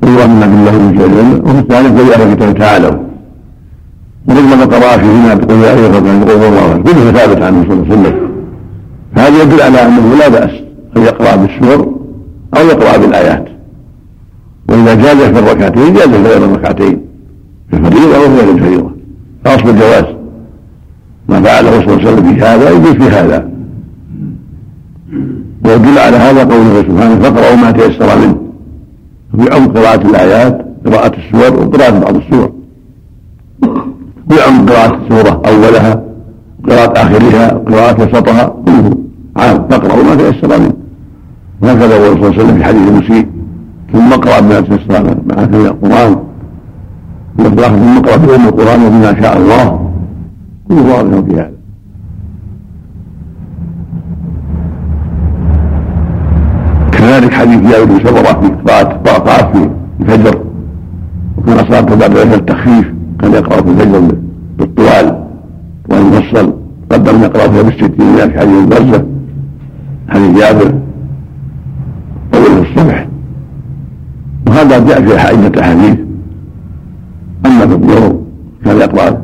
[0.03, 2.95] اللهم بالله من شر وفي الثالث بأهل الكتاب تعالوا.
[4.27, 7.93] وربما قرأ فيهما بقول يا أيها الذين قول الله كله ثابت عنه صلى الله عليه
[7.93, 8.29] وسلم.
[9.15, 10.51] فهذا يدل على أنه لا بأس
[10.97, 11.95] أن يقرأ بالسور
[12.57, 13.45] أو يقرأ بالآيات.
[14.69, 17.08] وإذا جاز في الركعتين جاز في غير الركعتين.
[17.73, 18.91] الفريضة في غير الفريضة.
[19.45, 20.05] فأصل الجواز
[21.29, 23.49] ما فعله صلى الله عليه وسلم في هذا يجوز في هذا.
[25.65, 28.37] ويدل على هذا قوله سبحانه فاقرأوا ما تيسر منه.
[29.53, 32.51] عمق قراءة الآيات قراءة السور وقراءة بعض السور.
[34.47, 36.03] عمق قراءة السورة أولها
[36.69, 38.97] قراءة آخرها قراءة وسطها كله
[39.37, 39.67] عام.
[39.69, 40.73] فاقرأوا ما تيسر منه.
[41.61, 43.27] وهكذا هو صلى الله عليه وسلم في حديث المسيء
[43.93, 46.28] ثم اقرأ ما تيسر معك من القرآن
[47.45, 49.89] اقرأ بأم القرآن وبما شاء الله.
[50.69, 51.51] كل واضح في هذا.
[56.91, 60.41] كذلك حديث جابر بن سمره في قراءة قراءة في الفجر.
[61.37, 64.15] وكان صلاته بعد العشاء التخفيف كان يقرأ في الفجر
[64.57, 65.23] بالطوال
[65.89, 66.53] والمفصل.
[66.91, 69.05] أن يقرأ فيها بالستين في حديث البرزة
[70.09, 70.73] حديث جابر.
[72.33, 73.07] طول الصبح.
[74.47, 76.08] وهذا جاء في عدة أحاديث.
[77.45, 78.15] أما في الظهر
[78.65, 79.21] كان يقرأ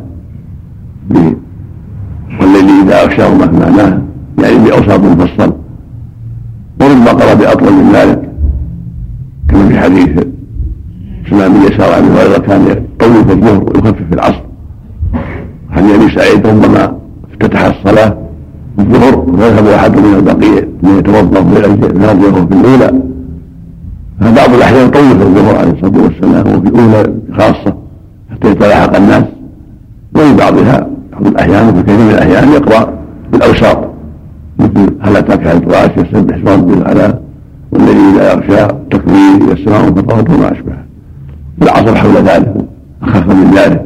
[2.41, 4.01] والليل إذا أغشاه ما معناه
[4.43, 5.53] يعني بأوساط مفصل.
[6.81, 8.29] وربما قرأ بأطول من ذلك.
[9.49, 10.23] كما في حديث
[11.29, 14.43] سلام بن يسار عن هريرة كان يطول في الظهر ويخفف في العصر.
[15.69, 16.97] حديث أبي سعيد ربما
[17.31, 18.17] افتتح الصلاة
[18.79, 21.43] الظهر ويذهب أحد من البقية ليتوضأ
[22.45, 23.01] في الأولى.
[24.19, 27.84] فبعض الأحيان يطول في الظهر عليه الصلاة والسلام وفي الأولى خاصة.
[28.35, 29.23] حتى يتلاحق الناس
[30.15, 32.93] وفي بعضها بعض الأحيان وفي كثير من الأحيان يقرأ
[33.31, 33.89] بالأوساط
[34.59, 37.19] مثل هل أتاك حديث غاشية يسبح اسم ربي الأعلى؟
[37.71, 40.85] والذي إذا يغشى تكبير إلى السماء انفطرت وما أشبهه
[41.61, 42.53] العصر حول ذلك
[43.03, 43.85] أخف من ذلك.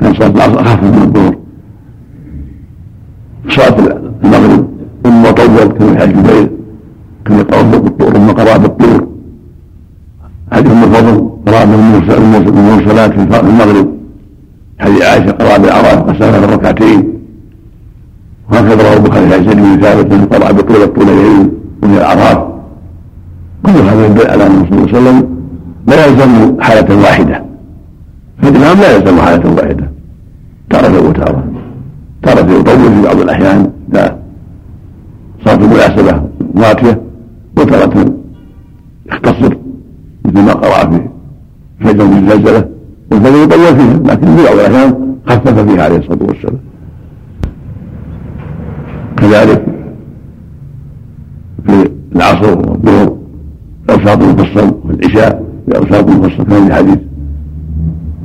[0.00, 1.36] كان صلاة العصر أخف من الظهر.
[3.48, 4.68] صلاة المغرب
[5.04, 6.50] ثم طول كما في حديث جبير
[7.24, 9.07] كما يتوضا بالطور ثم قرأ بالطور.
[10.52, 13.94] حديث أم الفضل؟ قرأ بالمرسلات في المغرب.
[14.78, 17.14] حديث عائشة قرأ بالأعراف قسمها في الركعتين.
[18.52, 21.52] وهكذا رواه البخاري عن زيد بن ثابت أنه قرأ بطول الطولين
[21.82, 22.38] وهي الأعراف.
[23.66, 25.38] كل هذا يدل على أن صلى الله عليه وسلم
[25.86, 27.44] لا يلزم حالة واحدة.
[28.42, 29.90] فالإمام لا يلزم حالة واحدة.
[30.70, 31.44] تارة وتارة
[32.22, 32.52] تارة.
[32.52, 33.70] يطول في بعض الأحيان.
[33.92, 34.18] إذا
[35.44, 36.22] صارت المناسبة
[36.54, 37.02] واتية
[37.58, 38.14] وتارة
[39.06, 39.56] يختصر
[40.24, 40.90] مثل ما قرأ
[41.80, 42.68] في فجر من زلزلة
[43.12, 44.94] والفجر يطول فيها لكن في بعض الأحيان
[45.26, 46.58] خفف فيها عليه الصلاة والسلام.
[49.16, 49.64] كذلك
[51.66, 53.16] في العصر والظهر
[53.90, 54.74] أوساط مفصل
[55.68, 56.98] في أوساط مفصل كما في حديث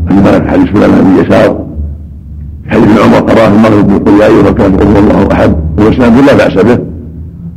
[0.09, 1.65] في حديث فلان بن يسار.
[2.63, 5.55] في حديث ابن عمر قرأ في المغرب يقول يا أيها الكافر قل الله أحد.
[5.79, 6.79] هو إسلام لا بأس به.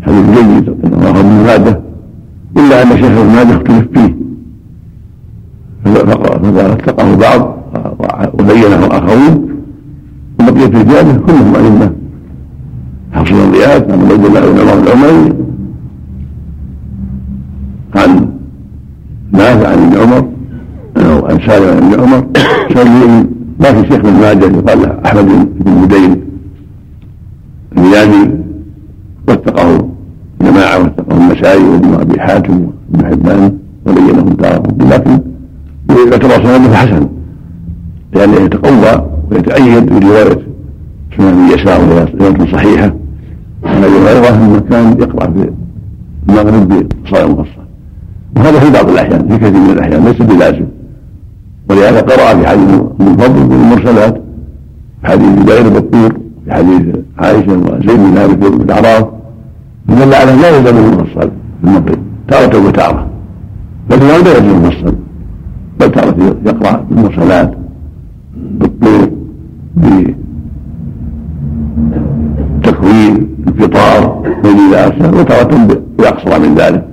[0.03, 1.81] حديث جيد رواه ابن ماجه
[2.57, 4.17] إلا أن شيخ ابن ماجه اختلف فيه.
[5.87, 7.57] اتقاه بعض
[8.35, 9.49] وبينه آخرون
[10.41, 11.91] وبقية رجاله كلهم أئمة.
[13.13, 14.83] حفص الرياض عن عبد الله بن عمر.
[14.83, 15.35] العمري
[17.95, 18.29] عن
[19.33, 20.29] نافع عن ابن عمر
[20.97, 22.27] أو عن سالم عن ابن عمر.
[22.75, 23.31] سالم
[23.61, 25.27] ما في شيخ بن ماجه يقال له أحمد
[25.61, 26.21] بن مدين
[27.77, 28.31] الميلادي
[29.29, 29.89] واتقاه
[30.41, 35.21] جماعة واتقاه النسائي وابن أبي حاتم وابن حبان وبينه داره لكن
[35.91, 37.09] يعتبر سنده حسن.
[38.15, 40.39] لأنه يتقوى ويتأيد برواية
[41.17, 41.81] سنن يسار
[42.21, 42.95] رواية صحيحة.
[43.65, 45.51] عن ابي هريره انه كان يقرا في
[46.29, 47.67] المغرب بصلاه مفصل
[48.37, 50.67] وهذا في بعض الأحيان في كثير من الأحيان ليس بلازم.
[51.71, 54.15] ولهذا قرأ في حديث من فضل المرسلات
[55.03, 56.13] في حديث جبير بطور
[56.45, 56.83] في حديث
[57.19, 59.07] عائشة وزيد بن ثابت بن الأعراف
[59.89, 61.31] دل على لا يلزم المفصل
[61.61, 61.99] في المغرب
[62.29, 63.07] تارة وتارة.
[63.91, 64.95] بل لا يلزم المفصل
[65.81, 67.55] بل تارة يقرأ بالمرسلات
[68.36, 69.11] بالطور
[72.61, 76.86] بتكوين انفطار بين ذلك وتارة بأقصر من ذلك.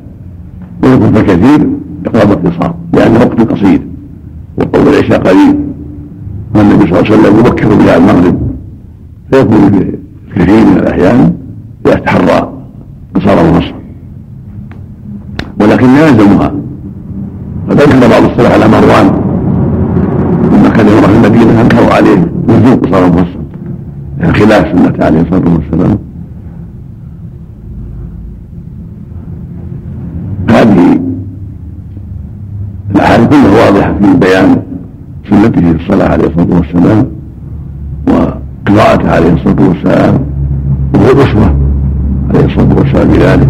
[0.83, 1.69] ويكون كثير
[2.05, 3.81] يقرأ باختصار لأنه وقت قصير.
[4.57, 5.59] وقول العشاء قريب
[6.55, 8.37] والنبي صلى الله عليه وسلم يبكر بها المغرب.
[9.31, 9.97] فيكون في
[10.35, 11.33] كثير من الأحيان
[11.87, 12.53] يتحرى
[13.15, 13.73] قصار المصر
[15.61, 16.51] ولكن لا يلزمها
[17.71, 19.07] انكر بعض السلف على مروان.
[20.53, 22.31] لما كان يمر في المدينة أنكروا عليه.
[22.47, 23.43] نزول قصار المفصل
[24.19, 25.97] يعني خلاف سنه عليه الصلاة والسلام.
[30.49, 30.99] هذه
[32.95, 34.61] الأحاديث كلها واضحة في بيان
[35.29, 37.07] سنته في الصلاة عليه الصلاة والسلام
[38.07, 40.19] وقراءته عليه الصلاة والسلام.
[40.95, 41.55] وهو الاسوه
[42.29, 43.47] عليه الصلاة والسلام بذلك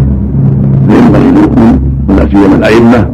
[0.88, 3.13] فينبغي المؤمن ولا سيما الأئمة.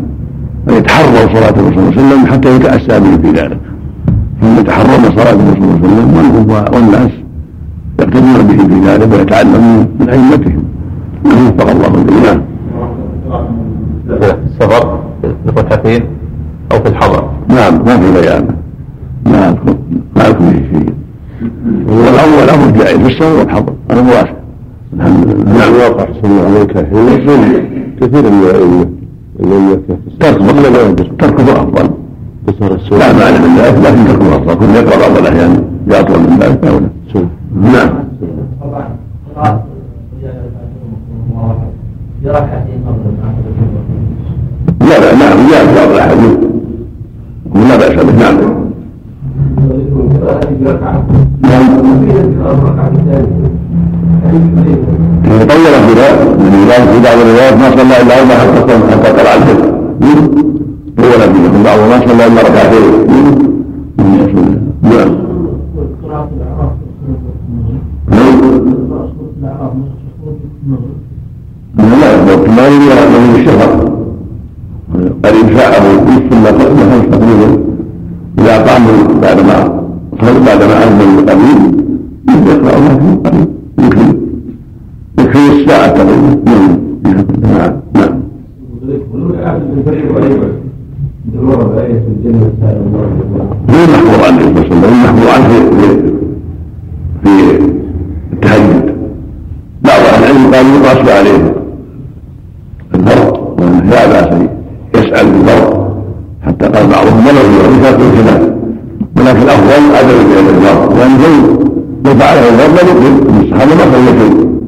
[0.69, 3.61] أن يتحروا صلاة الرسول صلى الله عليه وسلم حتى يتأسى به في ذلك.
[4.43, 7.11] هم يتحرون صلاة الرسول صلى الله عليه وسلم والناس
[8.01, 10.65] يقتدون به في ذلك ويتعلمون من أئمتهم.
[11.25, 12.41] وفق الله الجميع.
[14.09, 16.03] في السفر في الركعتين
[16.73, 18.47] أو في الحضر؟ نعم ما في بيان.
[19.27, 19.77] ما أذكر
[20.17, 20.95] ما أذكر به شيء
[21.89, 24.37] والأول أمر جائز في السفر والحضر أنا موافق.
[24.95, 25.73] الحمد لله نعم.
[25.73, 27.07] واقع صلى عليك حين
[28.01, 29.00] كثير من الأئمة
[29.41, 31.91] الذين تركه تركه افضل
[32.47, 35.65] كثر السؤال لا معنى من ذلك لكن تركه افضل كل يقرأ بعض الأحيان.
[35.87, 36.67] باطول من ذلك.
[36.67, 36.81] أو
[37.73, 37.91] لا نعم.
[44.81, 45.51] لا لا نعم.
[45.51, 46.37] جاء بعض الاحاديث
[47.55, 48.13] ولا بأس به.
[48.13, 48.37] نعم.
[51.43, 51.81] نعم.
[53.07, 53.60] إذا
[55.49, 59.71] طول الهلال من يقال في بعض الروايات ما صلى الا أربع حتى حتى طلع الفجر
[60.97, 62.85] طول فيه في بعض ما صلى الا ركعتين
[64.83, 65.31] نعم
[72.01, 73.91] لا لو ما يريد من الشهر
[75.25, 75.81] قريب ساعة
[76.31, 77.59] ثم خمس تقريبا
[78.39, 79.81] إذا قاموا بعدما
[80.47, 81.61] بعدما أذن القليل
[82.29, 83.60] يقرأ الله قليل يمكن
[85.61, 86.41] يكفي الساعة تقريبا
[87.43, 88.21] نعم نعم
[93.71, 95.71] غير محفوظ عنه صلى الله عليه وسلم محفوظ عنه
[97.25, 97.33] في
[98.33, 98.95] التهجد
[99.83, 101.55] بعض أهل العلم قالوا يقاس عليه
[102.95, 104.29] الفرض وانه لا باس
[104.95, 105.91] يسال بالفرض
[106.47, 108.43] حتى قال بعضهم يعرف في الخلاف
[109.17, 111.59] ولكن الافضل عدم فعل الفرض لأنه
[112.05, 114.60] لو فعله الفرض لم يقبل الصحابه ما صلى شيء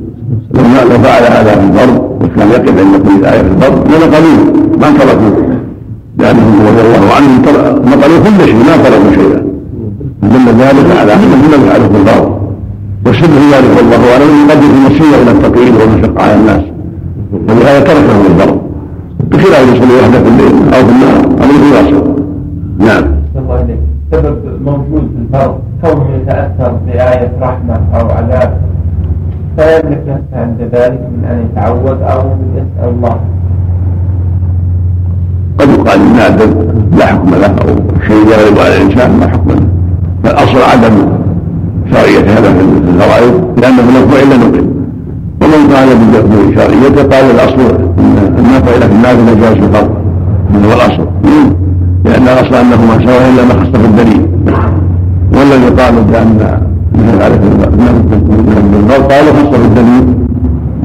[0.90, 4.38] لو فعل هذا في الفرض وكان يقف عند كل إيه في الفرض لنقلوه
[4.80, 5.62] ما تركوه
[6.18, 7.42] لانهم رضي الله عنهم
[7.86, 9.42] نقلوا كل شيء ما تركوا شيئا.
[10.22, 12.32] دل ذلك على انهم لم يفعلوا في
[13.06, 16.62] والسر في ذلك والله أعلم قد يكون وسيله إلى التقييد والمشقه على الناس.
[17.48, 18.58] ولهذا تركه الفرض
[19.30, 22.12] بخلاف يصلي وحده في الليل أو في النهار أمر واسع
[22.78, 23.04] نعم.
[24.12, 28.71] سبب موجود في الفرض كونه يتأثر بآية رحمة أو عذاب.
[29.56, 33.16] فيملك نفسه عند ذلك من أن يتعوذ أو من يسأل الله.
[35.58, 36.46] قد يقال النادر
[36.98, 37.76] لا حكم له أو
[38.06, 39.66] شيء يغلب على الإنسان ما حكم له.
[40.24, 40.94] فالاصل عدم
[41.90, 44.66] شرعية هذا في الفرائض لأنه لو فعل نقل.
[45.42, 45.88] ومن قال
[46.50, 47.60] بشرعيته قال الأصل
[47.98, 49.90] إن ما فعل في النافله جاز الفرض
[50.54, 51.06] هذا هو الأصل.
[52.04, 54.26] لأن الأصل أنه ما سوى إلا ما خص الدليل
[55.32, 56.60] والذي قال بأن
[56.94, 60.14] يجب عليك من الغلط قال فصل الدليل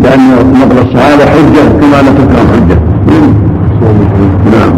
[0.03, 2.77] لأن نقل الصحابة حجة كما لا تكره حجة
[4.51, 4.73] نعم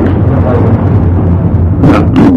[1.91, 2.28] نعم.